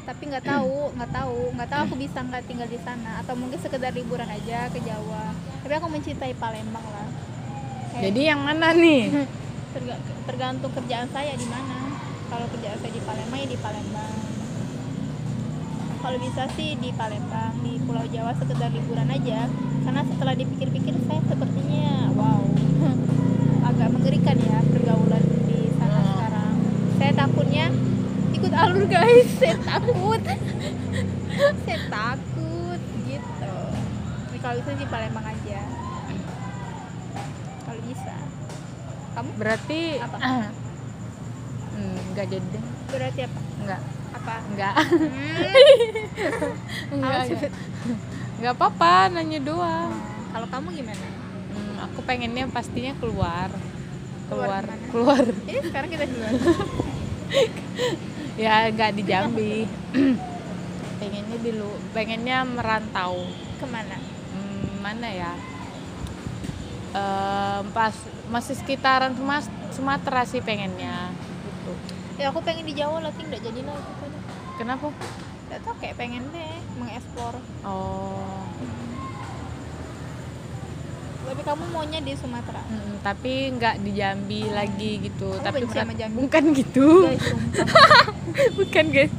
tapi 0.02 0.22
nggak 0.26 0.44
tahu 0.44 0.90
nggak 0.92 1.12
tahu. 1.12 1.38
Nggak 1.52 1.68
tahu 1.68 1.80
aku 1.84 1.96
bisa 1.96 2.18
nggak 2.20 2.42
tinggal 2.44 2.66
di 2.66 2.78
sana. 2.78 3.20
Atau 3.20 3.34
mungkin 3.34 3.56
sekedar 3.56 3.90
liburan 3.90 4.26
aja 4.26 4.66
ke 4.68 4.78
Jawa. 4.80 5.30
Tapi 5.60 5.72
aku 5.72 5.86
mencintai 5.88 6.34
Palembang 6.34 6.82
lah. 6.84 7.08
Kayak 7.92 8.02
jadi 8.04 8.20
yang 8.28 8.40
mana 8.40 8.72
nih? 8.72 9.02
terga- 9.74 9.98
tergantung 10.24 10.72
kerjaan 10.72 11.08
saya 11.08 11.32
di 11.32 11.46
mana. 11.46 11.78
Kalau 12.26 12.46
kerjaan 12.48 12.78
saya 12.78 12.90
di 12.90 13.00
Palembang 13.00 13.38
ya 13.38 13.48
di 13.48 13.58
Palembang. 13.58 14.14
Kalau 15.98 16.18
bisa 16.18 16.42
sih 16.52 16.74
di 16.76 16.90
Palembang 16.90 17.54
di 17.62 17.78
Pulau 17.78 18.02
Jawa 18.04 18.34
sekedar 18.34 18.68
liburan 18.68 19.06
aja. 19.06 19.46
Karena 19.82 20.02
setelah 20.04 20.34
dipikir-pikir 20.34 20.94
saya 21.00 21.20
sepertinya 21.24 22.10
wow 22.12 22.42
agak 23.68 23.88
mengerikan 23.88 24.34
ya 24.36 24.58
pergaulan 24.64 25.22
di 25.44 25.70
sana 25.72 25.94
Oh. 25.94 26.06
sekarang. 26.08 26.54
Saya 26.96 27.12
takutnya 27.16 27.66
ikut 28.42 28.58
alur 28.58 28.84
guys. 28.90 29.30
Saya 29.38 29.54
takut. 29.62 30.18
Saya 31.62 31.78
takut 31.86 32.80
gitu. 33.06 33.54
Tapi 34.26 34.38
kalau 34.42 34.58
bisa 34.58 34.74
di 34.74 34.86
Palembang 34.90 35.26
aja. 35.30 35.62
Kalau 37.62 37.80
bisa. 37.86 38.14
Kamu? 39.14 39.30
Berarti 39.38 39.80
Apa? 40.02 40.18
Hmm, 41.72 41.96
nggak 42.12 42.26
jadi 42.28 42.46
deh. 42.52 42.64
berarti 42.92 43.20
apa? 43.24 43.40
Nggak. 43.64 43.80
Apa? 44.12 44.34
Nggak. 44.52 44.74
Hmm, 46.92 46.98
nggak 47.00 47.48
nggak. 48.44 48.52
apa-apa 48.52 49.08
nanya 49.08 49.40
doang. 49.40 49.88
Kalau 50.36 50.46
kamu 50.52 50.68
gimana? 50.76 51.06
Hmm, 51.48 51.74
aku 51.88 52.04
pengennya 52.04 52.44
pastinya 52.52 52.92
keluar. 53.00 53.48
Keluar 54.28 54.68
keluar 54.68 55.24
keluar. 55.24 55.24
Ini 55.48 55.60
sekarang 55.64 55.88
kita 55.96 56.04
duluan 56.04 56.32
ya 58.36 58.68
nggak 58.72 58.90
di 58.96 59.02
Jambi. 59.04 59.54
Pengennya 61.00 61.38
di 61.42 61.50
lu 61.56 61.70
pengennya 61.90 62.46
merantau. 62.46 63.26
Ke 63.58 63.66
mana? 63.66 63.98
Hmm, 64.32 64.82
mana 64.82 65.08
ya? 65.10 65.32
Em, 66.92 67.64
pas 67.72 67.96
masih 68.28 68.54
sekitaran 68.54 69.16
Sumas- 69.16 69.50
Sumatera 69.72 70.22
sih 70.28 70.44
pengennya 70.44 71.10
gitu. 71.42 71.72
Ya 72.20 72.30
aku 72.30 72.44
pengen 72.44 72.68
di 72.68 72.76
Jawa 72.76 73.00
lah 73.02 73.12
ting 73.16 73.26
nggak 73.32 73.42
jadi 73.42 73.60
lah 73.66 73.80
kenapa? 74.60 74.92
Nggak 75.48 75.58
tau 75.64 75.74
kayak 75.80 75.96
pengen 75.98 76.22
deh 76.30 76.54
mengeksplor. 76.78 77.34
Oh 77.64 78.41
tapi 81.32 81.48
kamu 81.48 81.64
maunya 81.72 82.00
di 82.04 82.12
Sumatera? 82.12 82.60
Mm, 82.68 83.00
tapi 83.00 83.32
nggak 83.56 83.80
di 83.80 83.90
Jambi 83.96 84.44
lagi 84.52 85.00
gitu. 85.00 85.32
Kamu 85.32 85.44
tapi 85.48 85.64
benci 85.64 85.76
sama 85.80 85.96
Jambi? 85.96 86.16
bukan 86.20 86.44
gitu. 86.52 86.88
guys 87.08 87.26
bukan 88.60 88.84
guys. 88.92 89.12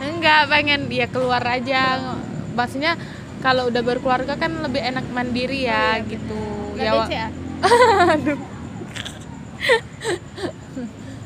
Enggak 0.00 0.40
pengen 0.48 0.88
dia 0.88 1.04
keluar 1.12 1.44
aja. 1.44 2.00
Maksudnya 2.56 2.96
kalau 3.44 3.68
udah 3.68 3.84
berkeluarga 3.84 4.40
kan 4.40 4.56
lebih 4.64 4.80
enak 4.80 5.04
mandiri 5.12 5.68
ya 5.68 6.00
iya, 6.00 6.08
gitu. 6.08 6.40
Ya. 6.80 6.92
BCA 7.04 7.28
aduh 8.16 8.40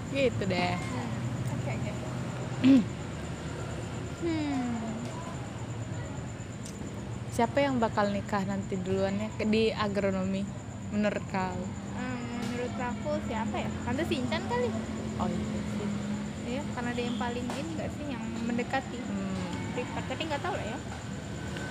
gitu 0.18 0.42
deh. 0.50 0.74
Hmm, 2.62 2.82
oke 2.82 2.97
siapa 7.39 7.62
yang 7.62 7.78
bakal 7.78 8.11
nikah 8.11 8.43
nanti 8.51 8.74
duluannya 8.74 9.30
di 9.47 9.70
agronomi 9.70 10.43
menurut 10.91 11.22
kau? 11.30 11.55
Hmm, 11.95 12.18
menurut 12.43 12.74
aku 12.74 13.14
siapa 13.30 13.62
ya? 13.62 13.70
Tante 13.86 14.03
Sinchan 14.11 14.43
kali. 14.51 14.66
Oh 15.22 15.30
iya 15.30 15.61
sih. 15.70 15.89
ya 16.59 16.62
karena 16.74 16.91
dia 16.99 17.05
yang 17.07 17.18
paling 17.22 17.47
ini 17.47 17.70
nggak 17.78 17.91
sih 17.95 18.07
yang 18.11 18.24
mendekati. 18.43 18.99
Hmm. 18.99 19.55
Privat 19.70 20.05
tapi 20.11 20.22
nggak 20.26 20.43
tahu 20.43 20.55
lah 20.59 20.66
ya. 20.66 20.78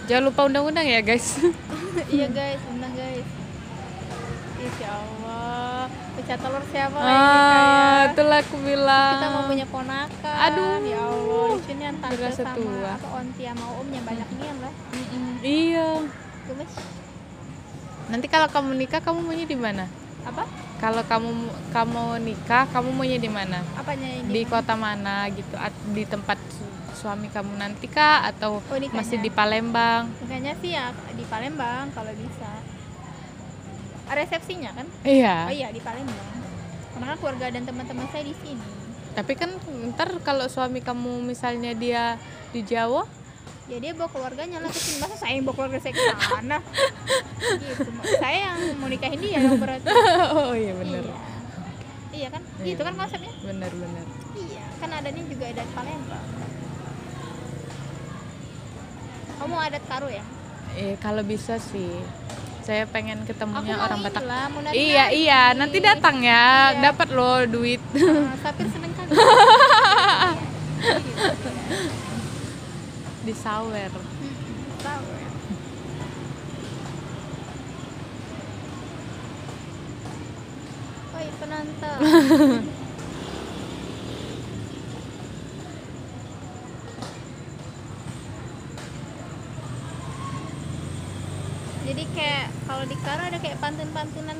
Jangan 0.07 0.23
lupa 0.31 0.41
undang-undang 0.47 0.87
ya 0.87 1.03
guys. 1.03 1.35
Iya 2.15 2.31
guys 2.31 2.63
undang 2.71 2.93
guys 2.95 3.27
Insya 4.57 4.89
Allah 4.91 5.85
pecah 6.11 6.33
telur 6.35 6.63
siapa 6.67 6.97
lagi 6.97 7.13
ah 7.13 7.29
kayak 7.47 8.09
itulah 8.09 8.39
aku 8.39 8.55
bilang. 8.59 9.13
Kita 9.13 9.27
mau 9.29 9.43
punya 9.45 9.65
ponakan. 9.67 10.37
Aduh. 10.43 10.73
ya 10.83 11.01
Allah 11.03 11.45
lucunya 11.51 11.89
tante 11.93 12.15
Berasa 12.15 12.41
sama 12.41 12.55
tua. 12.55 12.91
apa 12.91 13.07
onti 13.15 13.43
sama 13.43 13.65
omnya 13.75 14.01
banyak 14.01 14.27
nian 14.33 14.57
lah 14.57 14.73
Mm-mm. 14.91 15.25
iya. 15.39 15.89
Gemes. 16.43 16.73
Nanti 18.07 18.25
kalau 18.25 18.47
kamu 18.47 18.71
nikah 18.75 18.99
kamu 18.99 19.19
maunya 19.21 19.45
di 19.45 19.57
mana? 19.57 19.85
Apa? 20.23 20.43
Kalau 20.77 21.03
kamu 21.03 21.29
kamu 21.69 22.03
nikah 22.23 22.63
kamu 22.67 22.89
maunya 22.89 23.17
di 23.17 23.29
mana? 23.29 23.59
Apanya 23.73 24.07
yang 24.07 24.25
di 24.27 24.41
kota 24.43 24.73
mana 24.73 25.29
gitu 25.29 25.53
di 25.87 26.03
tempat 26.03 26.37
su- 26.49 26.65
suami 26.97 27.27
kamu 27.27 27.53
nanti 27.55 27.85
kah 27.85 28.25
atau 28.25 28.57
Oh, 28.59 28.73
nikahnya. 28.73 28.97
masih 28.97 29.17
di 29.19 29.29
Palembang? 29.29 30.09
Nikahnya 30.17 30.53
sih 30.57 30.71
ya 30.71 30.89
di 31.11 31.23
Palembang 31.23 31.91
kalau 31.91 32.09
bisa 32.11 32.49
resepsinya 34.15 34.71
kan? 34.71 34.87
Iya. 35.03 35.49
Oh 35.49 35.53
iya 35.53 35.67
di 35.73 35.81
Palembang. 35.83 36.27
Karena 36.93 37.05
kan 37.13 37.17
keluarga 37.19 37.45
dan 37.51 37.63
teman-teman 37.67 38.07
saya 38.13 38.23
di 38.23 38.35
sini. 38.39 38.67
Tapi 39.17 39.33
kan 39.33 39.49
ntar 39.93 40.13
kalau 40.21 40.45
suami 40.45 40.79
kamu 40.79 41.25
misalnya 41.25 41.73
dia 41.73 42.21
di 42.53 42.61
Jawa? 42.61 43.03
Ya 43.67 43.83
dia 43.83 43.91
bawa 43.91 44.07
keluarganya 44.07 44.63
lah 44.63 44.71
ke 44.71 44.79
sini 44.79 45.03
masa 45.03 45.15
saya 45.19 45.35
yang 45.35 45.43
bawa 45.43 45.55
keluarga 45.59 45.79
saya 45.83 45.91
ke 45.91 46.03
sana? 46.23 46.57
Gitu. 47.59 47.89
Saya 48.21 48.37
yang 48.53 48.59
mau 48.79 48.87
nikahin 48.87 49.19
dia 49.19 49.41
yang 49.41 49.59
berarti. 49.59 49.89
Oh 50.37 50.53
iya 50.55 50.71
bener. 50.77 51.03
Iya. 51.03 51.17
Iya 52.17 52.27
kan? 52.31 52.41
Iya. 52.63 52.65
gitu 52.73 52.81
kan 52.87 52.93
konsepnya? 52.95 53.33
Bener 53.43 53.71
bener. 53.73 54.05
Iya 54.37 54.63
kan 54.77 54.89
adanya 54.93 55.23
juga 55.25 55.45
adat 55.49 55.69
Palembang. 55.73 56.25
Kamu 59.37 59.55
adat 59.57 59.83
karo 59.85 60.07
ya? 60.09 60.23
Eh 60.77 60.95
kalau 61.01 61.21
bisa 61.25 61.57
sih 61.57 61.89
saya 62.67 62.83
pengen 62.83 63.23
ketemunya 63.23 63.79
Aku 63.79 63.85
orang 63.87 64.03
Batak. 64.03 64.27
lah, 64.27 64.51
iya 64.75 65.07
iya 65.07 65.55
nanti 65.55 65.79
datang 65.79 66.19
ya. 66.19 66.75
Iya. 66.75 66.91
dapat 66.91 67.15
loh 67.15 67.47
duit. 67.47 67.79
Nah, 67.95 68.35
tapi 68.43 68.67
seneng 68.67 68.91
kan 68.99 69.07
di 73.23 73.31
sawer 73.31 73.91
oh 81.15 81.23
penonton. 81.39 81.99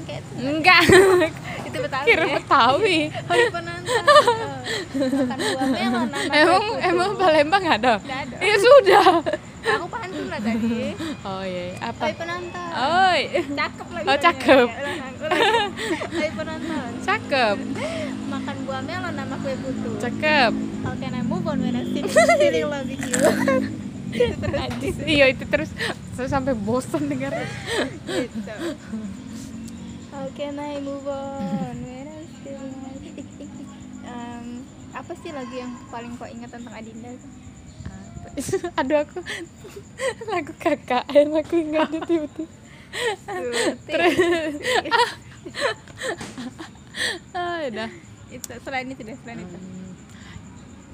kayak 0.07 0.21
itu. 0.23 0.33
enggak 0.39 0.81
Itu 1.67 1.77
Betawi 1.83 2.05
kira 2.07 2.23
ya. 2.23 2.35
Betawi 2.39 2.99
Oi. 3.11 3.43
Oh, 3.51 3.59
Makan 4.97 5.37
buah 5.37 5.67
melon 5.67 6.07
emang 6.31 6.63
emang 6.81 7.11
Palembang 7.13 7.63
ada 7.67 7.93
ya 8.39 8.55
sudah 8.57 9.19
Aku 9.67 9.83
pantun 9.91 10.31
lah 10.31 10.39
tadi. 10.39 10.95
oh 11.27 11.43
iya 11.43 11.75
apa 11.83 12.03
Oi 12.07 12.13
penonton. 12.15 12.67
oi 12.71 13.21
Cakep 13.51 13.87
lagi. 13.91 14.07
Oh, 14.07 14.15
cakep. 14.15 14.67
Ya, 14.71 14.79
ulang, 14.79 14.99
ulang. 15.19 15.69
Oi 16.15 16.29
penonton. 16.31 16.89
cakep 17.03 17.55
Makan 18.27 18.55
buah 18.63 18.81
melon 18.81 19.13
nama 19.13 19.35
kue 19.37 19.55
putu. 19.59 19.91
cakep 19.99 20.51
How 20.87 20.95
can 20.95 21.11
I 21.11 21.21
move 21.21 21.43
on 21.43 21.59
when 21.59 21.75
you? 21.75 23.19
Najis. 24.39 24.95
iya 25.03 25.27
itu 25.27 25.43
terus 25.45 25.67
saya 26.15 26.31
sampai 26.31 26.55
bosan 26.55 27.11
dengar 27.11 27.35
gitu. 28.07 28.39
Can 30.35 30.59
I 30.59 30.79
move 30.79 31.07
on 31.07 31.75
when 31.79 32.05
I'm 32.05 32.25
still? 32.27 32.65
Em, 34.03 34.45
apa 34.99 35.11
sih 35.15 35.31
lagu 35.31 35.53
yang 35.53 35.71
paling 35.87 36.13
kau 36.15 36.25
ingat 36.25 36.49
tentang 36.51 36.73
Adinda? 36.73 37.11
aduh 38.79 39.01
aku 39.01 39.19
lagu 40.31 40.51
KKN 40.53 41.27
aku 41.33 41.53
ingatnya 41.57 42.01
tiba-tiba 42.03 42.45
Terus 43.87 44.15
ah 47.33 47.57
udah 47.65 47.89
itu 48.27 48.51
selain 48.61 48.87
itu 48.87 49.01
deh 49.01 49.17
selain 49.17 49.39
itu. 49.41 49.57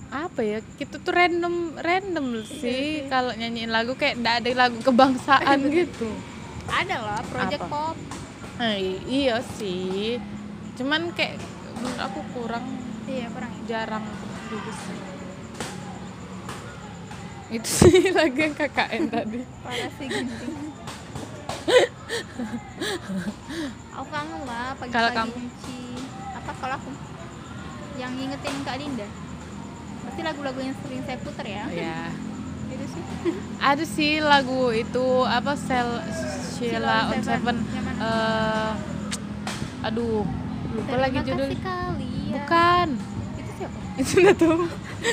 apa 0.08 0.40
ya 0.40 0.60
kita 0.78 1.02
tuh 1.02 1.10
random 1.12 1.74
random 1.82 2.26
sih 2.46 2.62
sih. 2.62 2.88
kalau 3.10 3.34
nyanyiin 3.34 3.74
lagu 3.74 3.98
kayak 3.98 4.22
nggak 4.22 4.36
ada 4.46 4.50
lagu 4.54 4.78
kebangsaan 4.80 5.58
gitu 5.68 6.08
Ada 6.64 6.96
loh 6.96 7.20
project 7.28 7.60
Apa? 7.60 7.68
pop. 7.68 7.98
Eh, 8.64 8.80
iya 9.06 9.38
sih 9.52 10.16
cuman 10.74 11.12
kayak 11.12 11.36
menurut 11.76 12.00
aku 12.02 12.20
kurang 12.34 12.66
Iya 13.04 13.28
kurang. 13.30 13.52
ya. 13.52 13.62
jarang 13.68 14.06
gitu 14.48 14.72
sih 14.74 14.98
itu 17.52 17.70
sih 17.80 18.10
lagu 18.10 18.34
yang 18.36 18.56
KKN 18.56 19.04
tadi 19.08 19.40
Parah 19.60 19.92
sih 19.92 20.08
ginting. 20.08 20.54
aku 23.92 24.08
kangen 24.08 24.42
lah 24.44 24.74
pagi-pagi 24.74 24.92
Kalau 24.92 25.10
kamu? 25.12 25.32
nyuci. 25.34 25.80
Apa 26.34 26.52
kalau 26.58 26.76
aku 26.76 26.90
yang 27.96 28.12
ngingetin 28.12 28.56
Kak 28.64 28.76
Dinda? 28.76 29.08
Pasti 30.04 30.22
lagu-lagu 30.22 30.60
yang 30.60 30.76
sering 30.78 31.02
saya 31.04 31.18
putar 31.20 31.46
ya. 31.46 31.64
ya 31.70 32.00
Itu 32.74 32.86
sih. 32.88 33.04
ada 33.62 33.86
sih 33.86 34.14
lagu 34.20 34.74
itu 34.74 35.06
apa 35.22 35.54
sel 35.54 36.02
Sheila 36.54 37.12
on 37.12 37.22
Seven 37.22 37.58
Yang 37.70 37.86
eh 38.04 38.72
aduh 39.82 40.24
lupa 40.70 40.96
lagi 40.98 41.18
judul 41.22 41.48
kasih 41.50 41.60
kalian. 41.62 42.32
bukan 42.34 42.88
Itu 43.36 43.52
siapa? 43.54 43.78
itu 43.96 44.16
tuh 44.36 44.58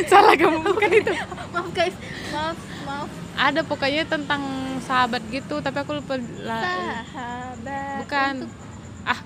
salah 0.06 0.34
kamu 0.34 0.58
bukan 0.64 0.90
itu 0.92 1.12
maaf 1.52 1.68
guys, 1.70 1.94
maaf, 2.30 2.56
maaf. 2.84 3.08
ada 3.36 3.60
pokoknya 3.62 4.02
tentang 4.04 4.42
sahabat 4.80 5.22
gitu 5.28 5.58
tapi 5.58 5.76
aku 5.76 5.92
lupa 5.96 6.14
Sahabat. 6.16 7.96
bukan 8.00 8.34
untuk- 8.40 8.58
ah 9.02 9.18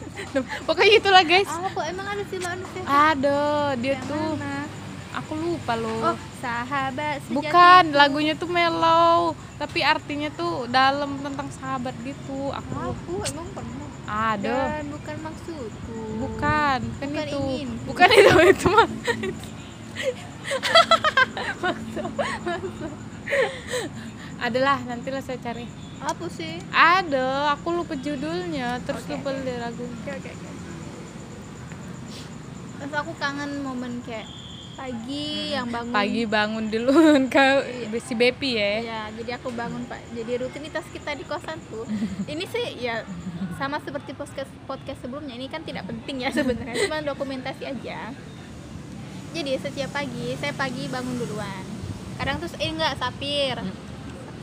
pokoknya 0.66 0.92
itulah 0.96 1.22
guys 1.22 1.46
Apa? 1.48 1.80
Emang 1.86 2.06
ada 2.08 2.22
sih 2.24 2.38
manusia? 2.38 2.82
ada 2.84 3.38
dia 3.76 3.94
Yang 3.94 4.04
tuh 4.06 4.28
mana? 4.34 4.63
Aku 5.14 5.32
lupa 5.34 5.72
loh 5.74 6.10
Oh, 6.10 6.16
sahabat 6.36 7.22
sejati. 7.22 7.34
bukan 7.34 7.82
lagunya 7.92 8.34
tuh 8.34 8.48
mellow 8.48 9.18
tapi 9.54 9.80
artinya 9.80 10.28
tuh 10.28 10.66
dalam 10.68 11.16
tentang 11.18 11.46
sahabat 11.50 11.94
gitu 12.00 12.50
aku 12.50 12.74
Aku 12.90 13.14
emang 13.24 13.48
pernah. 13.52 13.88
ada 14.04 14.58
Dan 14.76 14.90
bukan 14.90 15.16
maksudku. 15.22 15.98
bukan 16.18 16.78
kan 16.82 17.06
Bukan 17.06 17.24
itu 17.24 17.38
ingin. 17.40 17.68
bukan 17.84 18.08
itu 18.10 18.34
itu 18.52 18.66
mah 18.68 18.88
adalah 24.40 24.76
nantilah 24.82 25.22
saya 25.22 25.38
cari 25.40 25.64
Apa 25.98 26.26
sih? 26.28 26.60
ada 26.68 27.54
aku 27.54 27.72
lupa 27.72 27.94
judulnya 27.96 28.76
terus 28.82 29.06
Oke. 29.06 29.16
lupa 29.16 29.30
lagu 29.32 29.84
Oke 29.86 30.10
oke 30.12 30.28
oke. 30.28 30.48
Terus 32.76 32.92
aku 32.92 33.12
kangen 33.16 33.64
momen 33.64 34.04
kayak 34.04 34.28
pagi 34.74 35.26
yang 35.50 35.66
bangun. 35.66 35.92
pagi 35.92 36.22
bangun 36.24 36.64
duluan 36.66 37.22
kau 37.32 37.56
Iya. 37.62 37.98
si 38.00 38.12
Bepi 38.12 38.50
ya 38.52 38.72
Ya, 38.82 39.00
jadi 39.12 39.30
aku 39.38 39.48
bangun 39.50 39.82
pak. 39.84 40.02
Jadi 40.10 40.32
rutinitas 40.36 40.84
kita 40.88 41.10
di 41.12 41.22
kosan 41.22 41.58
tuh. 41.64 41.86
ini 42.26 42.44
sih 42.44 42.78
ya 42.78 43.06
sama 43.54 43.78
seperti 43.78 44.12
podcast 44.12 44.50
podcast 44.64 44.98
sebelumnya. 45.00 45.32
Ini 45.32 45.46
kan 45.46 45.62
tidak 45.62 45.84
penting 45.84 46.20
ya 46.20 46.30
sebenarnya, 46.36 46.74
cuma 46.82 46.98
dokumentasi 47.00 47.64
aja. 47.64 48.10
Jadi 49.32 49.50
setiap 49.56 49.90
pagi 49.90 50.34
saya 50.34 50.52
pagi 50.52 50.86
bangun 50.86 51.16
duluan. 51.16 51.64
Kadang 52.14 52.38
terus 52.38 52.54
eh 52.56 52.68
enggak 52.68 52.94
sapir. 52.96 53.58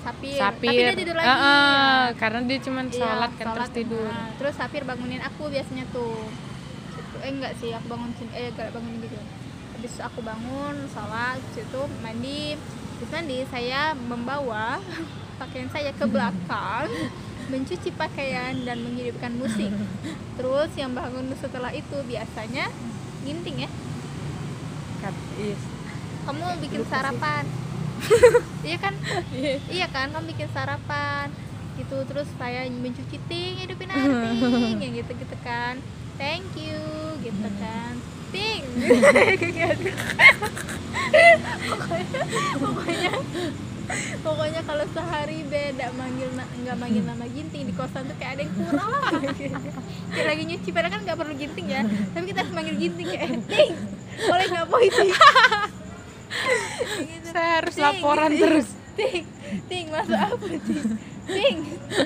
Sapir. 0.01 0.33
Tapi 0.33 0.65
Sapir 0.65 0.71
dia 0.73 0.97
tidur 0.97 1.13
lagi. 1.13 1.27
Ah, 1.27 1.37
ah, 1.37 1.45
ya. 1.45 2.17
karena 2.17 2.39
dia 2.43 2.57
cuma 2.59 2.81
Iya, 2.81 2.91
sholat 2.93 3.31
kan 3.31 3.45
sholat. 3.45 3.55
terus 3.55 3.69
tidur 3.71 4.09
Nah, 4.09 4.29
terus 4.35 4.55
Sapir 4.55 4.81
bangunin 4.81 5.21
aku 5.21 5.45
biasanya 5.45 5.85
tuh 5.89 6.25
Situ- 6.89 7.21
eh 7.21 7.29
enggak 7.29 7.53
sih 7.55 7.69
aku 7.69 7.85
bangun 7.87 8.09
eh 8.31 8.49
enggak 8.49 8.71
bangunin 8.71 8.99
gitu 8.99 9.15
habis 9.81 9.97
aku 9.97 10.21
bangun 10.21 10.77
sholat 10.93 11.41
situ 11.57 11.81
mandi. 12.05 12.53
Habis 12.53 13.09
mandi 13.09 13.37
saya 13.49 13.97
membawa 13.97 14.77
pakaian 15.41 15.65
saya 15.73 15.89
ke 15.89 16.05
belakang 16.05 16.85
mencuci 17.51 17.89
pakaian 17.97 18.61
dan 18.61 18.77
menghidupkan 18.77 19.33
musik. 19.41 19.73
Terus 20.37 20.69
yang 20.77 20.93
bangun 20.93 21.33
setelah 21.33 21.73
itu 21.73 21.97
biasanya 22.05 22.69
ginting 23.25 23.65
ya. 23.65 23.69
Iya. 25.41 25.57
kamu 26.29 26.45
bikin 26.61 26.85
sarapan. 26.85 27.41
Iya 28.61 28.77
kan? 28.77 28.93
Iya. 29.65 29.89
Kan? 29.89 30.13
Kamu 30.13 30.29
bikin 30.29 30.45
sarapan. 30.53 31.33
Gitu 31.73 31.97
terus 32.05 32.29
saya 32.37 32.69
mencuci 32.69 33.17
ting 33.25 33.65
hidupin 33.65 33.89
ting 33.89 34.77
yang 34.77 34.93
gitu 34.93 35.09
gitu 35.17 35.35
kan. 35.41 35.81
Thank 36.21 36.53
you 36.53 36.77
gitu 37.25 37.49
kan 37.57 38.20
ting. 38.31 38.61
Pokoknya 38.71 39.67
pokoknya 42.63 43.11
pokoknya 44.23 44.61
kalau 44.63 44.85
sehari 44.95 45.43
beda 45.43 45.91
manggil 45.99 46.29
nggak 46.35 46.77
manggil 46.79 47.03
nama 47.03 47.25
ginting 47.27 47.67
di 47.67 47.73
kosan 47.75 48.07
tuh 48.07 48.15
kayak 48.15 48.39
ada 48.39 48.41
yang 48.47 48.53
kurang 48.55 48.89
lah. 48.89 49.11
Kayak 50.11 50.27
lagi 50.31 50.43
nyuci 50.47 50.69
padahal 50.71 50.91
kan 50.95 51.01
nggak 51.03 51.17
perlu 51.19 51.33
ginting 51.35 51.67
ya. 51.67 51.81
Tapi 51.83 52.23
kita 52.31 52.39
harus 52.47 52.53
manggil 52.55 52.75
ginting 52.79 53.07
kayak 53.11 53.29
ting 53.47 53.71
boleh 54.21 54.45
nggak 54.47 54.67
boy 54.69 54.85
ting 54.87 55.11
gitu. 57.03 57.27
saya 57.31 57.49
harus 57.59 57.75
Ting, 57.75 57.83
laporan 57.83 58.29
gitu. 58.31 58.43
terus. 58.47 58.67
Ting 58.95 59.23
ting 59.67 59.85
masuk 59.91 60.15
apa 60.15 60.35
ting? 60.47 60.61
Ting 61.27 61.57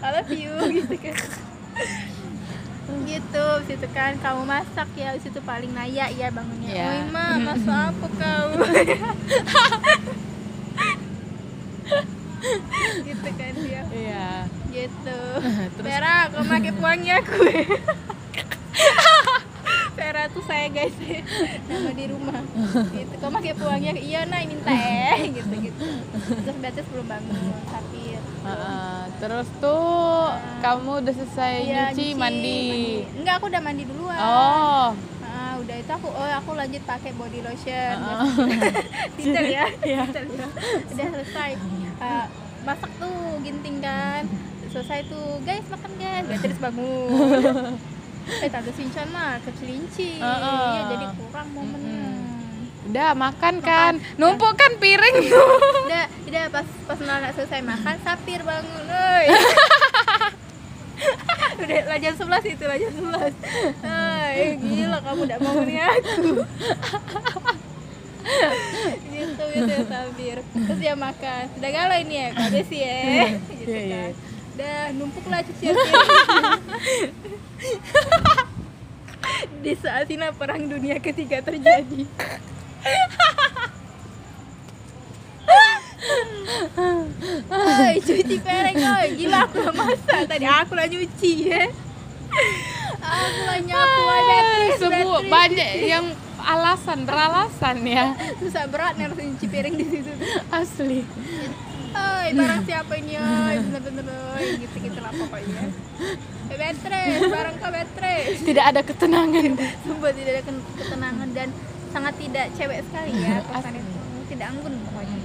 I 0.02 0.10
love 0.10 0.32
you 0.34 0.52
gitu 0.74 0.96
kan 0.98 1.18
gitu 3.04 3.48
situ 3.68 3.88
kan 3.92 4.16
kamu 4.24 4.48
masak 4.48 4.88
ya 4.96 5.12
situ 5.20 5.44
paling 5.44 5.76
naya 5.76 6.08
ya 6.08 6.32
bangunnya. 6.32 6.72
Ya. 6.72 6.88
Oi 6.88 7.04
ma 7.12 7.36
masak 7.36 7.92
apa 7.92 8.08
kau 8.16 8.48
gitu 13.06 13.30
kan 13.36 13.54
dia. 13.60 13.82
Iya. 13.92 14.28
Gitu. 14.72 15.20
Terus- 15.76 15.86
Vera 15.86 16.30
kau 16.32 16.44
pakai 16.46 16.72
pewangi 16.72 17.10
aku. 17.12 17.44
Vera 19.98 20.24
tuh 20.30 20.44
saya 20.46 20.68
guys. 20.70 20.94
Nama 21.68 21.92
di 21.92 22.06
rumah. 22.12 22.42
Gitu. 22.94 23.14
Kau 23.20 23.32
pakai 23.34 23.52
aku 23.56 23.66
iya 23.98 24.26
nah 24.30 24.40
minta 24.46 24.72
eh 24.72 25.20
gitu 25.34 25.54
gitu. 25.60 25.86
Terus 26.14 26.56
berarti 26.62 26.80
sebelum 26.86 27.06
bangun 27.10 27.36
sapir 27.72 28.22
Terus 29.16 29.48
tuh 29.58 30.30
kamu 30.60 30.92
udah 31.00 31.14
selesai 31.14 31.54
Iya, 31.62 31.84
nyuci, 31.90 32.08
mandi. 32.14 32.64
enggak 33.16 33.36
aku 33.38 33.46
udah 33.48 33.62
mandi 33.62 33.84
duluan. 33.84 34.16
Oh, 34.16 34.90
Ah, 35.26 35.54
udah 35.58 35.76
itu 35.76 35.88
aku 35.90 36.08
oh 36.08 36.30
aku 36.32 36.50
lanjut 36.54 36.84
pakai 36.84 37.12
body 37.12 37.40
lotion. 37.42 37.96
Heeh. 37.98 38.30
detail 39.18 39.48
ya 39.48 39.66
Iya. 39.90 40.02
detail 40.06 40.28
ya. 40.30 40.48
udah 40.86 41.08
selesai. 41.12 41.52
Ah, 41.98 42.26
masak 42.64 42.92
tuh 42.96 43.16
ginting 43.42 43.78
kan. 43.80 44.24
Selesai 44.68 45.06
tuh 45.06 45.40
guys 45.42 45.66
makan 45.66 45.92
guys. 45.96 46.24
Gak 46.26 46.40
terus 46.42 46.60
bangun. 46.60 47.74
Eh 48.26 48.50
tante 48.50 48.74
Sinchan 48.74 49.06
mah 49.12 49.38
kekelinci 49.40 50.18
Heeh. 50.18 50.66
iya 50.74 50.82
jadi 50.90 51.06
kurang 51.14 51.46
momennya 51.54 52.25
udah 52.86 53.10
makan 53.18 53.56
kan. 53.62 53.94
Numpuk 54.18 54.54
kan 54.58 54.78
piring. 54.78 55.16
Tuh. 55.26 55.58
udah 55.90 56.06
udah 56.30 56.44
pas 56.54 56.68
pas 56.86 57.00
Nana 57.02 57.30
selesai 57.34 57.62
makan 57.66 57.96
sapir 58.06 58.42
bangun 58.46 58.86
oi. 58.90 59.26
Udah 61.56 61.88
lah 61.88 62.00
jam 62.00 62.16
11 62.16 62.56
itu 62.56 62.64
lah 62.68 62.76
jam 62.76 62.92
11 62.92 63.32
oi 63.84 64.32
eh 64.36 64.52
gila 64.60 65.00
kamu 65.04 65.22
udah 65.28 65.40
mau 65.40 65.56
aku. 65.64 66.44
Gitu 69.14 69.44
gitu 69.54 69.70
ya 69.70 69.86
Sabir. 69.86 70.38
Terus 70.42 70.80
dia 70.82 70.96
makan. 70.98 71.46
Udah 71.62 71.70
galau 71.72 71.98
ini 72.02 72.16
ya 72.26 72.28
kak 72.34 72.50
Desi 72.52 72.80
ya. 72.82 73.28
Gitu 73.38 73.70
Iya, 73.70 73.82
iya. 73.86 74.04
kan 74.10 74.34
udah 74.56 74.88
numpuk 74.96 75.28
lah 75.28 75.44
piring 75.44 75.76
di 79.60 79.74
saat 79.76 80.08
ini 80.08 80.32
perang 80.32 80.64
dunia 80.64 80.96
ketiga 81.04 81.44
terjadi 81.44 82.08
Oi, 87.56 87.96
cuci 88.02 88.38
piring 88.40 88.78
oi. 88.78 89.08
Gila 89.18 89.40
aku 89.50 89.58
lah 89.66 89.74
masak 89.74 90.22
tadi 90.30 90.46
aku 90.46 90.74
lah 90.78 90.86
nyuci 90.86 91.32
ya. 91.50 91.66
Aku 93.06 93.42
lah 93.46 93.60
nyapu 93.62 94.02
ada 94.06 94.38
semua 94.78 95.20
banyak 95.26 95.72
yang 95.86 96.06
alasan 96.46 97.10
beralasan 97.10 97.82
ya 97.82 98.14
susah 98.38 98.70
berat 98.70 98.94
nih 99.02 99.10
harus 99.10 99.18
nyuci 99.18 99.48
piring 99.50 99.76
di 99.82 99.86
situ. 99.90 100.14
asli 100.54 101.02
Oi, 101.96 102.28
barang 102.36 102.62
siapa 102.68 102.92
ini 103.00 103.16
oi? 103.16 103.56
Bener-bener 103.66 104.04
oi, 104.36 104.60
gitu-gitu 104.60 105.00
lah 105.00 105.16
pokoknya. 105.16 105.64
Eh, 106.52 106.58
Beatrice, 106.60 107.24
barang 107.32 107.56
kau 107.56 107.72
Beatrice. 107.72 108.44
tidak 108.44 108.66
ada 108.76 108.82
ketenangan 108.84 109.52
Sumpah 109.88 110.12
tidak 110.12 110.32
ada 110.36 110.44
ketenangan 110.76 111.30
dan 111.32 111.50
sangat 111.96 112.14
tidak 112.20 112.52
cewek 112.60 112.84
sekali 112.84 113.12
ya 113.24 113.40
kosan 113.48 113.80
itu. 113.80 113.92
Tidak 114.36 114.48
anggun 114.52 114.74
pokoknya. 114.84 115.18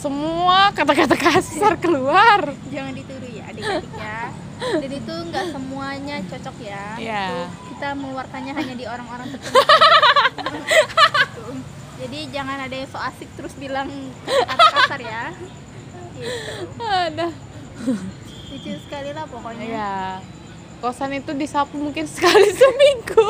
semua 0.00 0.72
kata-kata 0.72 1.12
kasar 1.12 1.76
keluar. 1.84 2.56
Jangan 2.72 2.96
ditiru 2.96 3.28
ya 3.28 3.52
adik-adik 3.52 3.92
ya. 4.00 4.32
Dan 4.80 4.90
itu 4.96 5.14
nggak 5.28 5.44
semuanya 5.52 6.16
cocok 6.24 6.56
ya. 6.64 6.84
Iya. 6.96 7.24
Itu 7.28 7.44
kita 7.76 7.88
mengeluarkannya 8.00 8.52
hanya 8.56 8.74
di 8.80 8.84
orang-orang 8.88 9.28
tertentu. 9.36 9.60
Gitu. 9.60 11.44
jadi 12.00 12.18
jangan 12.32 12.56
ada 12.64 12.72
yang 12.72 12.88
so 12.88 12.96
asik 12.96 13.28
terus 13.36 13.52
bilang 13.60 13.92
kata 14.24 14.64
kasar 14.72 15.00
ya. 15.04 15.24
Gitu. 16.16 16.52
Ada 16.80 17.28
lucu 18.50 18.72
sekali 18.80 19.10
lah 19.12 19.24
pokoknya. 19.28 19.64
Ya 19.68 19.96
kosan 20.80 21.12
itu 21.12 21.36
disapu 21.36 21.76
mungkin 21.76 22.08
sekali 22.08 22.48
seminggu 22.56 23.28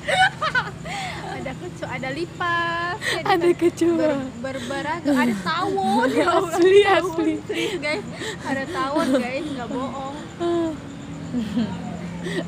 ada 1.40 1.52
kecu 1.56 1.84
ada 1.88 2.08
lipas 2.12 2.96
ya, 3.00 3.24
ada 3.24 3.48
ber, 3.48 3.56
kecoa 3.56 4.12
berberagam 4.44 5.16
ada 5.16 5.34
tawon. 5.40 6.08
Ya 6.20 6.26
asli 6.36 6.84
tawon. 6.84 7.00
asli. 7.00 7.34
Serius, 7.48 7.80
guys. 7.80 8.04
Ada 8.44 8.64
tawon 8.68 9.08
guys 9.16 9.46
nggak 9.48 9.68
bohong. 9.72 10.16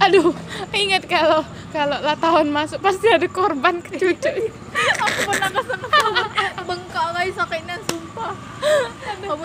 Aduh 0.05 0.37
ingat 0.77 1.09
kalau 1.09 1.41
kalau 1.73 1.97
latawan 2.05 2.53
masuk 2.53 2.85
pasti 2.85 3.09
ada 3.09 3.25
korban 3.25 3.81
kecucu 3.81 4.53
aku 5.01 5.21
pernah 5.33 5.49
tawon 5.89 6.29
bengkak 6.69 7.07
guys 7.17 7.33
sakitnya 7.33 7.77
sumpah. 7.89 8.37
Kamu 9.25 9.45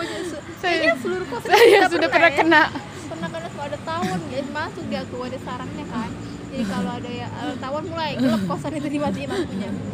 kayaknya 0.60 0.92
seluruh 1.00 1.26
kosan 1.32 1.48
saya 1.48 1.88
sudah 1.88 2.08
pernah 2.12 2.32
ya. 2.32 2.36
kena. 2.36 2.62
Pernah 3.08 3.28
kena 3.32 3.48
ada 3.48 3.78
tawon 3.84 4.20
guys 4.28 4.48
masuk 4.52 4.84
dia 4.92 5.02
tuh 5.08 5.24
ada 5.24 5.38
sarangnya 5.40 5.86
kan 5.88 6.27
jadi 6.48 6.64
kalau 6.64 6.90
ada 6.96 7.10
ya 7.12 7.26
ada 7.28 7.52
tawon 7.60 7.84
mulai 7.92 8.16
gelap 8.16 8.42
kosan 8.48 8.72
itu 8.80 8.88
dimatiin 8.88 9.28
lampunya. 9.28 9.68
Gitu. 9.68 9.84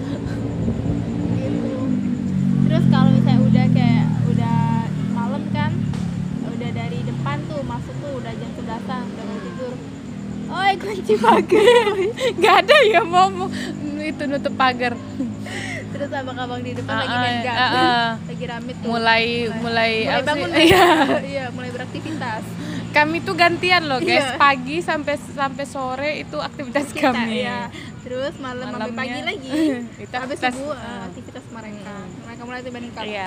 Terus 2.64 2.84
kalau 2.94 3.10
misalnya 3.10 3.40
udah 3.42 3.66
kayak 3.74 4.06
udah 4.30 4.58
malam 5.12 5.42
kan 5.50 5.72
udah 6.46 6.70
dari 6.70 6.98
depan 7.02 7.36
tuh 7.50 7.60
masuk 7.66 7.94
tuh 7.98 8.12
udah 8.22 8.32
jam 8.38 8.50
sebelasan 8.54 9.02
udah 9.02 9.24
mau 9.26 9.38
tidur. 9.42 9.74
Oi 10.44 10.72
kunci 10.78 11.14
pagar. 11.18 11.86
Nggak 12.38 12.56
ada 12.62 12.76
ya 12.86 13.00
mau 13.02 13.28
itu 13.98 14.22
nutup 14.30 14.54
pagar. 14.54 14.94
Terus 15.94 16.10
abang-abang 16.10 16.62
di 16.62 16.74
depan 16.74 16.94
lagi 17.02 17.16
main 17.18 17.36
ah. 17.50 18.14
lagi 18.18 18.44
rame 18.46 18.72
tuh. 18.78 18.88
Mulai 18.94 19.50
mulai 19.58 19.92
mulai 20.06 20.22
sih? 20.22 20.26
bangun 20.26 20.50
Iya. 20.54 20.86
iya 21.34 21.44
mulai 21.50 21.70
beraktivitas 21.74 22.44
kami 22.94 23.18
tuh 23.18 23.34
gantian 23.34 23.82
loh 23.84 23.98
guys. 23.98 24.22
Iya. 24.24 24.38
pagi 24.38 24.78
sampai 24.78 25.14
sampai 25.18 25.64
sore 25.64 26.10
itu 26.20 26.38
aktivitas 26.38 26.88
kita 26.88 27.10
kami. 27.10 27.42
ya 27.42 27.66
terus 28.00 28.36
malam 28.38 28.68
sampai 28.68 28.92
pagi 28.94 29.20
lagi. 29.20 29.50
itu 30.04 30.14
habis 30.14 30.38
aktivitas- 30.38 30.54
subuh 30.54 30.72
eh, 30.72 31.00
aktivitas 31.04 31.44
mereka. 31.50 31.94
Mereka 32.22 32.42
mulai 32.44 32.60
banding 32.62 32.92
kalau 32.92 33.08
Iya. 33.08 33.24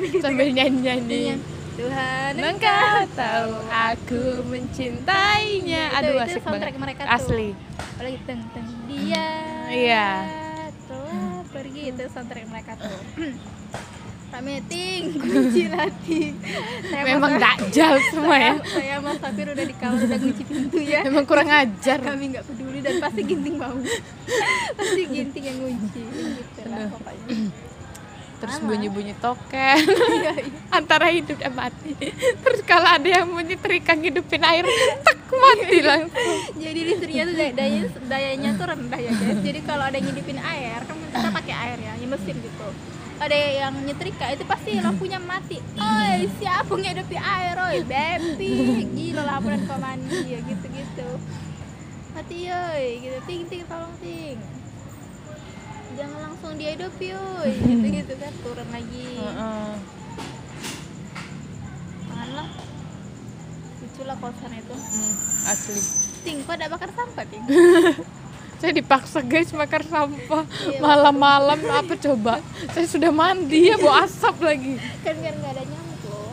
gitu 0.00 0.18
sambil 0.24 0.48
nyanyi 0.48 0.80
Iya. 0.80 0.94
nyanyi 0.96 1.22
Tuhan 1.76 2.32
Engkau. 2.34 2.94
Tahu 3.14 3.50
aku 3.68 4.22
mencintainya. 4.44 5.84
Itu- 5.84 5.96
aduh 5.96 6.12
itu 6.16 6.22
asik 6.24 6.42
banget. 6.42 6.74
mereka 6.76 7.00
tuh. 7.00 7.14
asli. 7.14 7.48
Apalagi 7.78 8.18
teng 8.24 8.42
teng 8.50 8.68
dia 8.86 9.28
Iya. 9.68 10.08
telah 10.84 11.44
pergi. 11.46 11.82
Itu 11.90 12.02
soundtrack 12.08 12.46
mereka 12.46 12.72
tuh 12.74 12.98
Rame 14.28 14.60
ting, 14.68 15.16
kunci 15.24 15.72
latih. 15.72 16.36
Saya 16.84 17.02
memang 17.02 17.40
dakjal 17.40 17.96
semua 18.12 18.36
ya 18.36 18.54
Saya, 18.60 18.76
saya 18.76 18.94
Mas 19.00 19.16
Safir 19.16 19.46
udah 19.48 19.64
di 19.64 19.74
kamar 19.74 20.00
udah 20.04 20.18
kunci 20.20 20.42
pintu 20.44 20.78
ya. 20.84 21.00
memang 21.00 21.24
kurang 21.24 21.48
ajar 21.48 21.98
Kami 22.04 22.36
nggak 22.36 22.44
peduli 22.44 22.78
dan 22.84 23.00
pasti 23.00 23.20
ginting 23.24 23.56
mau. 23.56 23.72
pasti 24.78 25.02
ginting 25.08 25.44
yang 25.48 25.58
kunci 25.58 26.00
gitu 26.04 26.60
lah 26.68 26.86
pokoknya. 26.92 27.36
terus 28.38 28.56
bunyi-bunyi 28.62 29.18
token 29.18 29.82
Iya, 29.82 30.32
iya. 30.38 30.54
antara 30.70 31.10
hidup 31.10 31.42
dan 31.42 31.58
mati 31.58 31.90
terus 32.38 32.62
kalau 32.62 32.86
ada 32.86 33.02
yang 33.02 33.26
mau 33.26 33.42
nyetrika 33.42 33.98
ngidupin 33.98 34.44
air 34.46 34.62
tek 35.02 35.18
mati 35.26 35.82
langsung 35.82 36.30
Jadi 36.54 36.80
listriknya 36.86 37.24
tuh 37.26 37.34
daya, 37.34 37.50
dayanya, 37.50 37.82
dayanya 38.06 38.50
tuh 38.54 38.66
rendah 38.68 39.00
ya 39.00 39.10
guys. 39.10 39.40
Jadi 39.42 39.60
kalau 39.66 39.84
ada 39.88 39.96
yang 39.98 40.06
ngidupin 40.06 40.38
air, 40.38 40.80
kan 40.84 40.94
kita 41.00 41.28
pakai 41.32 41.54
air 41.56 41.78
ya, 41.80 41.92
mesin 41.98 42.36
gitu. 42.38 42.68
Ada 43.18 43.34
yang 43.34 43.74
nyetrika 43.82 44.30
itu 44.30 44.46
pasti 44.46 44.78
lampunya 44.78 45.18
mati. 45.18 45.58
Oi, 45.74 46.30
siapa 46.38 46.70
ngidupin 46.70 47.18
air, 47.18 47.56
oi, 47.58 47.78
baby. 47.82 48.86
Gila 48.94 49.22
laporan 49.26 49.66
kau 49.66 49.74
mandi 49.82 50.22
ya 50.22 50.38
gitu-gitu. 50.38 51.08
Mati 52.14 52.38
oi, 52.46 52.84
gitu. 53.02 53.18
Ting 53.26 53.42
ting 53.50 53.62
tolong 53.66 53.90
ting. 53.98 54.38
Jangan 55.98 56.18
langsung 56.30 56.54
dihidupi 56.54 57.10
oi, 57.10 57.52
gitu-gitu 57.74 58.14
kan 58.22 58.32
turun 58.46 58.68
lagi. 58.70 59.18
Janganlah. 62.06 62.48
Lucu 63.82 64.02
lah 64.06 64.16
kosan 64.22 64.52
itu. 64.54 64.74
Hmm, 64.78 65.14
asli 65.50 65.80
Ting, 66.22 66.36
kok 66.46 66.54
ada 66.54 66.70
bakar 66.70 66.90
sampah, 66.94 67.26
Ting? 67.26 67.42
saya 68.58 68.72
dipaksa 68.72 69.22
guys 69.22 69.50
bakar 69.50 69.82
sampah 69.82 70.42
Iya, 70.64 70.78
malam-malam. 70.78 71.58
Apa 71.62 71.94
coba? 71.96 72.42
Saya 72.68 72.86
sudah 72.86 73.10
mandi 73.10 73.66
ya 73.66 73.76
bawa 73.76 74.02
asap 74.02 74.34
lagi. 74.40 74.74
Kan 75.00 75.14
biar 75.16 75.32
nggak 75.32 75.52
ada 75.52 75.62
nyamuk 75.64 76.02
loh. 76.04 76.32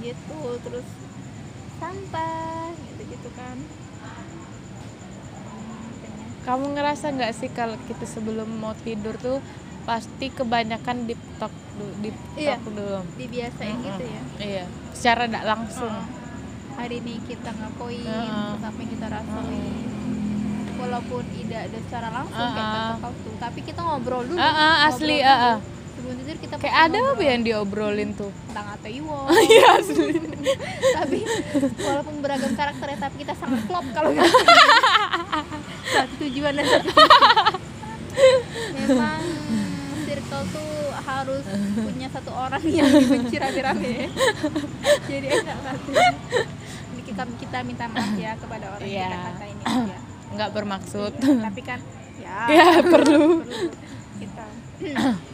Gitu 0.00 0.38
terus 0.60 0.86
sampah 1.76 2.70
gitu 2.72 3.02
gitu 3.08 3.28
kan. 3.32 3.56
Hmm, 5.42 5.90
kamu 6.42 6.64
ngerasa 6.72 7.10
nggak 7.10 7.32
sih 7.32 7.50
kalau 7.50 7.74
kita 7.82 8.04
sebelum 8.04 8.46
mau 8.52 8.74
tidur 8.76 9.14
tuh 9.16 9.42
pasti 9.82 10.30
kebanyakan 10.30 11.04
deep 11.04 11.18
talk 11.36 11.50
du- 11.74 11.96
deep 12.00 12.14
Iya. 12.32 12.54
talk 12.54 12.70
dulu? 12.70 13.02
dibiasain 13.12 13.74
gitu 13.76 14.04
ya. 14.04 14.22
Iya 14.38 14.64
secara 14.92 15.26
tidak 15.26 15.42
langsung. 15.44 15.90
Heeh. 15.90 16.21
Hari 16.74 16.96
ini 16.98 17.14
kita 17.22 17.50
Heeh. 17.98 18.48
terus 18.50 18.64
apa 18.64 18.78
yang 18.78 18.90
kita 18.90 19.06
rasain. 19.08 19.74
Walaupun 20.74 21.22
tidak 21.30 21.60
ada 21.70 21.78
secara 21.78 22.08
langsung 22.10 22.48
kayak 22.48 22.66
Heeh. 22.66 22.88
kata 22.90 23.00
kau 23.00 23.12
tuh 23.14 23.34
tapi 23.38 23.60
kita 23.62 23.80
ngobrol 23.80 24.22
dulu. 24.24 24.38
Ah, 24.38 24.86
asli, 24.86 25.16
Ngobrol 25.16 25.30
ah, 25.30 25.56
dulu. 25.56 25.70
sebelum 25.92 26.14
tidur 26.18 26.36
kita 26.40 26.54
kayak 26.58 26.76
ada 26.80 26.96
ngobrol. 26.98 27.14
apa 27.14 27.22
yang 27.22 27.40
diobrolin 27.42 28.10
tuh? 28.12 28.30
Tentang 28.50 28.66
atau 28.72 28.90
Iwo 28.98 29.18
iya 29.30 29.66
asli. 29.78 30.14
Tapi 30.98 31.18
walaupun 31.78 32.14
beragam 32.18 32.52
karakternya 32.52 32.98
tapi 33.00 33.16
kita 33.20 33.34
sangat 33.34 33.62
klop 33.64 33.86
kalau 33.92 34.10
nggak 34.10 34.26
satu 35.92 36.14
tujuan 36.18 36.52
dan 36.56 36.66
satu 36.66 36.90
memang 38.72 39.20
circle 40.02 40.44
tuh 40.50 40.72
harus 41.02 41.44
punya 41.76 42.08
satu 42.08 42.30
orang 42.30 42.62
yang 42.64 42.88
dibenci 42.88 43.36
rame-rame. 43.38 44.08
Jadi 45.06 45.26
enak 45.30 45.58
banget 45.62 46.02
Kita, 47.12 47.22
kita 47.36 47.58
minta 47.62 47.84
maaf 47.86 48.16
ya 48.16 48.32
kepada 48.34 48.66
orang 48.70 48.80
yang 48.82 48.90
Iya. 48.90 49.04
kita 49.06 49.18
kata 49.28 49.44
ini 49.46 49.62
ya. 49.92 49.98
nggak 50.32 50.50
bermaksud 50.50 51.12
tapi 51.20 51.60
kan 51.60 51.80
ya, 52.16 52.36
ya 52.56 52.66
perlu 52.80 53.44
kita 54.16 54.44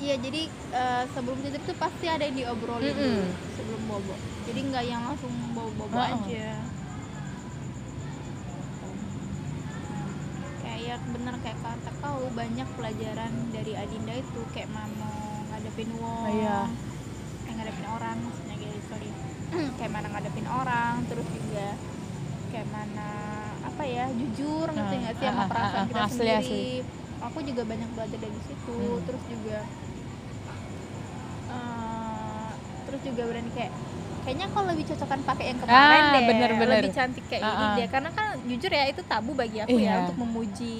Iya 0.00 0.16
jadi 0.16 0.42
eh, 0.48 1.04
sebelum 1.10 1.36
tidur 1.38 1.60
tuh 1.62 1.76
pasti 1.76 2.06
ada 2.06 2.24
yang 2.24 2.32
diobrolin 2.34 2.88
Mm-mm. 2.88 2.96
dulu 2.96 3.24
sebelum 3.52 3.82
bobo. 3.84 4.14
Jadi 4.44 4.60
nggak 4.64 4.84
yang 4.86 5.04
langsung 5.04 5.28
bobo-bobo 5.52 5.92
Oh. 5.92 6.00
aja. 6.00 6.56
Kayak 10.60 11.04
bener 11.06 11.34
kayak 11.40 11.58
kata 11.60 11.90
kau 12.00 12.32
banyak 12.32 12.68
pelajaran 12.72 13.32
dari 13.50 13.72
Adinda 13.74 14.14
itu 14.14 14.40
kayak 14.50 14.68
mamo 14.70 15.12
ngadepin 15.52 15.92
wong, 15.96 16.32
Iya. 16.32 16.60
kayak 17.44 17.54
ngadepin 17.58 17.86
orang. 17.90 18.18
Kayak 19.50 19.70
kayak 19.76 19.90
mana 19.90 20.06
ngadepin 20.08 20.46
orang 20.46 20.94
terus 21.04 21.26
juga 21.28 21.66
kayak 22.48 22.68
mana 22.68 23.08
apa 23.60 23.82
ya 23.84 24.04
jujur 24.10 24.66
ngerti 24.66 24.94
Ah, 24.94 25.00
nggak 25.00 25.14
sih 25.14 25.24
sama 25.24 25.34
ah, 25.34 25.40
ah, 25.40 25.48
perasaan 25.48 25.86
kita 25.86 26.00
asli, 26.00 26.14
sendiri 26.16 26.38
asli. 26.40 26.64
aku 27.20 27.38
juga 27.42 27.62
banyak 27.64 27.88
belajar 27.90 28.18
dari 28.18 28.40
situ 28.42 28.78
Hmm. 28.80 29.02
terus 29.04 29.22
juga 29.26 29.58
eh, 31.50 32.48
terus 32.84 33.00
juga 33.02 33.22
berani 33.24 33.50
kayak 33.52 33.72
kayaknya 34.20 34.46
kalau 34.52 34.66
lebih 34.68 34.84
cocokan 34.86 35.20
pakai 35.24 35.44
yang 35.48 35.58
kemarin 35.58 35.80
Ah, 35.80 36.12
deh 36.12 36.22
bener, 36.22 36.50
bener. 36.54 36.68
lebih 36.78 36.92
cantik 36.92 37.24
kayak 37.26 37.40
ini 37.40 37.50
Ah, 37.50 37.64
ah. 37.64 37.74
dia 37.74 37.86
karena 37.88 38.10
kan 38.10 38.26
jujur 38.42 38.70
ya 38.70 38.84
itu 38.84 39.00
tabu 39.02 39.32
bagi 39.32 39.58
aku 39.58 39.72
ya 39.72 39.80
Iya. 39.80 39.94
untuk 40.04 40.16
memuji 40.20 40.76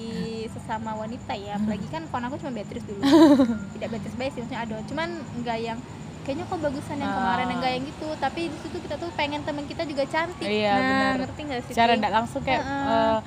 sesama 0.47 0.91
wanita 0.93 1.33
ya 1.33 1.57
apalagi 1.57 1.87
kan 1.87 2.05
kon 2.05 2.21
aku 2.21 2.37
cuma 2.37 2.51
Beatrice 2.53 2.85
dulu 2.85 3.01
tidak 3.73 3.87
Beatrice 3.89 4.13
baik 4.15 4.31
sih 4.31 4.41
maksudnya 4.41 4.61
ada 4.61 4.75
cuman 4.85 5.09
enggak 5.35 5.57
yang 5.59 5.79
kayaknya 6.21 6.45
kok 6.45 6.59
bagusan 6.59 6.97
yang 6.97 7.11
kemarin 7.11 7.45
Ah. 7.45 7.53
enggak 7.53 7.71
yang 7.71 7.83
gitu 7.83 8.07
tapi 8.15 8.41
di 8.45 8.57
situ 8.57 8.77
kita 8.79 8.95
tuh 8.95 9.09
pengen 9.11 9.41
teman 9.41 9.65
kita 9.65 9.83
juga 9.83 10.03
cantik 10.05 10.45
Iya, 10.45 10.71
nah 10.71 10.81
bener. 10.81 11.15
ngerti 11.23 11.41
nggak 11.43 11.61
sih 11.63 11.73
Pri? 11.73 11.97
tidak 11.97 12.13
langsung 12.13 12.41
kayak 12.41 12.61
Heeh. 12.61 12.87
eh, 12.87 13.19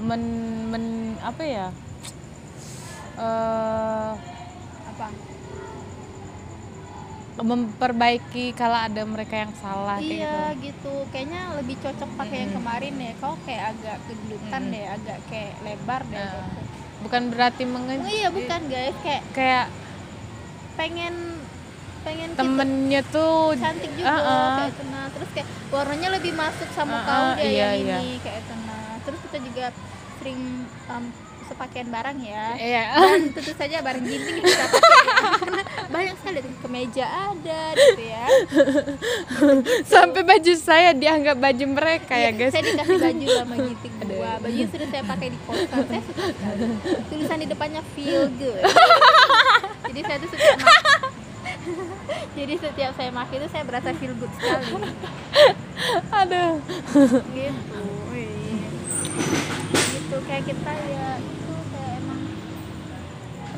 men, 0.00 0.22
men 0.68 0.84
apa 1.20 1.42
ya 1.42 1.66
eh 3.14 4.10
apa 4.84 5.06
memperbaiki 7.36 8.54
kalau 8.54 8.78
ada 8.78 9.02
mereka 9.04 9.34
yang 9.36 9.52
salah 9.54 9.98
kayak 9.98 10.06
iya 10.08 10.38
gitu. 10.54 10.62
gitu 10.64 10.94
kayaknya 11.10 11.40
lebih 11.54 11.76
cocok 11.78 12.10
pakai 12.14 12.36
yang 12.36 12.50
Mm-mm. 12.50 12.58
kemarin 12.62 12.92
deh 12.94 13.12
kau 13.18 13.34
kayak 13.42 13.74
agak 13.74 13.96
kegelutan 14.06 14.60
Mm-mm. 14.60 14.72
deh 14.72 14.86
agak 14.88 15.18
kayak 15.26 15.54
lebar 15.60 16.02
deh 16.06 16.14
Ah. 16.16 16.30
gitu. 16.30 16.40
bukan 17.02 17.22
berarti 17.28 17.62
oh 17.62 17.68
mengen 17.68 17.98
iya 18.06 18.28
bukan 18.30 18.60
guys 18.64 18.96
kayak 19.02 19.22
kayak 19.34 19.66
pengen 20.74 21.14
pengen 22.04 22.28
kita 22.30 22.40
temennya 22.40 23.00
tuh 23.08 23.56
cantik 23.56 23.90
juga 23.96 24.06
Ah, 24.06 24.20
ah. 24.20 24.48
kayak 24.54 24.70
itu 24.70 24.82
nah 24.86 25.04
terus 25.08 25.30
kayak 25.32 25.48
warnanya 25.68 26.08
lebih 26.12 26.32
masuk 26.32 26.68
sama 26.70 26.94
Ah, 26.94 27.02
kau 27.02 27.24
ah, 27.26 27.32
deh 27.34 27.48
iya, 27.48 27.68
yang 27.72 27.80
iya. 27.80 27.96
ini 27.98 28.12
kayak 28.20 28.38
itu 28.38 28.54
nah 28.62 28.84
terus 29.00 29.18
kita 29.22 29.38
juga 29.40 29.64
sering 30.16 30.40
um, 30.86 31.04
sepakaian 31.44 31.84
barang 31.86 32.18
ya. 32.24 32.56
Iya. 32.56 32.82
dan 32.96 33.22
tentu 33.30 33.52
saja 33.52 33.76
barang 33.78 34.00
ginting 34.00 34.40
yang 34.40 34.46
kita 34.48 34.64
pakai. 34.64 34.80
Ya. 34.80 35.16
karena 35.36 35.62
banyak 35.86 36.14
sekali 36.16 36.38
kemeja 36.56 37.04
ada 37.04 37.60
gitu 37.74 38.00
ya. 38.02 38.24
Sampai 39.84 40.24
baju 40.24 40.52
saya 40.56 40.90
dianggap 40.92 41.36
baju 41.36 41.64
mereka 41.68 42.16
ya 42.16 42.32
Iya, 42.32 42.38
guys. 42.38 42.48
saya 42.48 42.64
dikasih 42.64 42.96
baju 42.96 43.26
sama 43.28 43.54
ginting 43.60 43.94
dua. 44.08 44.30
Baju 44.40 44.60
sudah 44.66 44.88
saya 44.88 45.02
pakai 45.04 45.28
di 45.28 45.38
kosan 45.44 45.80
saya 45.84 46.02
suka 46.02 46.22
sekali. 46.26 46.64
Tulisan 47.08 47.36
di 47.36 47.46
depannya 47.46 47.82
feel 47.92 48.24
good. 48.34 48.62
Jadi 49.84 50.00
saya 50.00 50.16
tuh 50.18 50.28
ma- 50.32 50.93
jadi 52.36 52.54
setiap 52.60 52.92
saya 52.96 53.10
pakai 53.10 53.36
itu 53.40 53.48
saya 53.48 53.64
berasa 53.64 53.90
feel 53.96 54.14
good 54.16 54.32
sekali. 54.36 54.68
Aduh. 56.22 56.60
Gitu 57.32 57.84
gitu 60.14 60.30
kayak 60.30 60.46
kita 60.46 60.72
ya 60.94 61.18
itu 61.18 61.54
kayak 61.74 61.92
emang 61.98 62.20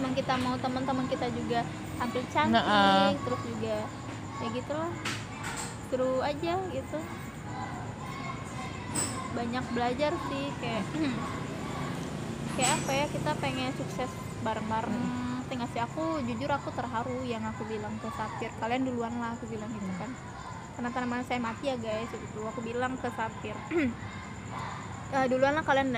emang 0.01 0.13
kita 0.17 0.35
mau 0.41 0.57
teman-teman 0.57 1.05
kita 1.05 1.29
juga 1.37 1.61
tampil 2.01 2.25
cantik 2.33 2.57
Nah, 2.57 2.65
ah. 2.65 3.09
terus 3.13 3.43
juga 3.45 3.77
ya 4.41 4.49
gitulah. 4.57 4.93
Seru 5.93 6.25
aja 6.25 6.55
gitu. 6.73 6.99
Banyak 9.37 9.65
belajar 9.77 10.13
sih 10.33 10.47
kayak 10.65 10.85
kayak 12.57 12.73
apa 12.73 12.93
ya 12.95 13.07
kita 13.13 13.31
pengen 13.37 13.73
sukses 13.77 14.11
bareng-bareng 14.41 15.26
Tengah 15.47 15.69
sih? 15.69 15.81
Aku 15.81 16.19
jujur 16.21 16.49
aku 16.49 16.69
terharu 16.71 17.23
yang 17.23 17.43
aku 17.43 17.63
bilang 17.65 17.95
ke 17.97 18.09
Sapir 18.11 18.51
kalian 18.57 18.83
duluan 18.83 19.15
lah 19.17 19.33
aku 19.33 19.47
bilang 19.47 19.71
gitu 19.71 19.91
kan. 19.97 20.11
Karena 20.75 20.89
tanaman 20.91 21.23
saya 21.23 21.39
mati 21.39 21.71
ya 21.71 21.77
guys 21.77 22.11
itu 22.11 22.41
aku 22.43 22.61
bilang 22.61 22.95
ke 22.97 23.09
Sapir 23.09 23.55
"Eh, 25.07 25.27
duluan 25.31 25.55
lah 25.55 25.63
kalian 25.63 25.95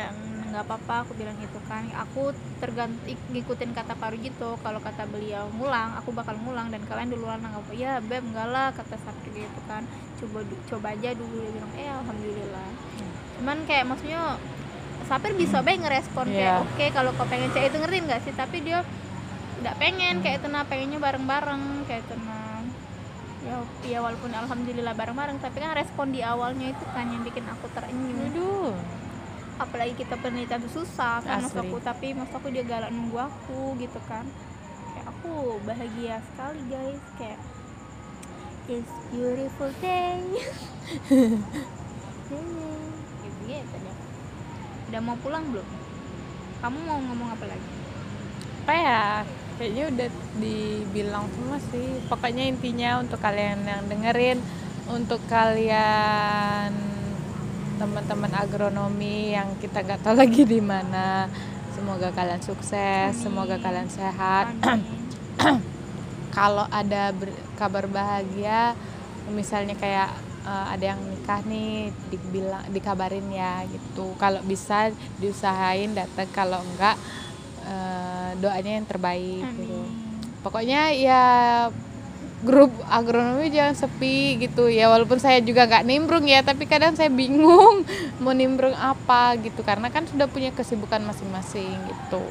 nggak 0.49 0.65
apa-apa 0.65 1.03
aku 1.03 1.17
bilang 1.17 1.33
gitu 1.37 1.57
kan. 1.65 1.89
Aku 1.99 2.29
tergantung 2.61 3.01
ngikutin 3.29 3.73
kata 3.73 3.97
Paru 3.97 4.17
gitu 4.19 4.61
kalau 4.61 4.79
kata 4.79 5.05
beliau 5.05 5.49
ngulang 5.51 5.97
aku 5.97 6.13
bakal 6.13 6.37
ngulang 6.37 6.69
dan 6.69 6.85
kalian 6.85 7.09
duluan 7.09 7.41
nggak 7.41 7.57
apa 7.59 7.73
ya 7.73 8.01
beb 8.05 8.21
enggak 8.23 8.49
lah 8.49 8.69
kata 8.71 9.01
Sapir 9.01 9.33
gitu 9.35 9.61
kan. 9.65 9.89
Coba 10.21 10.45
coba 10.69 10.87
aja 10.93 11.17
dulu 11.17 11.41
dia 11.41 11.51
bilang. 11.51 11.73
Eh 11.75 11.89
alhamdulillah. 11.89 12.69
Cuman 13.41 13.59
kayak 13.65 13.85
maksudnya 13.89 14.37
Sapir 15.09 15.33
bisa 15.33 15.65
baik 15.65 15.81
ngerespon 15.81 16.29
kayak 16.29 16.37
Iya. 16.37 16.55
oke 16.61 16.85
kalau 16.93 17.11
kau 17.17 17.25
pengen 17.25 17.49
cek 17.49 17.73
itu 17.73 17.77
ngerti 17.81 17.99
nggak 18.05 18.21
sih? 18.23 18.35
Tapi 18.37 18.61
dia 18.61 18.85
nggak 19.59 19.77
pengen 19.79 20.23
kayak 20.23 20.39
itu 20.43 20.49
nah 20.51 20.63
pengennya 20.67 20.99
bareng-bareng 21.03 21.85
kayak 21.91 22.07
itu 22.07 22.15
nah 22.23 22.63
ya 23.39 23.57
ya 23.87 23.99
walaupun 24.03 24.31
alhamdulillah 24.35 24.95
bareng-bareng 24.99 25.39
tapi 25.39 25.63
kan 25.63 25.73
respon 25.75 26.11
di 26.11 26.21
awalnya 26.23 26.75
itu 26.75 26.85
kan 26.91 27.07
yang 27.07 27.23
bikin 27.23 27.47
aku 27.47 27.67
terenyuh. 27.71 28.29
Aduh 28.29 28.75
apalagi 29.59 29.99
kita 29.99 30.15
penelitian 30.23 30.63
tuh 30.63 30.83
susah 30.83 31.19
kan 31.27 31.43
Asli. 31.43 31.67
aku 31.67 31.83
tapi 31.83 32.15
maksud 32.15 32.39
aku 32.39 32.49
dia 32.55 32.63
galak 32.63 32.95
nunggu 32.95 33.19
aku 33.19 33.75
gitu 33.83 33.99
kan. 34.07 34.23
Kayak 34.95 35.07
aku 35.11 35.59
bahagia 35.67 36.23
sekali 36.31 36.63
guys. 36.71 37.03
Kayak 37.19 37.41
it's 38.71 38.95
beautiful 39.11 39.71
day. 39.83 40.23
Gitu 42.29 42.39
gitu 43.49 43.77
deh 43.81 43.97
udah 44.89 45.01
mau 45.05 45.17
pulang 45.21 45.45
belum? 45.53 45.69
Kamu 46.65 46.79
mau 46.85 46.99
ngomong 47.01 47.29
apa 47.33 47.45
lagi? 47.45 47.71
Apa 48.65 48.73
ya 48.77 49.05
kayaknya 49.59 49.85
udah 49.91 50.09
dibilang 50.39 51.27
semua 51.35 51.59
sih. 51.75 51.89
Pokoknya 52.07 52.47
intinya 52.47 53.03
untuk 53.03 53.19
kalian 53.19 53.67
yang 53.67 53.83
dengerin 53.91 54.39
untuk 54.89 55.21
kalian 55.29 56.73
teman-teman 57.79 58.33
agronomi 58.35 59.37
yang 59.37 59.55
kita 59.61 59.85
nggak 59.85 60.01
tahu 60.01 60.15
lagi 60.23 60.43
di 60.49 60.63
mana 60.63 61.29
semoga 61.75 62.11
kalian 62.11 62.43
sukses 62.43 63.13
Amin. 63.13 63.19
semoga 63.19 63.59
kalian 63.59 63.91
sehat. 63.91 64.55
Kalau 66.39 66.67
ada 66.71 67.11
ber- 67.11 67.35
kabar 67.59 67.91
bahagia 67.91 68.79
misalnya 69.29 69.75
kayak 69.75 70.09
eh, 70.47 70.67
ada 70.73 70.85
yang 70.95 71.01
nikah 71.03 71.43
nih 71.45 71.91
dibilang 72.09 72.65
dikabarin 72.71 73.27
ya 73.29 73.67
gitu. 73.69 74.15
Kalau 74.17 74.41
bisa 74.47 74.95
diusahain 75.19 75.93
datang 75.93 76.31
kalau 76.33 76.63
enggak 76.63 76.97
doanya 78.37 78.73
yang 78.77 78.87
terbaik 78.89 79.45
gitu. 79.57 79.81
Amin. 79.81 80.07
pokoknya 80.45 80.93
ya 80.95 81.25
grup 82.39 82.71
agronomi 82.87 83.51
jangan 83.51 83.75
sepi 83.75 84.39
gitu 84.39 84.71
ya 84.71 84.87
walaupun 84.87 85.19
saya 85.19 85.43
juga 85.43 85.67
nggak 85.67 85.83
nimbrung 85.83 86.23
ya 86.23 86.47
tapi 86.47 86.71
kadang 86.71 86.95
saya 86.95 87.11
bingung 87.11 87.83
mau 88.23 88.31
nimbrung 88.31 88.75
apa 88.79 89.35
gitu 89.43 89.67
karena 89.67 89.91
kan 89.91 90.07
sudah 90.07 90.31
punya 90.31 90.55
kesibukan 90.55 91.03
masing-masing 91.03 91.75
gitu. 91.91 92.23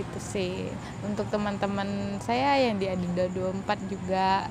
Gitu 0.00 0.18
sih. 0.22 0.72
Untuk 1.04 1.28
teman-teman 1.28 2.16
saya 2.24 2.56
yang 2.56 2.80
di 2.80 2.88
Adida 2.88 3.28
24 3.34 3.92
juga 3.92 4.48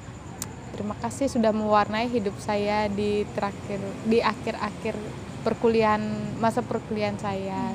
terima 0.77 0.93
kasih 1.01 1.25
sudah 1.25 1.49
mewarnai 1.49 2.05
hidup 2.05 2.37
saya 2.37 2.85
di 2.85 3.25
terakhir 3.33 3.81
di 4.05 4.21
akhir-akhir 4.21 4.93
perkuliahan 5.41 6.03
masa 6.37 6.61
perkuliahan 6.61 7.17
saya 7.17 7.73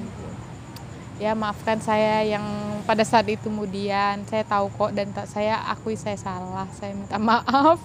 ya 1.22 1.38
maafkan 1.38 1.78
saya 1.78 2.26
yang 2.26 2.42
pada 2.82 3.06
saat 3.06 3.30
itu 3.30 3.46
kemudian. 3.46 4.26
Saya 4.26 4.42
tahu 4.42 4.66
kok 4.74 4.90
dan 4.90 5.14
tak 5.14 5.30
saya 5.30 5.62
akui 5.70 5.94
saya 5.94 6.18
salah. 6.18 6.66
Saya 6.74 6.98
minta 6.98 7.14
maaf. 7.30 7.78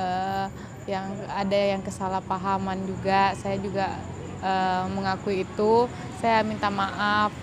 Eh, 0.00 0.46
yang 0.88 1.04
ada 1.28 1.60
yang 1.76 1.84
kesalahpahaman 1.84 2.88
juga. 2.88 3.36
Saya 3.36 3.60
juga 3.60 3.92
eh, 4.40 4.84
mengakui 4.88 5.44
itu. 5.44 5.84
Saya 6.24 6.40
minta 6.40 6.72
maaf. 6.72 7.36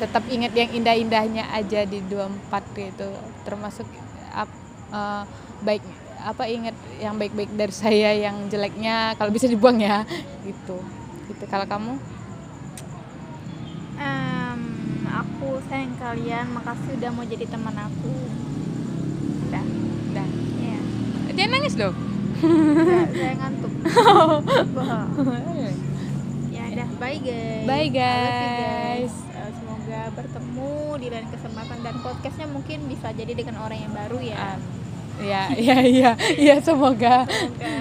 Tetap 0.00 0.24
ingat 0.32 0.56
yang 0.56 0.72
indah-indahnya 0.72 1.52
aja 1.52 1.84
di 1.84 2.00
24 2.08 2.80
gitu 2.80 3.08
termasuk 3.44 3.86
eh, 4.32 5.22
baik 5.60 5.84
apa 6.24 6.48
ingat 6.48 6.72
yang 7.04 7.20
baik-baik 7.20 7.52
dari 7.52 7.74
saya 7.84 8.16
yang 8.16 8.48
jeleknya 8.48 9.12
kalau 9.20 9.28
bisa 9.28 9.44
dibuang 9.44 9.76
ya. 9.76 10.08
Gitu. 10.40 10.80
Gitu. 11.28 11.44
Kalau 11.52 11.68
kamu 11.68 12.13
Em, 13.98 14.60
aku 15.06 15.60
sayang 15.70 15.94
kalian 16.00 16.46
makasih 16.52 16.98
udah 16.98 17.10
mau 17.14 17.24
jadi 17.26 17.46
teman 17.46 17.76
aku. 17.76 18.14
Udah. 19.50 19.64
Udah. 20.10 20.28
Ya 20.62 20.78
jangan 21.34 21.50
nangis 21.58 21.74
dong 21.74 21.96
saya, 22.44 23.06
saya 23.10 23.34
ngantuk. 23.40 23.72
Ya 26.54 26.62
udah 26.70 26.88
bye 27.02 27.18
guys. 27.18 27.66
Bye, 27.66 27.90
guys. 27.90 29.14
Eh, 29.34 29.50
semoga 29.58 30.00
bertemu 30.14 30.72
di 31.02 31.08
lain 31.10 31.28
kesempatan 31.28 31.78
dan 31.82 31.94
podcastnya 32.00 32.46
mungkin 32.46 32.86
bisa 32.86 33.10
jadi 33.10 33.32
dengan 33.34 33.58
orang 33.62 33.78
yang 33.82 33.92
baru 33.92 34.18
ya. 34.22 34.58
Ya 35.18 35.42
ya 35.54 35.78
ya 35.82 36.10
ya 36.34 36.56
semoga. 36.62 37.26
Semoga. 37.26 37.74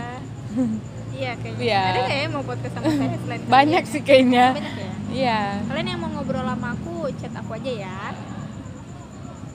Iya 1.14 1.38
kayaknya. 1.38 1.62
Iya. 1.62 1.82
ada 1.86 2.00
nggak 2.10 2.18
ya 2.18 2.28
mau 2.34 2.42
podcast 2.44 2.74
sama 2.74 2.90
saya 2.90 3.18
selain 3.22 3.42
banyak 3.46 3.84
kalian? 3.86 3.94
sih 3.94 4.02
kayaknya. 4.02 4.46
Banyak 4.58 4.74
ya 4.82 4.93
iya 5.14 5.62
kalian 5.64 5.88
yang 5.88 6.00
mau 6.00 6.12
ngobrol 6.12 6.44
sama 6.44 6.74
aku 6.74 6.94
chat 7.16 7.32
aku 7.32 7.52
aja 7.54 7.72
ya 7.72 7.98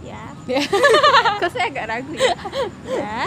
ya 0.00 0.22
Ya. 0.48 0.64
Kok 1.44 1.52
saya 1.52 1.68
agak 1.68 1.84
ragu 1.86 2.16
ya? 2.16 2.32
ya. 2.88 3.20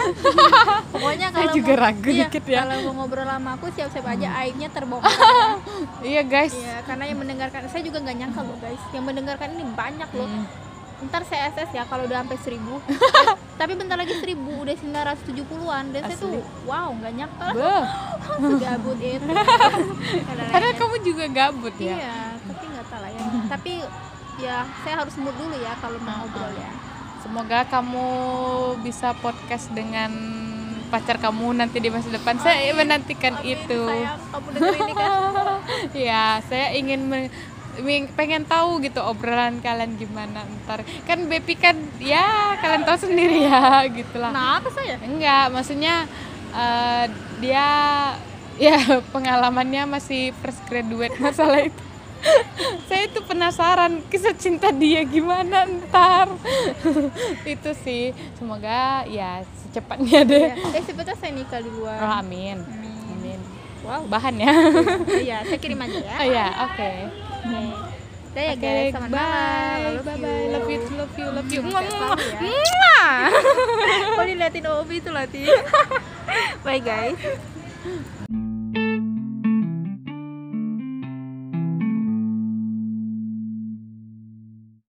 Pokoknya 0.89 1.29
Saya 1.29 1.45
kalau 1.45 1.53
juga 1.53 1.69
mau- 1.71 1.83
ragu 1.85 2.09
iya, 2.09 2.25
dikit 2.25 2.43
ya. 2.43 2.65
Kalau 2.65 2.75
mau 2.81 2.93
ngobrol 2.97 3.29
sama 3.29 3.49
aku 3.53 3.69
siap-siap 3.69 4.05
aja 4.09 4.27
aibnya 4.41 4.73
terbongkar. 4.73 5.13
iya 6.01 6.25
guys 6.25 6.49
Iya, 6.49 6.81
karena 6.81 7.05
yang 7.05 7.21
mendengarkan 7.21 7.69
saya 7.69 7.85
juga 7.85 8.01
nggak 8.01 8.17
nyangka 8.17 8.41
loh 8.41 8.57
guys. 8.57 8.81
Yang 8.89 9.03
mendengarkan 9.05 9.53
ini 9.53 9.65
banyak 9.69 10.09
loh. 10.11 10.25
Hmm. 10.25 10.45
Ntar 11.01 11.25
saya 11.25 11.49
SS 11.49 11.71
ya 11.71 11.83
kalau 11.83 12.05
udah 12.05 12.21
sampai 12.21 12.37
1000 12.37 12.61
Tapi 13.61 13.71
bentar 13.73 13.97
lagi 13.97 14.13
1000 14.13 14.37
udah 14.37 14.75
970-an 14.75 15.83
dan 15.89 16.01
saya 16.03 16.17
tuh 16.17 16.33
wow 16.63 16.89
nggak 16.91 17.13
nyangka 17.13 17.47
segabut 18.41 18.97
itu. 18.97 19.31
karena 20.49 20.69
kamu 20.73 20.95
juga 21.01 21.25
gabut 21.27 21.75
ya 21.77 21.95
Iya, 21.95 22.19
tapi 22.41 22.63
nggak 22.67 22.85
tahu 22.85 23.01
lah 23.01 23.11
ya. 23.11 23.21
tapi 23.47 23.73
ya 24.37 24.57
saya 24.81 24.95
harus 24.97 25.15
mood 25.15 25.35
dulu 25.35 25.55
ya 25.55 25.73
kalau 25.77 25.97
mau 26.01 26.21
ngobrol 26.21 26.53
ya. 26.53 26.69
Semoga 27.21 27.59
kamu 27.65 28.07
bisa 28.81 29.13
podcast 29.15 29.69
dengan 29.69 30.09
pacar 30.89 31.15
kamu 31.15 31.53
nanti 31.53 31.77
di 31.77 31.87
masa 31.87 32.09
depan. 32.09 32.35
Saya 32.35 32.73
menantikan 32.73 33.37
itu. 33.45 33.77
Sayang, 33.85 34.19
kamu 34.27 34.47
ini 34.57 34.93
kan? 34.97 35.11
ya, 36.09 36.25
saya 36.43 36.73
ingin 36.73 37.07
pengen 38.11 38.43
tahu 38.43 38.79
gitu 38.79 38.99
obrolan 38.99 39.59
kalian 39.59 39.95
gimana 39.95 40.43
ntar. 40.61 40.83
Kan 41.03 41.25
Bepi 41.25 41.55
kan 41.55 41.73
ya 41.97 42.55
kalian 42.57 42.83
tahu 42.83 42.97
sendiri 43.01 43.43
ya 43.43 43.83
gitulah. 43.87 44.29
Nah, 44.29 44.59
apa 44.59 44.69
saya? 44.69 44.99
Enggak, 44.99 45.49
maksudnya 45.49 46.05
eh, 46.51 47.05
dia 47.39 47.67
ya 48.61 48.77
pengalamannya 49.09 49.87
masih 49.89 50.35
fresh 50.37 50.61
graduate 50.65 51.17
masalah 51.17 51.63
itu. 51.63 51.81
saya 52.85 53.09
itu 53.09 53.17
penasaran 53.25 53.97
kisah 54.05 54.37
cinta 54.37 54.69
dia 54.69 55.01
gimana 55.01 55.65
ntar 55.65 56.29
itu 57.49 57.73
sih 57.81 58.13
semoga 58.37 59.01
ya 59.09 59.41
secepatnya 59.57 60.21
deh 60.21 60.53
Ya, 60.53 60.69
eh 60.69 60.83
sebetulnya 60.85 61.17
saya 61.17 61.33
nikah 61.33 61.65
duluan. 61.65 61.97
oh, 61.97 62.13
amin 62.21 62.61
Amin. 62.61 63.09
amin 63.09 63.39
Wow. 63.81 64.05
bahan 64.05 64.37
ya 64.37 64.53
Iya, 65.17 65.37
saya 65.41 65.57
kirim 65.57 65.81
aja 65.81 65.97
ya. 65.97 66.13
oh 66.21 66.27
ya 66.29 66.47
oke 66.69 66.91
Oke. 67.51 67.91
Udah 68.31 68.43
ya 68.47 68.55
guys, 68.55 68.95
selamat 68.95 69.09
malam. 69.11 69.19
bye 69.19 69.91
Love 69.91 70.05
bye 70.07 70.15
you. 70.15 70.23
bye 70.23 70.47
love 70.55 70.69
you 70.71 70.79
love 70.95 71.15
you 71.19 71.27
love 71.35 71.49
you 71.51 71.61
selalu 71.67 71.91
ya. 71.91 72.07
Mwah. 72.39 73.19
Kok 74.15 74.25
diliatin 74.25 74.65
Obi 74.71 74.95
itu 74.97 75.09
latih. 75.11 75.47
Bye 76.63 76.79
guys. 76.79 77.19